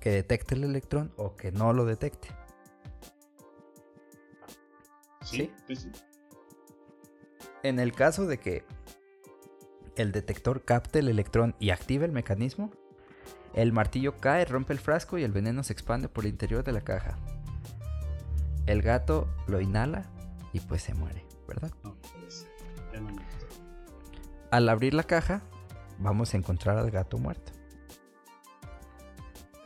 Que 0.00 0.10
detecte 0.10 0.54
el 0.54 0.64
electrón 0.64 1.12
o 1.16 1.36
que 1.36 1.50
no 1.52 1.72
lo 1.72 1.84
detecte. 1.84 2.28
sí, 5.22 5.52
sí, 5.66 5.76
sí. 5.76 5.90
En 7.64 7.80
el 7.80 7.92
caso 7.92 8.26
de 8.26 8.38
que 8.38 8.64
el 9.96 10.12
detector 10.12 10.64
capte 10.64 11.00
el 11.00 11.08
electrón 11.08 11.54
y 11.58 11.70
active 11.70 12.04
el 12.04 12.12
mecanismo, 12.12 12.70
el 13.54 13.72
martillo 13.72 14.18
cae, 14.18 14.44
rompe 14.44 14.72
el 14.72 14.78
frasco 14.78 15.18
y 15.18 15.24
el 15.24 15.32
veneno 15.32 15.62
se 15.62 15.72
expande 15.72 16.08
por 16.08 16.24
el 16.24 16.30
interior 16.30 16.62
de 16.62 16.72
la 16.72 16.82
caja. 16.82 17.18
El 18.66 18.82
gato 18.82 19.28
lo 19.46 19.60
inhala 19.60 20.04
y 20.52 20.60
pues 20.60 20.82
se 20.82 20.94
muere, 20.94 21.24
¿verdad? 21.48 21.70
Al 24.50 24.68
abrir 24.68 24.94
la 24.94 25.04
caja, 25.04 25.42
vamos 25.98 26.34
a 26.34 26.36
encontrar 26.36 26.76
al 26.76 26.90
gato 26.90 27.18
muerto. 27.18 27.52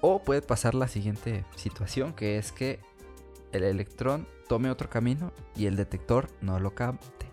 O 0.00 0.22
puede 0.22 0.42
pasar 0.42 0.74
la 0.74 0.88
siguiente 0.88 1.44
situación, 1.56 2.14
que 2.14 2.38
es 2.38 2.52
que 2.52 2.80
el 3.52 3.64
electrón 3.64 4.26
tome 4.48 4.70
otro 4.70 4.88
camino 4.88 5.32
y 5.56 5.66
el 5.66 5.76
detector 5.76 6.28
no 6.40 6.58
lo 6.60 6.74
capte. 6.74 7.29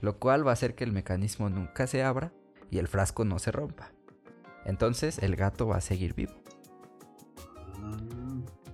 Lo 0.00 0.18
cual 0.18 0.46
va 0.46 0.50
a 0.50 0.54
hacer 0.54 0.74
que 0.74 0.84
el 0.84 0.92
mecanismo 0.92 1.48
nunca 1.48 1.86
se 1.86 2.02
abra 2.02 2.32
y 2.70 2.78
el 2.78 2.88
frasco 2.88 3.24
no 3.24 3.38
se 3.38 3.52
rompa. 3.52 3.92
Entonces 4.64 5.18
el 5.18 5.36
gato 5.36 5.66
va 5.66 5.76
a 5.76 5.80
seguir 5.80 6.14
vivo. 6.14 6.34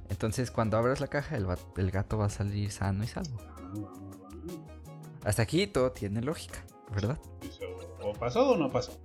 Entonces 0.08 0.50
cuando 0.50 0.76
abras 0.76 1.00
la 1.00 1.08
caja 1.08 1.36
el, 1.36 1.90
gato 1.90 2.18
va 2.18 2.26
a 2.26 2.30
salir 2.30 2.70
sano 2.70 3.04
y 3.04 3.06
salvo. 3.06 3.38
Hasta 5.24 5.42
aquí 5.42 5.66
todo 5.66 5.92
tiene 5.92 6.20
lógica, 6.20 6.64
¿verdad? 6.94 7.18
¿O 8.02 8.12
pasó 8.12 8.50
o 8.50 8.56
no 8.56 8.70
pasó? 8.70 9.00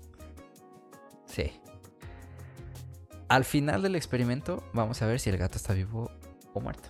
Sí. 1.26 1.52
Al 3.30 3.46
final 3.46 3.82
del 3.82 3.96
experimento 3.96 4.64
vamos 4.74 5.02
a 5.02 5.06
ver 5.06 5.20
si 5.20 5.30
el 5.30 5.38
gato 5.38 5.58
está 5.58 5.74
vivo 5.74 6.12
o 6.54 6.60
muerto. 6.60 6.90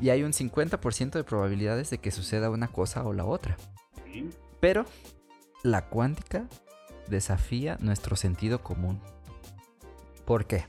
Y 0.00 0.10
hay 0.10 0.22
un 0.22 0.32
50% 0.32 1.10
de 1.10 1.24
probabilidades 1.24 1.90
de 1.90 1.98
que 1.98 2.10
suceda 2.10 2.50
una 2.50 2.68
cosa 2.68 3.04
o 3.04 3.12
la 3.12 3.24
otra. 3.24 3.56
Sí. 4.14 4.30
Pero 4.60 4.86
la 5.62 5.88
cuántica 5.88 6.46
desafía 7.08 7.76
nuestro 7.80 8.16
sentido 8.16 8.62
común. 8.62 9.00
¿Por 10.24 10.46
qué? 10.46 10.66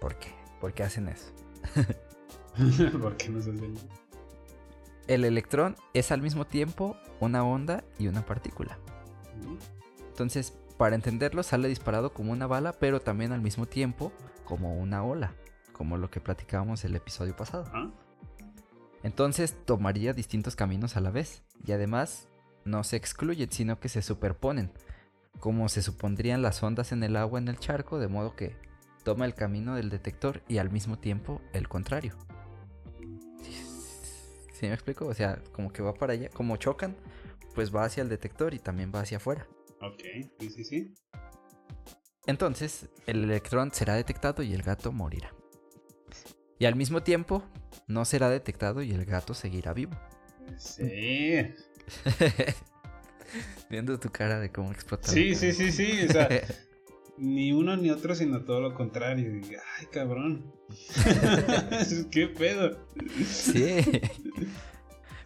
¿Por 0.00 0.16
qué? 0.16 0.28
¿Por 0.60 0.74
qué 0.74 0.82
hacen 0.82 1.08
eso? 1.08 1.32
¿Por 3.00 3.16
qué 3.16 3.28
no 3.30 3.40
se 3.40 3.50
hace? 3.50 3.66
El 5.06 5.24
electrón 5.24 5.76
es 5.94 6.12
al 6.12 6.22
mismo 6.22 6.46
tiempo 6.46 6.96
una 7.18 7.44
onda 7.44 7.82
y 7.98 8.06
una 8.08 8.24
partícula. 8.24 8.78
Entonces, 10.08 10.56
para 10.76 10.94
entenderlo, 10.94 11.42
sale 11.42 11.68
disparado 11.68 12.12
como 12.12 12.32
una 12.32 12.46
bala, 12.46 12.72
pero 12.72 13.00
también 13.00 13.32
al 13.32 13.40
mismo 13.40 13.66
tiempo 13.66 14.12
como 14.44 14.76
una 14.76 15.02
ola, 15.02 15.34
como 15.72 15.96
lo 15.96 16.10
que 16.10 16.20
platicábamos 16.20 16.84
el 16.84 16.94
episodio 16.94 17.34
pasado. 17.34 17.64
Entonces, 19.02 19.56
tomaría 19.64 20.12
distintos 20.12 20.56
caminos 20.56 20.96
a 20.96 21.00
la 21.00 21.10
vez, 21.10 21.42
y 21.66 21.72
además 21.72 22.29
no 22.64 22.84
se 22.84 22.96
excluyen, 22.96 23.50
sino 23.50 23.80
que 23.80 23.88
se 23.88 24.02
superponen, 24.02 24.72
como 25.38 25.68
se 25.68 25.82
supondrían 25.82 26.42
las 26.42 26.62
ondas 26.62 26.92
en 26.92 27.02
el 27.02 27.16
agua 27.16 27.38
en 27.38 27.48
el 27.48 27.58
charco, 27.58 27.98
de 27.98 28.08
modo 28.08 28.36
que 28.36 28.56
toma 29.04 29.24
el 29.24 29.34
camino 29.34 29.74
del 29.74 29.90
detector 29.90 30.42
y 30.48 30.58
al 30.58 30.70
mismo 30.70 30.98
tiempo 30.98 31.40
el 31.52 31.68
contrario. 31.68 32.16
¿Sí 34.52 34.66
me 34.66 34.74
explico? 34.74 35.06
O 35.06 35.14
sea, 35.14 35.42
como 35.52 35.72
que 35.72 35.82
va 35.82 35.94
para 35.94 36.12
allá, 36.12 36.28
como 36.28 36.56
chocan, 36.58 36.96
pues 37.54 37.74
va 37.74 37.84
hacia 37.84 38.02
el 38.02 38.10
detector 38.10 38.52
y 38.52 38.58
también 38.58 38.92
va 38.94 39.00
hacia 39.00 39.16
afuera. 39.16 39.46
ok, 39.80 40.02
sí, 40.38 40.50
sí, 40.50 40.64
sí. 40.64 40.94
Entonces, 42.26 42.90
el 43.06 43.24
electrón 43.24 43.72
será 43.72 43.94
detectado 43.94 44.42
y 44.42 44.52
el 44.52 44.62
gato 44.62 44.92
morirá. 44.92 45.34
Y 46.58 46.66
al 46.66 46.76
mismo 46.76 47.02
tiempo, 47.02 47.42
no 47.86 48.04
será 48.04 48.28
detectado 48.28 48.82
y 48.82 48.92
el 48.92 49.06
gato 49.06 49.32
seguirá 49.32 49.72
vivo. 49.72 49.92
Sí. 50.58 51.54
Viendo 53.70 53.98
tu 53.98 54.10
cara 54.10 54.40
de 54.40 54.50
cómo 54.50 54.72
explota. 54.72 55.08
Sí, 55.08 55.34
sí, 55.34 55.52
sí, 55.52 55.70
sí. 55.70 56.06
O 56.08 56.12
sea, 56.12 56.28
ni 57.18 57.52
uno 57.52 57.76
ni 57.76 57.90
otro, 57.90 58.14
sino 58.14 58.42
todo 58.44 58.60
lo 58.60 58.74
contrario. 58.74 59.36
Y, 59.36 59.42
Ay, 59.78 59.86
cabrón. 59.92 60.52
¿Qué 62.10 62.26
pedo? 62.26 62.86
Sí. 63.26 64.02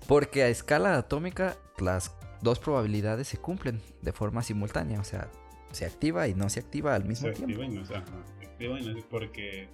Porque 0.06 0.42
a 0.42 0.48
escala 0.48 0.96
atómica 0.98 1.56
las 1.78 2.14
dos 2.42 2.58
probabilidades 2.58 3.28
se 3.28 3.38
cumplen 3.38 3.80
de 4.02 4.12
forma 4.12 4.42
simultánea. 4.42 5.00
O 5.00 5.04
sea, 5.04 5.30
se 5.72 5.86
activa 5.86 6.28
y 6.28 6.34
no 6.34 6.50
se 6.50 6.60
activa 6.60 6.94
al 6.94 7.04
mismo 7.04 7.28
Se 7.28 7.34
tiempo. 7.34 7.62
activa 7.62 7.64
y 7.66 7.78
no 7.78 7.86
se 7.86 7.94
activa 7.94 8.80
y 8.80 8.86
no 8.86 9.08
porque 9.08 9.68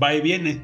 va 0.00 0.14
y 0.14 0.20
viene. 0.20 0.60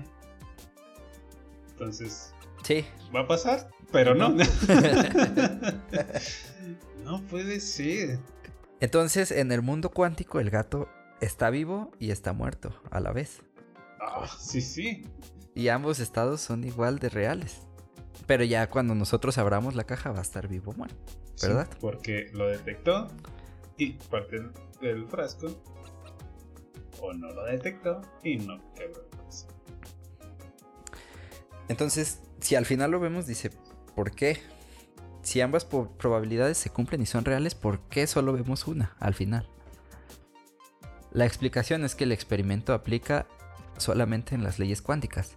Entonces, 1.71 2.35
Sí. 2.63 2.85
va 3.15 3.21
a 3.21 3.27
pasar, 3.27 3.71
pero 3.93 4.15
no. 4.15 4.31
No. 4.31 4.45
no 7.05 7.23
puede 7.27 7.61
ser. 7.61 8.19
Entonces, 8.81 9.31
en 9.31 9.53
el 9.53 9.63
mundo 9.63 9.91
cuántico, 9.91 10.41
el 10.41 10.51
gato 10.51 10.89
está 11.21 11.51
vivo 11.51 11.91
y 11.99 12.11
está 12.11 12.33
muerto 12.33 12.75
a 12.91 13.01
la 13.01 13.13
vez. 13.13 13.43
Ah, 14.01 14.27
sí, 14.39 14.61
sí. 14.61 15.05
Y 15.55 15.69
ambos 15.69 16.01
estados 16.01 16.41
son 16.41 16.65
igual 16.65 16.99
de 16.99 17.09
reales. 17.09 17.59
Pero 18.27 18.45
ya 18.45 18.69
cuando 18.71 18.95
nosotros 18.95 19.39
abramos 19.39 19.75
la 19.75 19.85
caja 19.85 20.13
va 20.13 20.21
a 20.21 20.23
estar 20.23 20.49
vivo 20.49 20.73
o 20.73 20.75
muerto. 20.75 20.97
Sí, 21.35 21.49
¿Verdad? 21.49 21.69
porque 21.81 22.31
lo 22.33 22.47
detectó 22.49 23.09
y 23.77 23.93
parte 23.95 24.37
del- 24.37 24.53
del 24.81 25.07
frasco. 25.09 25.49
O 27.03 27.13
no 27.15 27.29
lo 27.31 27.45
detectó 27.45 28.01
y 28.23 28.37
no 28.37 28.59
quebró 28.75 29.03
el 29.03 29.19
frasco. 29.19 29.55
Entonces, 31.69 32.21
si 32.41 32.57
al 32.57 32.67
final 32.67 32.91
lo 32.91 33.01
vemos, 33.01 33.27
dice, 33.27 33.51
¿por 33.95 34.13
qué? 34.13 34.41
si 35.23 35.41
ambas 35.41 35.65
probabilidades 35.65 36.59
se 36.59 36.71
cumplen 36.71 37.03
y 37.03 37.07
son 37.07 37.25
reales, 37.25 37.55
¿por 37.55 37.81
qué 37.89 38.07
solo 38.07 38.33
vemos 38.33 38.67
una 38.67 38.97
al 38.99 39.15
final? 39.15 39.49
La 41.13 41.27
explicación 41.27 41.85
es 41.85 41.95
que 41.95 42.05
el 42.05 42.13
experimento 42.13 42.73
aplica 42.73 43.27
solamente 43.77 44.35
en 44.35 44.45
las 44.45 44.59
leyes 44.59 44.81
cuánticas, 44.83 45.37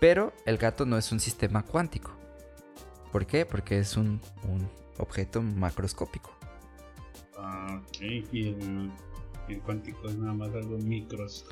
pero 0.00 0.32
el 0.44 0.58
gato 0.58 0.86
no 0.86 0.98
es 0.98 1.12
un 1.12 1.20
sistema 1.20 1.62
cuántico. 1.62 2.12
¿Por 3.12 3.26
qué? 3.26 3.46
Porque 3.46 3.78
es 3.78 3.96
un, 3.96 4.20
objeto 4.98 5.40
macroscópico. 5.42 6.30
Ah, 7.36 7.80
ok. 7.80 8.00
Y 8.32 8.48
el, 8.48 8.90
el, 9.48 9.60
cuántico 9.60 10.08
es 10.08 10.16
nada 10.16 10.32
más 10.34 10.50
algo 10.50 10.76
micros. 10.78 11.46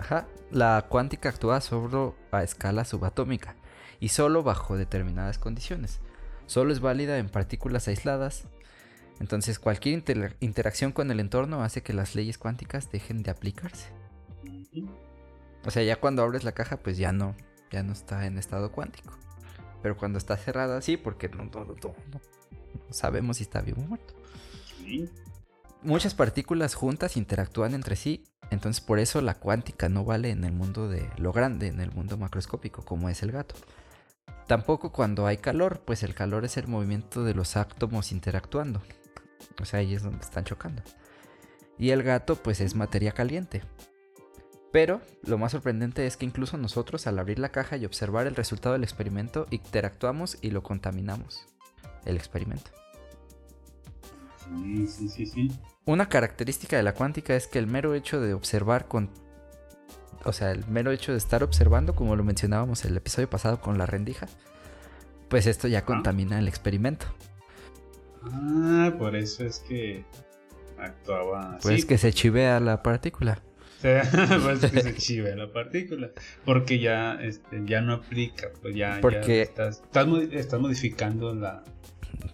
Ajá. 0.00 0.26
La 0.50 0.86
cuántica 0.88 1.28
actúa 1.28 1.60
solo 1.60 2.16
a 2.32 2.42
escala 2.42 2.86
subatómica 2.86 3.54
y 4.00 4.08
solo 4.08 4.42
bajo 4.42 4.78
determinadas 4.78 5.36
condiciones. 5.38 6.00
Solo 6.46 6.72
es 6.72 6.80
válida 6.80 7.18
en 7.18 7.28
partículas 7.28 7.86
aisladas. 7.86 8.44
Entonces 9.20 9.58
cualquier 9.58 10.02
interacción 10.40 10.92
con 10.92 11.10
el 11.10 11.20
entorno 11.20 11.62
hace 11.62 11.82
que 11.82 11.92
las 11.92 12.14
leyes 12.14 12.38
cuánticas 12.38 12.90
dejen 12.90 13.22
de 13.22 13.30
aplicarse. 13.30 13.90
O 15.66 15.70
sea, 15.70 15.82
ya 15.82 15.96
cuando 16.00 16.22
abres 16.22 16.44
la 16.44 16.52
caja, 16.52 16.78
pues 16.78 16.96
ya 16.96 17.12
no, 17.12 17.34
ya 17.70 17.82
no 17.82 17.92
está 17.92 18.24
en 18.24 18.38
estado 18.38 18.72
cuántico. 18.72 19.18
Pero 19.82 19.98
cuando 19.98 20.16
está 20.16 20.38
cerrada, 20.38 20.80
sí, 20.80 20.96
porque 20.96 21.28
no, 21.28 21.50
sabemos 22.88 23.36
si 23.36 23.42
está 23.42 23.60
vivo 23.60 23.82
o 23.82 23.84
muerto. 23.84 24.14
Muchas 25.82 26.14
partículas 26.14 26.74
juntas 26.74 27.18
interactúan 27.18 27.74
entre 27.74 27.96
sí, 27.96 28.24
entonces 28.50 28.80
por 28.80 28.98
eso 28.98 29.20
la 29.20 29.34
cuántica 29.34 29.88
no 29.88 30.04
vale 30.04 30.30
en 30.30 30.44
el 30.44 30.52
mundo 30.52 30.88
de 30.88 31.08
lo 31.16 31.32
grande, 31.32 31.68
en 31.68 31.80
el 31.80 31.92
mundo 31.92 32.16
macroscópico, 32.16 32.84
como 32.84 33.08
es 33.08 33.22
el 33.22 33.32
gato. 33.32 33.54
Tampoco 34.46 34.90
cuando 34.90 35.26
hay 35.26 35.36
calor, 35.36 35.82
pues 35.84 36.02
el 36.02 36.14
calor 36.14 36.44
es 36.44 36.56
el 36.56 36.66
movimiento 36.66 37.22
de 37.22 37.34
los 37.34 37.56
átomos 37.56 38.10
interactuando. 38.10 38.82
O 39.60 39.64
sea, 39.64 39.80
ahí 39.80 39.94
es 39.94 40.02
donde 40.02 40.20
están 40.20 40.44
chocando. 40.44 40.82
Y 41.78 41.90
el 41.90 42.02
gato, 42.02 42.36
pues 42.36 42.60
es 42.60 42.74
materia 42.74 43.12
caliente. 43.12 43.62
Pero 44.72 45.00
lo 45.22 45.38
más 45.38 45.52
sorprendente 45.52 46.06
es 46.06 46.16
que 46.16 46.26
incluso 46.26 46.56
nosotros 46.56 47.06
al 47.06 47.18
abrir 47.18 47.38
la 47.38 47.50
caja 47.50 47.76
y 47.76 47.84
observar 47.84 48.26
el 48.26 48.36
resultado 48.36 48.72
del 48.74 48.84
experimento 48.84 49.46
interactuamos 49.50 50.38
y 50.42 50.50
lo 50.50 50.62
contaminamos. 50.62 51.46
El 52.04 52.16
experimento. 52.16 52.70
Sí, 54.44 54.86
sí, 54.86 55.08
sí, 55.08 55.26
sí. 55.26 55.50
Una 55.86 56.08
característica 56.08 56.76
de 56.76 56.82
la 56.82 56.94
cuántica 56.94 57.34
es 57.34 57.46
que 57.46 57.58
el 57.58 57.66
mero 57.66 57.94
hecho 57.94 58.20
de 58.20 58.34
observar 58.34 58.86
con... 58.86 59.10
O 60.24 60.32
sea, 60.32 60.50
el 60.50 60.66
mero 60.66 60.90
hecho 60.90 61.12
de 61.12 61.18
estar 61.18 61.42
observando, 61.42 61.94
como 61.94 62.14
lo 62.14 62.24
mencionábamos 62.24 62.84
el 62.84 62.96
episodio 62.96 63.30
pasado 63.30 63.60
con 63.60 63.78
la 63.78 63.86
rendija, 63.86 64.28
pues 65.28 65.46
esto 65.46 65.66
ya 65.66 65.84
contamina 65.84 66.38
el 66.38 66.48
experimento. 66.48 67.06
Ah, 68.22 68.92
por 68.98 69.16
eso 69.16 69.44
es 69.44 69.60
que 69.60 70.04
actuaba 70.78 71.54
así. 71.54 71.62
Pues 71.62 71.84
que 71.86 71.96
se 71.96 72.12
chivea 72.12 72.60
la 72.60 72.82
partícula. 72.82 73.42
Pues 74.42 74.60
que 74.70 74.82
se 74.82 74.94
chive 74.94 75.34
la 75.36 75.50
partícula. 75.50 76.10
Porque 76.44 76.78
ya, 76.78 77.14
este, 77.14 77.62
ya 77.64 77.80
no 77.80 77.94
aplica. 77.94 78.48
Pues 78.60 78.74
ya, 78.74 78.98
porque 79.00 79.40
estás, 79.40 79.82
estás, 80.32 80.60
modificando 80.60 81.34
la. 81.34 81.64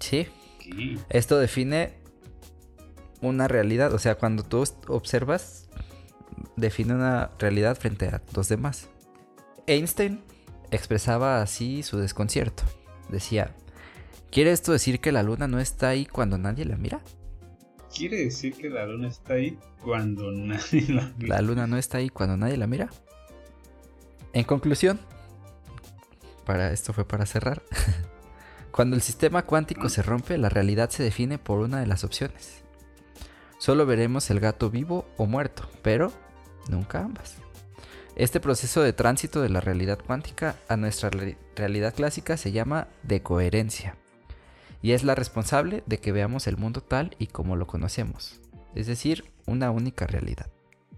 Sí. 0.01 0.27
Esto 1.09 1.39
define 1.39 1.95
una 3.21 3.49
realidad. 3.49 3.93
O 3.93 3.99
sea, 3.99 4.17
cuando 4.17 4.43
tú 4.43 4.65
observas, 4.89 5.69
define 6.57 6.95
una 6.95 7.31
realidad 7.39 7.77
frente 7.77 8.09
a 8.09 8.23
los 8.35 8.49
demás. 8.49 8.89
Einstein 9.67 10.21
expresaba 10.71 11.43
así 11.43 11.83
su 11.83 11.99
desconcierto. 11.99 12.63
Decía: 13.09 13.55
¿Quiere 14.31 14.53
esto 14.53 14.73
decir 14.73 15.01
que 15.01 15.13
la 15.13 15.23
luna 15.23 15.49
no 15.49 15.61
está 15.61 15.89
ahí 15.89 16.07
cuando 16.07 16.39
nadie 16.39 16.65
la 16.65 16.77
mira? 16.77 17.01
quiere 17.97 18.25
decir 18.25 18.55
que 18.55 18.69
la 18.69 18.87
luna 18.87 19.09
está 19.09 19.35
ahí 19.35 19.59
cuando 19.83 20.31
nadie 20.33 20.87
la 20.89 21.13
mira. 21.17 21.37
La 21.37 21.43
luna 21.43 21.67
no 21.67 21.77
está 21.77 21.99
ahí 21.99 22.09
cuando 22.09 22.37
nadie 22.37 22.57
la 22.57 22.67
mira. 22.67 22.91
En 24.33 24.45
conclusión, 24.45 25.01
para 26.45 26.73
esto 26.73 26.93
fue 26.93 27.07
para 27.07 27.27
cerrar. 27.27 27.63
Cuando 28.71 28.95
el 28.95 29.01
sistema 29.01 29.47
cuántico 29.47 29.89
se 29.89 30.03
rompe, 30.03 30.37
la 30.37 30.51
realidad 30.51 30.91
se 30.91 31.03
define 31.03 31.39
por 31.39 31.61
una 31.61 31.81
de 31.81 31.87
las 31.87 32.05
opciones. 32.05 32.63
Solo 33.59 33.87
veremos 33.87 34.31
el 34.31 34.41
gato 34.41 34.71
vivo 34.71 35.07
o 35.17 35.27
muerto, 35.27 35.69
pero 35.83 36.13
nunca 36.69 37.01
ambas. 37.01 37.37
Este 38.17 38.41
proceso 38.41 38.83
de 38.83 38.93
tránsito 38.93 39.43
de 39.43 39.49
la 39.49 39.61
realidad 39.61 39.99
cuántica 40.05 40.57
a 40.69 40.77
nuestra 40.77 41.11
realidad 41.55 41.95
clásica 41.95 42.37
se 42.37 42.53
llama 42.53 42.89
decoherencia 43.03 43.97
y 44.83 44.93
es 44.93 45.05
la 45.05 45.15
responsable 45.15 45.83
de 45.87 45.99
que 45.99 46.13
veamos 46.13 46.47
el 46.47 46.57
mundo 46.57 46.81
tal 46.81 47.17
y 47.19 47.27
como 47.27 47.57
lo 47.57 47.67
conocemos, 47.67 48.41
es 48.75 48.87
decir, 48.87 49.25
una 49.45 49.71
única 49.71 50.07
realidad. 50.07 50.49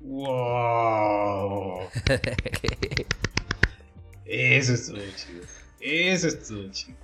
¡Wow! 0.00 1.80
Eso 4.24 4.74
estuvo 4.74 4.98
chido. 5.16 5.42
Eso 5.80 6.28
estuvo 6.28 6.70
chido. 6.70 6.98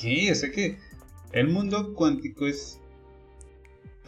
¿Qué? 0.00 0.34
sé 0.34 0.50
que 0.50 0.78
el 1.32 1.48
mundo 1.48 1.94
cuántico 1.94 2.46
es 2.46 2.78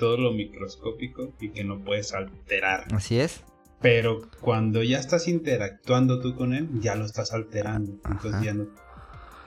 todo 0.01 0.16
lo 0.16 0.32
microscópico 0.32 1.34
y 1.38 1.51
que 1.51 1.62
no 1.62 1.84
puedes 1.84 2.12
alterar. 2.14 2.86
Así 2.92 3.20
es. 3.20 3.44
Pero 3.80 4.22
cuando 4.40 4.82
ya 4.82 4.98
estás 4.98 5.28
interactuando 5.28 6.20
tú 6.20 6.34
con 6.34 6.55
él, 6.55 6.68
ya 6.80 6.96
lo 6.96 7.05
estás 7.05 7.32
alterando. 7.32 8.01
Entonces 8.11 8.42
ya 8.42 8.55
no. 8.55 8.66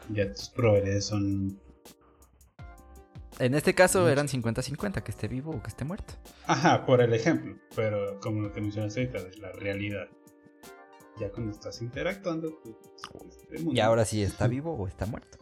Ya 0.10 0.32
tus 0.32 0.49
proveedores 0.49 1.06
son 1.06 1.60
en 3.39 3.56
este 3.56 3.74
caso 3.74 4.08
eran 4.10 4.28
50-50, 4.28 5.01
que 5.01 5.12
esté 5.12 5.28
vivo 5.28 5.51
o 5.51 5.62
que 5.62 5.70
esté 5.70 5.86
muerto. 5.86 6.14
Ajá, 6.45 6.86
por 6.86 7.01
el 7.01 7.14
ejemplo. 7.14 7.56
Pero 7.76 8.20
como 8.20 8.41
lo 8.41 8.54
que 8.54 8.62
mencionaste 8.62 9.01
ahorita, 9.01 9.24
de 9.24 9.38
la 9.38 9.51
realidad. 9.54 10.08
Ya 11.20 11.32
cuando 11.32 11.51
estás 11.51 11.82
interactuando, 11.82 12.60
pues, 12.62 12.76
este 13.51 13.72
Y 13.72 13.80
ahora 13.80 14.06
sí 14.06 14.22
está 14.22 14.47
vivo 14.47 14.74
o 14.74 14.88
está 14.88 15.06
muerto. 15.06 15.39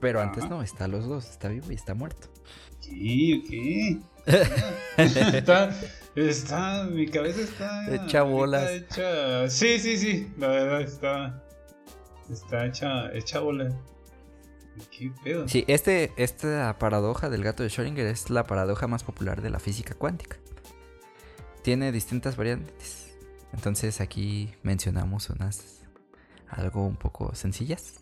Pero 0.00 0.20
antes 0.20 0.48
no, 0.48 0.62
está 0.62 0.88
los 0.88 1.06
dos, 1.06 1.28
está 1.28 1.48
vivo 1.48 1.70
y 1.70 1.74
está 1.74 1.94
muerto. 1.94 2.28
Sí, 2.80 4.00
ok. 4.00 4.26
está, 4.96 5.70
está, 6.14 6.84
mi 6.84 7.06
cabeza 7.06 7.42
está 7.42 7.94
hecha 7.94 8.22
bolas. 8.22 8.70
Hecha, 8.70 9.48
sí, 9.50 9.78
sí, 9.78 9.98
sí, 9.98 10.32
la 10.38 10.48
verdad 10.48 10.80
está, 10.80 11.44
está 12.30 12.66
hecha, 12.66 13.12
hecha 13.12 13.40
bola. 13.40 13.70
¿Qué 14.90 15.12
pedo? 15.22 15.46
Sí, 15.46 15.64
este, 15.68 16.12
esta 16.16 16.78
paradoja 16.78 17.28
del 17.28 17.44
gato 17.44 17.62
de 17.62 17.68
Schrödinger 17.68 18.06
es 18.06 18.30
la 18.30 18.44
paradoja 18.44 18.86
más 18.86 19.04
popular 19.04 19.42
de 19.42 19.50
la 19.50 19.58
física 19.58 19.94
cuántica. 19.94 20.38
Tiene 21.62 21.92
distintas 21.92 22.36
variantes. 22.36 23.18
Entonces 23.52 24.00
aquí 24.00 24.54
mencionamos 24.62 25.28
unas 25.28 25.82
algo 26.48 26.86
un 26.86 26.96
poco 26.96 27.34
sencillas. 27.34 28.00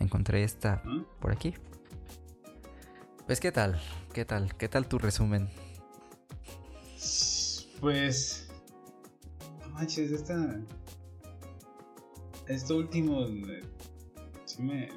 Encontré 0.00 0.42
esta 0.42 0.82
por 1.20 1.30
aquí. 1.30 1.54
Pues 3.26 3.38
qué 3.38 3.52
tal, 3.52 3.80
qué 4.12 4.24
tal, 4.24 4.56
qué 4.56 4.68
tal 4.68 4.88
tu 4.88 4.98
resumen. 4.98 5.48
Pues, 7.80 8.50
no 9.60 9.68
manches, 9.70 10.10
esta, 10.10 10.60
esto 12.48 12.76
último, 12.76 13.24
eh, 13.26 13.62
sí 14.44 14.62
me, 14.62 14.90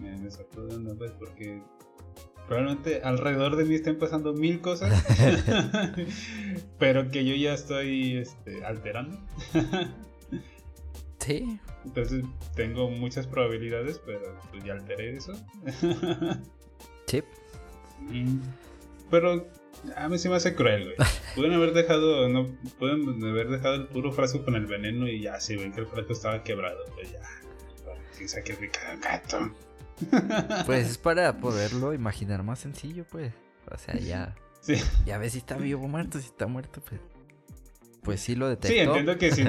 me, 0.00 0.30
sacó 0.30 0.62
de 0.62 0.76
onda, 0.76 0.94
pues, 0.96 1.12
porque 1.12 1.62
probablemente 2.46 3.02
alrededor 3.02 3.56
de 3.56 3.64
mí 3.64 3.74
estén 3.74 3.98
pasando 3.98 4.32
mil 4.32 4.60
cosas, 4.60 5.04
pero 6.78 7.10
que 7.10 7.24
yo 7.24 7.34
ya 7.34 7.52
estoy 7.52 8.16
este, 8.16 8.64
alterando. 8.64 9.18
sí. 11.18 11.60
Entonces 11.88 12.24
tengo 12.54 12.90
muchas 12.90 13.26
probabilidades, 13.26 13.98
pero 14.04 14.38
pues 14.50 14.62
ya 14.62 14.74
alteré 14.74 15.16
eso. 15.16 15.32
sí. 17.06 17.22
Pero 19.10 19.46
a 19.96 20.08
mí 20.08 20.18
sí 20.18 20.28
me 20.28 20.36
hace 20.36 20.54
cruel, 20.54 20.84
güey. 20.84 21.08
Pueden 21.34 21.52
haber 21.54 21.72
dejado, 21.72 22.28
no, 22.28 22.46
pueden 22.78 23.24
haber 23.24 23.48
dejado 23.48 23.74
el 23.76 23.86
puro 23.86 24.12
frasco 24.12 24.44
con 24.44 24.54
el 24.54 24.66
veneno 24.66 25.08
y 25.08 25.22
ya, 25.22 25.40
si 25.40 25.56
ven 25.56 25.72
que 25.72 25.80
el 25.80 25.86
frasco 25.86 26.12
estaba 26.12 26.42
quebrado, 26.42 26.84
pues 26.94 27.12
ya. 27.12 27.20
Para 27.84 28.28
sacrificar 28.28 28.86
al 28.86 28.98
gato. 28.98 29.50
Pues 30.66 30.90
es 30.90 30.98
para 30.98 31.38
poderlo 31.38 31.92
imaginar 31.92 32.44
más 32.44 32.60
sencillo, 32.60 33.04
pues. 33.10 33.32
O 33.70 33.78
sea, 33.78 33.98
ya. 33.98 34.36
Ya 35.06 35.18
ves 35.18 35.32
si 35.32 35.38
está 35.38 35.56
vivo 35.56 35.84
o 35.84 35.88
muerto. 35.88 36.20
Si 36.20 36.26
está 36.26 36.46
muerto, 36.46 36.80
pues. 36.86 37.00
Pues 38.02 38.20
sí 38.20 38.36
lo 38.36 38.48
detectó. 38.48 38.74
Sí, 38.74 38.78
entiendo 38.78 39.18
que 39.18 39.32
si. 39.32 39.42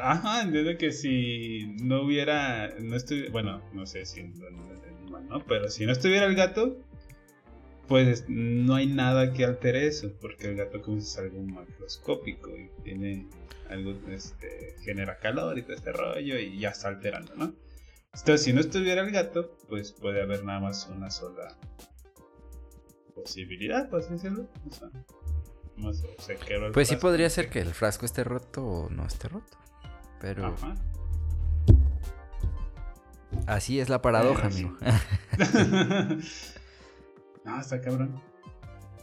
Ajá, 0.00 0.42
entiendo 0.42 0.76
que 0.78 0.92
si 0.92 1.74
no 1.82 2.02
hubiera. 2.02 2.74
No 2.80 2.96
estuviera. 2.96 3.30
Bueno, 3.30 3.62
no 3.72 3.86
sé 3.86 4.04
si. 4.06 4.22
¿no? 4.22 5.44
Pero 5.46 5.68
si 5.68 5.86
no 5.86 5.92
estuviera 5.92 6.26
el 6.26 6.34
gato. 6.34 6.78
Pues 7.88 8.24
no 8.28 8.76
hay 8.76 8.86
nada 8.86 9.34
que 9.34 9.44
altere 9.44 9.86
eso. 9.86 10.10
Porque 10.20 10.48
el 10.48 10.56
gato, 10.56 10.80
como 10.80 10.98
es 10.98 11.18
algo 11.18 11.42
macroscópico. 11.42 12.50
Y 12.50 12.70
tiene 12.82 13.28
algo. 13.68 13.92
Este, 14.08 14.76
genera 14.82 15.18
calor 15.18 15.58
y 15.58 15.62
todo 15.62 15.74
este 15.74 15.92
rollo. 15.92 16.38
Y 16.38 16.58
ya 16.58 16.70
está 16.70 16.88
alterando, 16.88 17.34
¿no? 17.36 17.54
Entonces, 18.14 18.42
si 18.42 18.52
no 18.52 18.60
estuviera 18.60 19.02
el 19.02 19.10
gato, 19.10 19.56
pues 19.68 19.92
puede 19.92 20.22
haber 20.22 20.44
nada 20.44 20.60
más 20.60 20.88
una 20.88 21.10
sola 21.10 21.58
posibilidad, 23.14 23.88
por 23.88 24.00
así 24.00 24.12
decirlo. 24.12 24.48
O 24.70 24.72
sea, 24.72 24.88
más 25.76 26.02
se 26.18 26.36
quebra 26.36 26.68
el 26.68 26.72
Pues 26.72 26.88
sí 26.88 26.96
podría 26.96 27.28
ser 27.28 27.50
que 27.50 27.60
el 27.60 27.74
frasco 27.74 28.06
esté 28.06 28.22
roto 28.22 28.64
o 28.64 28.90
no 28.90 29.04
esté 29.06 29.28
roto. 29.28 29.58
Pero 30.24 30.46
Ajá. 30.46 30.74
así 33.46 33.78
es 33.78 33.90
la 33.90 34.00
paradoja, 34.00 34.46
amigo. 34.46 34.74
no, 37.44 37.60
está 37.60 37.78
cabrón. 37.82 38.22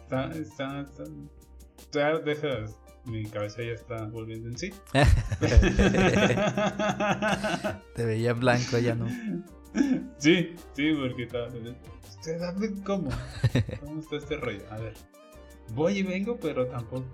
Está, 0.01 0.31
está, 0.31 0.81
está. 0.81 1.03
Ya 1.91 2.17
dejas. 2.17 2.75
Mi 3.05 3.23
cabeza 3.25 3.61
ya 3.61 3.73
está 3.73 4.05
volviendo 4.05 4.47
en 4.49 4.57
sí. 4.57 4.73
Te 7.95 8.05
veía 8.05 8.33
blanco, 8.33 8.79
ya 8.79 8.95
no. 8.95 9.07
sí, 10.17 10.55
sí, 10.73 10.93
porque 10.95 11.23
estaba. 11.25 11.49
¿Usted 11.49 12.83
cómo? 12.83 13.11
¿Cómo 13.79 14.01
está 14.01 14.15
este 14.15 14.37
rollo? 14.37 14.63
A 14.71 14.77
ver. 14.79 14.95
Voy 15.73 15.99
y 15.99 16.03
vengo, 16.03 16.37
pero 16.37 16.67
tampoco. 16.67 17.05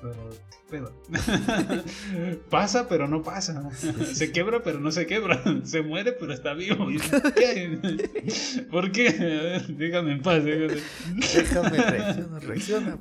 Pero, 0.00 0.30
¿qué 0.30 0.58
pedo? 0.70 0.92
pasa, 2.50 2.88
pero 2.88 3.08
no 3.08 3.22
pasa. 3.22 3.70
Se 3.72 4.30
quebra, 4.30 4.62
pero 4.62 4.78
no 4.78 4.92
se 4.92 5.06
quebra. 5.06 5.42
Se 5.64 5.82
muere, 5.82 6.12
pero 6.12 6.32
está 6.32 6.54
vivo. 6.54 6.86
¿Por 8.70 8.92
qué? 8.92 9.08
A 9.08 9.42
ver, 9.42 9.66
déjame 9.66 10.12
en 10.12 10.22
paz. 10.22 10.44
Déjame, 10.44 10.80
Déjame 11.16 11.76
reacciona, 11.90 12.38
reacciona. 12.38 12.98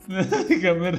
déjame. 0.49 0.89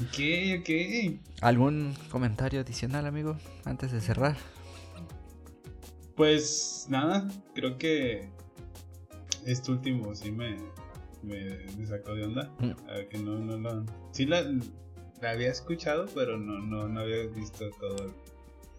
ok, 0.00 0.60
ok. 0.60 1.20
¿Algún 1.42 1.94
comentario 2.10 2.60
adicional, 2.60 3.06
amigo? 3.06 3.36
Antes 3.66 3.92
de 3.92 4.00
cerrar. 4.00 4.36
Pues 6.16 6.86
nada, 6.88 7.28
creo 7.54 7.76
que 7.76 8.30
este 9.46 9.70
último 9.72 10.14
sí 10.14 10.30
me, 10.30 10.56
me, 11.22 11.58
me 11.76 11.86
sacó 11.86 12.14
de 12.14 12.24
onda. 12.24 12.50
Mm. 12.58 12.70
A 12.88 13.08
que 13.08 13.18
no, 13.18 13.38
no, 13.38 13.58
no. 13.58 13.86
Sí 14.12 14.26
la, 14.26 14.42
la 15.20 15.30
había 15.30 15.50
escuchado, 15.50 16.06
pero 16.14 16.38
no, 16.38 16.58
no, 16.58 16.88
no 16.88 17.00
había 17.00 17.26
visto 17.26 17.70
todo, 17.80 18.14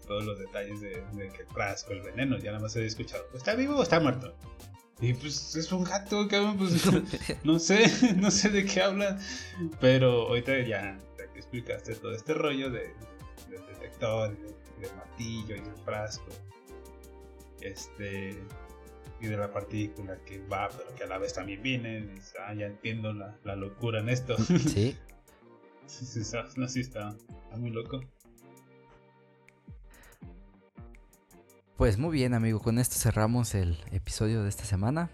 todos 0.07 0.26
los 0.26 0.39
detalles 0.39 0.82
de, 0.82 1.03
de 1.13 1.30
que 1.30 1.41
el 1.43 1.47
frasco, 1.47 1.93
el 1.93 2.01
veneno, 2.01 2.38
ya 2.38 2.51
nada 2.51 2.63
más 2.63 2.76
había 2.76 2.88
escuchado. 2.88 3.26
¿Está 3.34 3.55
vivo 3.55 3.76
o 3.76 3.84
está 3.84 3.99
muerto? 3.99 4.36
Y 5.01 5.13
pues 5.13 5.55
es 5.55 5.72
un 5.72 5.84
gato, 5.84 6.28
cabrón, 6.28 6.57
pues 6.57 6.86
no 7.43 7.59
sé, 7.59 7.91
no 8.16 8.32
sé 8.32 8.49
de 8.49 8.66
qué 8.66 8.82
habla. 8.82 9.20
Pero 9.82 10.28
ahorita 10.28 10.59
ya, 10.61 10.97
que 11.18 11.39
explicaste 11.39 11.95
todo 11.95 12.13
este 12.13 12.34
rollo 12.34 12.70
de, 12.70 12.93
del 13.49 13.66
detector, 13.68 14.38
del 14.80 14.95
martillo 14.95 15.55
y 15.55 15.61
del 15.61 15.76
frasco. 15.84 16.28
Este. 17.61 18.41
Y 19.22 19.28
de 19.28 19.38
la 19.38 19.51
partícula 19.51 20.18
que 20.26 20.39
va, 20.47 20.70
pero 20.70 20.93
que 20.95 21.03
a 21.03 21.07
la 21.07 21.18
vez 21.18 21.34
también 21.34 21.61
viene. 21.63 22.01
dices, 22.01 22.34
Ah, 22.45 22.53
ya 22.53 22.66
entiendo 22.68 23.13
la, 23.13 23.38
la 23.43 23.55
locura 23.55 23.99
en 23.99 24.09
esto. 24.09 24.36
Sí. 24.47 24.97
Sí, 25.88 26.05
sí, 26.05 26.20
está- 26.22 26.47
no, 26.57 26.68
sí 26.68 26.82
está, 26.82 27.09
está 27.43 27.57
muy 27.57 27.70
loco. 27.70 28.01
Pues 31.78 31.97
muy 31.97 32.11
bien, 32.11 32.34
amigo. 32.34 32.59
Con 32.61 32.80
esto 32.80 32.95
cerramos 32.95 33.53
el 33.55 33.78
episodio 33.91 34.43
de 34.43 34.49
esta 34.49 34.66
semana. 34.66 35.09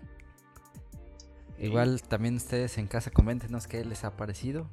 Igual 1.60 2.02
también 2.04 2.36
ustedes 2.36 2.78
en 2.78 2.88
casa 2.88 3.12
coméntenos 3.12 3.68
qué 3.68 3.84
les 3.86 4.04
ha 4.04 4.16
parecido. 4.16 4.70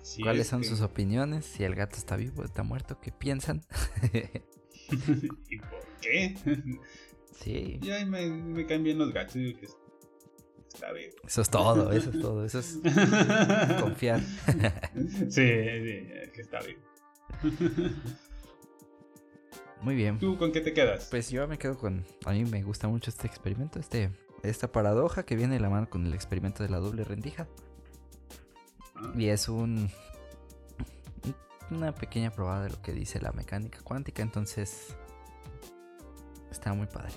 Así 0.00 0.22
¿Cuáles 0.22 0.42
es 0.42 0.48
son 0.48 0.60
que- 0.62 0.68
sus 0.68 0.80
opiniones? 0.80 1.44
Si 1.46 1.64
el 1.64 1.74
gato 1.74 1.96
está 1.96 2.16
vivo 2.16 2.42
o 2.42 2.44
está 2.44 2.62
muerto, 2.62 3.00
¿qué 3.00 3.10
piensan? 3.12 3.62
¿Y 5.48 5.58
por 5.58 5.80
qué? 6.04 6.36
sí. 7.40 7.78
Y 7.82 7.90
ahí 7.90 8.04
me, 8.04 8.26
me 8.26 8.66
caen 8.66 8.84
bien 8.84 8.98
los 8.98 9.12
gatos. 9.12 9.34
Que 9.34 9.66
está 10.72 10.92
bien. 10.92 11.10
Eso 11.26 11.40
es 11.42 11.50
todo, 11.50 11.92
eso 11.92 12.10
es 12.10 12.20
todo. 12.20 12.44
Eso 12.44 12.58
es 12.58 12.78
confiar. 13.80 14.20
sí, 15.28 15.28
sí, 15.28 16.06
que 16.32 16.40
está 16.40 16.60
bien. 16.60 16.78
Muy 19.80 19.94
bien. 19.94 20.18
¿Tú 20.18 20.38
con 20.38 20.50
qué 20.52 20.60
te 20.60 20.72
quedas? 20.72 21.08
Pues 21.10 21.30
yo 21.30 21.46
me 21.46 21.58
quedo 21.58 21.76
con. 21.76 22.04
A 22.24 22.32
mí 22.32 22.44
me 22.44 22.62
gusta 22.62 22.88
mucho 22.88 23.10
este 23.10 23.26
experimento, 23.26 23.78
este, 23.78 24.10
esta 24.42 24.72
paradoja 24.72 25.24
que 25.24 25.36
viene 25.36 25.54
de 25.54 25.60
la 25.60 25.68
mano 25.68 25.90
con 25.90 26.06
el 26.06 26.14
experimento 26.14 26.62
de 26.62 26.70
la 26.70 26.78
doble 26.78 27.04
rendija. 27.04 27.46
Ah, 28.96 29.12
Y 29.16 29.28
es 29.28 29.48
un. 29.48 29.90
Una 31.70 31.94
pequeña 31.94 32.30
probada 32.30 32.64
de 32.64 32.70
lo 32.70 32.82
que 32.82 32.92
dice 32.92 33.20
la 33.20 33.32
mecánica 33.32 33.80
cuántica, 33.82 34.22
entonces. 34.22 34.96
Está 36.54 36.72
muy 36.72 36.86
padre. 36.86 37.12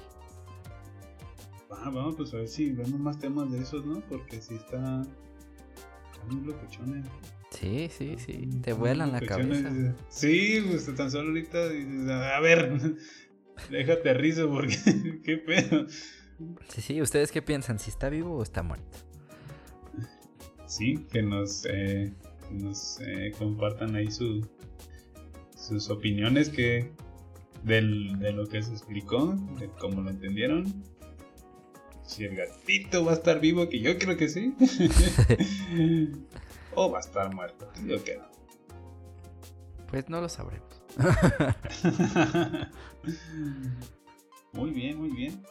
Ah, 1.70 1.92
vamos, 1.92 2.16
pues 2.16 2.34
a 2.34 2.38
ver 2.38 2.48
si 2.48 2.72
vemos 2.72 3.00
más 3.00 3.20
temas 3.20 3.52
de 3.52 3.60
esos, 3.60 3.86
¿no? 3.86 4.02
Porque 4.10 4.42
si 4.42 4.56
está. 4.56 5.04
Está 6.12 6.26
muy 6.28 6.44
locochones. 6.44 7.06
Sí, 7.52 7.88
sí, 7.96 8.16
sí. 8.18 8.50
Te 8.64 8.74
vuelan 8.74 9.12
la 9.12 9.22
cabeza. 9.22 9.72
Sí, 10.10 10.66
pues 10.68 10.92
tan 10.96 11.12
solo 11.12 11.30
ahorita 11.30 11.70
dices, 11.70 12.10
a 12.10 12.40
ver, 12.40 12.98
déjate 13.70 14.16
rizo 14.16 14.50
porque. 14.50 14.76
¿Qué 15.24 15.38
pedo? 15.38 15.86
Sí, 16.70 16.82
sí. 16.82 17.00
¿Ustedes 17.00 17.32
qué 17.32 17.44
piensan? 17.44 17.78
¿Si 17.78 17.92
está 17.92 18.10
vivo 18.10 18.38
o 18.38 18.42
está 18.42 18.64
muerto? 18.64 18.98
Sí, 20.66 21.06
que 21.12 21.22
nos, 21.22 21.64
eh, 21.70 22.12
que 22.50 22.56
nos 22.56 23.00
eh, 23.02 23.32
compartan 23.38 23.96
ahí 23.96 24.10
su, 24.10 24.46
sus 25.56 25.92
opiniones 25.92 26.50
que 26.50 26.92
del, 27.64 28.20
de 28.20 28.34
lo 28.34 28.48
que 28.48 28.62
se 28.62 28.72
explicó, 28.72 29.36
de 29.60 29.70
cómo 29.80 30.02
lo 30.02 30.10
entendieron. 30.10 30.84
Si 32.04 32.24
el 32.24 32.36
gatito 32.36 33.04
va 33.04 33.12
a 33.12 33.16
estar 33.16 33.40
vivo, 33.40 33.68
que 33.68 33.82
yo 33.82 33.98
creo 33.98 34.16
que 34.16 34.30
sí. 34.30 34.56
o 36.76 36.90
va 36.90 37.00
a 37.00 37.02
estar 37.02 37.34
muerto, 37.34 37.70
yo 37.86 38.04
que 38.04 38.18
no. 38.18 38.28
Pues 39.88 40.10
no 40.10 40.22
lo 40.22 40.30
sabremos. 40.30 40.84
muy 44.54 44.72
bien, 44.72 44.98
muy 44.98 45.12
bien. 45.12 45.44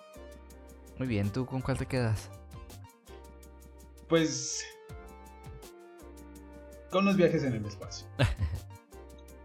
Muy 0.99 1.09
bien, 1.09 1.31
¿tú 1.31 1.45
con 1.47 1.61
cuál 1.61 1.79
te 1.79 1.87
quedas? 1.87 2.31
Pues 4.09 4.65
con 6.91 7.05
los 7.05 7.17
viajes 7.17 7.45
en 7.45 7.55
el 7.55 7.67
espacio. 7.67 8.07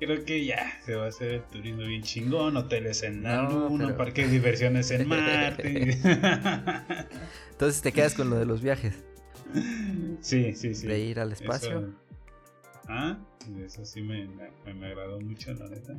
Creo 0.04 0.26
que 0.26 0.44
ya 0.44 0.82
se 0.84 0.96
va 0.96 1.06
a 1.06 1.10
hacer 1.10 1.32
el 1.32 1.44
turismo 1.44 1.84
bien 1.84 2.02
chingón, 2.02 2.58
hoteles 2.58 3.04
en 3.04 3.22
la 3.22 3.44
No, 3.44 3.70
luna, 3.70 3.86
pero- 3.86 3.98
parques 4.00 4.26
de 4.26 4.32
diversiones 4.34 4.90
en 4.90 5.08
Marte. 5.08 5.92
Entonces 7.52 7.84
te 7.84 7.92
quedas 7.92 8.16
con 8.16 8.32
lo 8.32 8.38
de 8.38 8.46
los 8.46 8.64
viajes. 8.64 8.96
sí, 10.22 10.56
sí, 10.56 10.74
sí. 10.74 10.88
De 10.88 11.00
ir 11.00 11.20
al 11.20 11.32
espacio. 11.34 11.70
Eso, 11.80 11.94
ah, 12.88 13.20
eso 13.64 13.86
sí 13.86 14.02
me, 14.02 14.26
me, 14.66 14.74
me 14.74 14.88
agradó 14.88 15.20
mucho, 15.22 15.54
la 15.54 15.68
neta. 15.70 15.94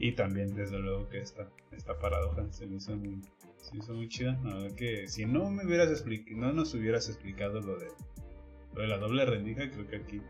Y 0.00 0.12
también, 0.12 0.52
desde 0.56 0.78
luego, 0.80 1.08
que 1.08 1.20
esta, 1.20 1.48
esta 1.70 1.96
paradoja 2.00 2.46
se 2.50 2.66
me 2.66 2.78
hizo 2.78 2.96
muy, 2.96 3.22
se 3.62 3.74
me 3.74 3.78
hizo 3.78 3.94
muy 3.94 4.08
chida. 4.08 4.36
La 4.44 4.54
verdad 4.56 4.74
que 4.76 5.06
si 5.06 5.24
no 5.24 5.48
me 5.50 5.64
hubieras 5.64 5.88
explicado, 5.90 6.36
no 6.36 6.52
nos 6.52 6.74
hubieras 6.74 7.08
explicado 7.08 7.60
lo 7.60 7.78
de, 7.78 7.86
lo 8.74 8.82
de 8.82 8.88
la 8.88 8.98
doble 8.98 9.24
rendija, 9.24 9.70
creo 9.70 9.86
que 9.86 9.96
aquí 9.96 10.20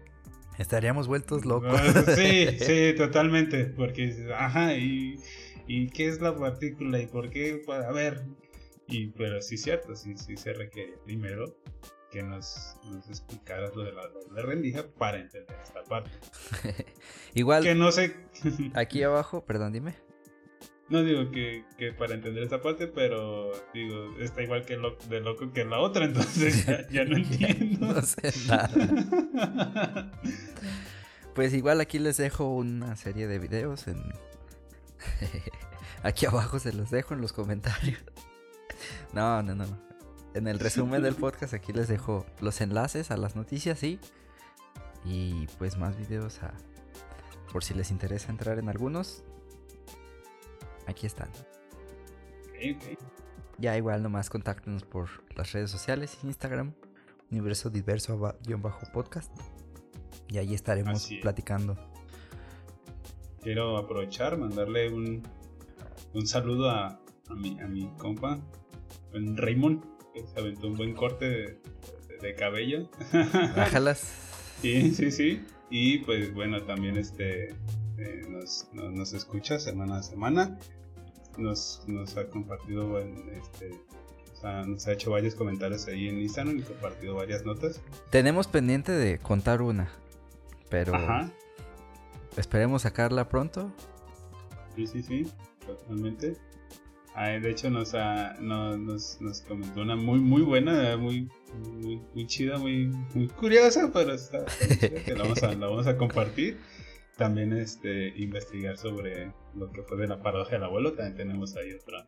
Estaríamos 0.58 1.06
vueltos 1.08 1.44
locos. 1.44 1.80
Ah, 1.80 2.14
Sí, 2.14 2.48
sí, 2.60 2.94
totalmente. 2.96 3.66
Porque 3.66 4.28
ajá, 4.36 4.74
y, 4.76 5.20
y 5.66 5.88
qué 5.88 6.08
es 6.08 6.20
la 6.20 6.36
partícula 6.36 6.98
y 7.00 7.06
por 7.06 7.30
qué, 7.30 7.62
a 7.68 7.92
ver. 7.92 8.24
Y, 8.88 9.08
pero 9.08 9.42
sí, 9.42 9.56
cierto, 9.56 9.96
sí, 9.96 10.16
sí 10.16 10.36
se 10.36 10.52
requiere 10.52 10.94
primero 11.04 11.56
que 12.10 12.22
nos, 12.22 12.76
nos 12.84 13.08
explicaras 13.08 13.74
lo 13.74 13.82
de 13.82 13.92
la 13.92 14.06
doble 14.08 14.42
rendija 14.42 14.86
para 14.96 15.18
entender 15.18 15.56
esta 15.62 15.82
parte. 15.82 16.10
Igual, 17.34 17.64
Que 17.64 17.74
no 17.74 17.90
sé, 17.90 18.14
aquí 18.74 19.02
abajo, 19.02 19.44
perdón, 19.44 19.72
dime. 19.72 19.94
No 20.88 21.02
digo 21.02 21.30
que, 21.30 21.64
que 21.76 21.92
para 21.92 22.14
entender 22.14 22.42
esta 22.42 22.62
parte, 22.62 22.86
pero 22.86 23.52
digo, 23.74 24.16
está 24.20 24.42
igual 24.42 24.64
que 24.64 24.76
lo, 24.76 24.96
de 25.08 25.20
loco 25.20 25.52
que 25.52 25.64
la 25.64 25.78
otra, 25.78 26.04
entonces 26.04 26.66
ya, 26.66 26.88
ya 26.88 27.04
no 27.04 27.16
entiendo. 27.16 27.94
No 27.94 28.02
sé 28.02 28.32
nada. 28.46 30.12
Pues 31.36 31.52
igual 31.52 31.82
aquí 31.82 31.98
les 31.98 32.16
dejo 32.16 32.48
una 32.48 32.96
serie 32.96 33.26
de 33.26 33.38
videos 33.38 33.86
en... 33.88 33.98
Aquí 36.02 36.24
abajo 36.24 36.58
se 36.58 36.72
los 36.72 36.90
dejo 36.90 37.12
en 37.12 37.20
los 37.20 37.34
comentarios. 37.34 37.98
No, 39.12 39.42
no, 39.42 39.54
no. 39.54 39.66
En 40.32 40.48
el 40.48 40.58
resumen 40.58 41.02
del 41.02 41.14
podcast 41.14 41.52
aquí 41.52 41.72
les 41.72 41.88
dejo 41.88 42.24
los 42.40 42.60
enlaces 42.60 43.10
a 43.10 43.18
las 43.18 43.36
noticias, 43.36 43.78
sí. 43.78 44.00
Y 45.04 45.46
pues 45.58 45.76
más 45.76 45.98
videos 45.98 46.42
a... 46.42 46.54
Por 47.52 47.64
si 47.64 47.74
les 47.74 47.90
interesa 47.90 48.30
entrar 48.30 48.58
en 48.58 48.70
algunos. 48.70 49.22
Aquí 50.86 51.06
están. 51.06 51.28
Ok, 51.28 52.76
ok. 52.76 52.98
Ya 53.58 53.76
igual 53.76 54.02
nomás 54.02 54.28
contáctenos 54.30 54.84
por 54.84 55.08
las 55.34 55.52
redes 55.52 55.70
sociales, 55.70 56.18
Instagram, 56.22 56.74
Universo 57.30 57.70
Diverso 57.70 58.18
bajo 58.18 58.86
podcast. 58.92 59.32
Y 60.28 60.38
ahí 60.38 60.54
estaremos 60.54 61.10
es. 61.10 61.20
platicando. 61.20 61.76
quiero 63.42 63.76
aprovechar, 63.78 64.36
mandarle 64.36 64.92
un, 64.92 65.22
un 66.14 66.26
saludo 66.26 66.68
a, 66.70 67.00
a, 67.28 67.34
mi, 67.34 67.58
a 67.60 67.66
mi 67.66 67.86
compa, 67.96 68.40
Raymond, 69.12 69.84
que 70.12 70.26
se 70.26 70.38
aventó 70.40 70.66
un 70.66 70.76
buen 70.76 70.94
corte 70.94 71.24
de, 71.28 71.58
de 72.20 72.34
cabello. 72.34 72.90
Bájalas. 73.56 74.00
Sí, 74.60 74.90
sí, 74.92 75.10
sí. 75.10 75.44
Y 75.70 75.98
pues 75.98 76.32
bueno, 76.34 76.62
también 76.62 76.96
este 76.96 77.54
eh, 77.98 78.22
nos, 78.28 78.68
nos, 78.72 79.12
escucha 79.12 79.58
semana 79.58 79.98
a 79.98 80.02
semana. 80.02 80.58
Nos, 81.38 81.82
nos 81.86 82.16
ha 82.16 82.28
compartido, 82.28 82.98
este, 82.98 83.70
o 84.32 84.36
sea, 84.40 84.64
nos 84.64 84.86
ha 84.86 84.92
hecho 84.92 85.10
varios 85.10 85.34
comentarios 85.34 85.86
ahí 85.86 86.08
en 86.08 86.20
Instagram 86.20 86.58
y 86.58 86.62
compartido 86.62 87.14
varias 87.14 87.44
notas. 87.44 87.80
Tenemos 88.10 88.48
pendiente 88.48 88.92
de 88.92 89.18
contar 89.18 89.62
una, 89.62 89.90
pero 90.70 90.92
esperemos 92.36 92.82
sacarla 92.82 93.28
pronto. 93.28 93.70
Sí, 94.74 94.86
sí, 94.86 95.02
sí, 95.02 95.26
totalmente. 95.66 96.36
Ah, 97.14 97.28
de 97.30 97.50
hecho 97.50 97.70
nos, 97.70 97.94
ha, 97.94 98.34
nos, 98.40 99.22
nos, 99.22 99.40
comentó 99.40 99.80
una 99.80 99.96
muy 99.96 100.20
muy 100.20 100.42
buena, 100.42 100.98
muy, 100.98 101.30
muy, 102.14 102.26
chida, 102.26 102.58
muy, 102.58 102.88
muy 103.14 103.28
curiosa, 103.28 103.90
pero 103.90 104.12
está, 104.12 104.44
que 104.78 105.14
la 105.14 105.22
vamos, 105.22 105.42
a, 105.42 105.54
la 105.54 105.66
vamos 105.66 105.86
a 105.86 105.96
compartir. 105.96 106.58
También 107.16 107.52
este 107.52 108.08
investigar 108.16 108.76
sobre 108.76 109.32
lo 109.54 109.70
que 109.70 109.82
fue 109.82 109.96
de 109.96 110.06
la 110.06 110.20
paradoja 110.20 110.52
del 110.52 110.64
abuelo, 110.64 110.92
también 110.92 111.16
tenemos 111.16 111.56
ahí 111.56 111.72
otra, 111.72 112.04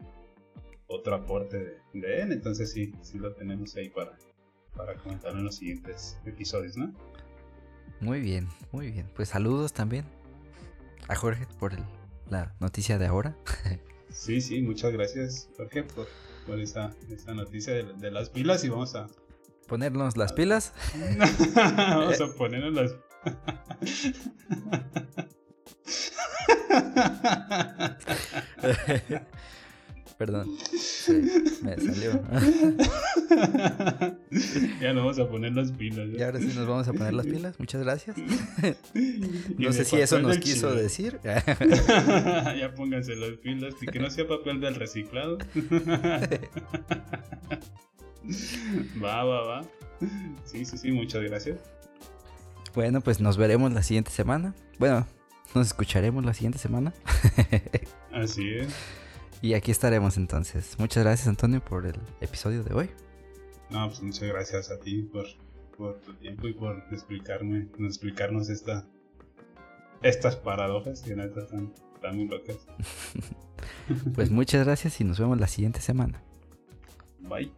otro 0.86 1.14
aporte 1.14 1.78
de, 1.94 2.20
él, 2.20 2.32
entonces 2.32 2.72
sí, 2.72 2.92
sí 3.00 3.18
lo 3.18 3.32
tenemos 3.34 3.74
ahí 3.76 3.88
para, 3.88 4.18
para 4.76 4.94
comentar 4.96 5.32
en 5.32 5.44
los 5.44 5.56
siguientes 5.56 6.18
episodios, 6.26 6.76
¿no? 6.76 6.92
Muy 8.00 8.20
bien, 8.20 8.48
muy 8.70 8.90
bien. 8.90 9.10
Pues 9.16 9.30
saludos 9.30 9.72
también 9.72 10.04
a 11.08 11.14
Jorge 11.14 11.46
por 11.58 11.72
la 12.28 12.54
noticia 12.60 12.98
de 12.98 13.06
ahora. 13.06 13.36
Sí, 14.10 14.40
sí, 14.40 14.62
muchas 14.62 14.90
gracias, 14.92 15.50
Jorge, 15.58 15.82
por, 15.82 16.08
por 16.46 16.58
esa, 16.58 16.94
noticia 17.26 17.74
de, 17.74 18.10
las 18.10 18.30
pilas 18.30 18.64
y 18.64 18.70
vamos 18.70 18.94
a... 18.94 19.06
¿Ponernos 19.66 20.16
las 20.16 20.32
pilas? 20.32 20.72
vamos 21.66 22.20
a 22.20 22.34
ponernos 22.38 22.72
las... 22.72 22.96
Perdón. 30.18 30.48
me 31.62 31.76
salió. 31.76 32.10
ya 34.80 34.92
nos 34.92 35.04
vamos 35.04 35.18
a 35.20 35.28
poner 35.28 35.52
las 35.52 35.70
pilas. 35.70 36.08
Y 36.08 36.20
ahora 36.20 36.40
sí 36.40 36.46
nos 36.46 36.66
vamos 36.66 36.88
a 36.88 36.92
poner 36.92 37.14
las 37.14 37.24
pilas. 37.24 37.60
Muchas 37.60 37.82
gracias. 37.82 38.16
no 39.58 39.72
sé 39.72 39.84
si 39.84 39.94
eso 39.96 40.18
nos 40.18 40.38
quiso 40.38 40.74
decir. 40.74 41.20
ya 41.22 42.74
pónganse 42.74 43.14
las 43.14 43.38
pilas 43.38 43.74
y 43.80 43.86
que 43.86 44.00
no 44.00 44.10
sea 44.10 44.26
papel 44.26 44.60
del 44.60 44.74
reciclado. 44.74 45.38
va, 49.00 49.22
va, 49.22 49.46
va. 49.46 49.62
Sí, 50.44 50.64
sí, 50.64 50.78
sí, 50.78 50.90
muchas 50.90 51.22
gracias. 51.22 51.60
Bueno, 52.78 53.00
pues 53.00 53.20
nos 53.20 53.36
veremos 53.36 53.72
la 53.72 53.82
siguiente 53.82 54.12
semana. 54.12 54.54
Bueno, 54.78 55.04
nos 55.52 55.66
escucharemos 55.66 56.24
la 56.24 56.32
siguiente 56.32 56.60
semana. 56.60 56.94
Así 58.12 58.54
es. 58.54 58.72
Y 59.42 59.54
aquí 59.54 59.72
estaremos 59.72 60.16
entonces. 60.16 60.78
Muchas 60.78 61.02
gracias 61.02 61.26
Antonio 61.26 61.60
por 61.60 61.86
el 61.86 61.98
episodio 62.20 62.62
de 62.62 62.72
hoy. 62.72 62.90
No, 63.68 63.88
pues 63.88 64.00
muchas 64.00 64.28
gracias 64.28 64.70
a 64.70 64.78
ti 64.78 65.02
por, 65.02 65.26
por 65.76 66.00
tu 66.02 66.14
tiempo 66.18 66.46
y 66.46 66.52
por 66.52 66.84
explicarme, 66.92 67.66
explicarnos 67.80 68.48
esta, 68.48 68.86
estas 70.02 70.36
paradojas 70.36 71.02
que 71.02 71.16
neta 71.16 71.40
están, 71.40 71.74
están 71.96 72.16
muy 72.16 72.28
locas. 72.28 72.58
pues 74.14 74.30
muchas 74.30 74.64
gracias 74.64 75.00
y 75.00 75.04
nos 75.04 75.18
vemos 75.18 75.40
la 75.40 75.48
siguiente 75.48 75.80
semana. 75.80 76.22
Bye. 77.18 77.50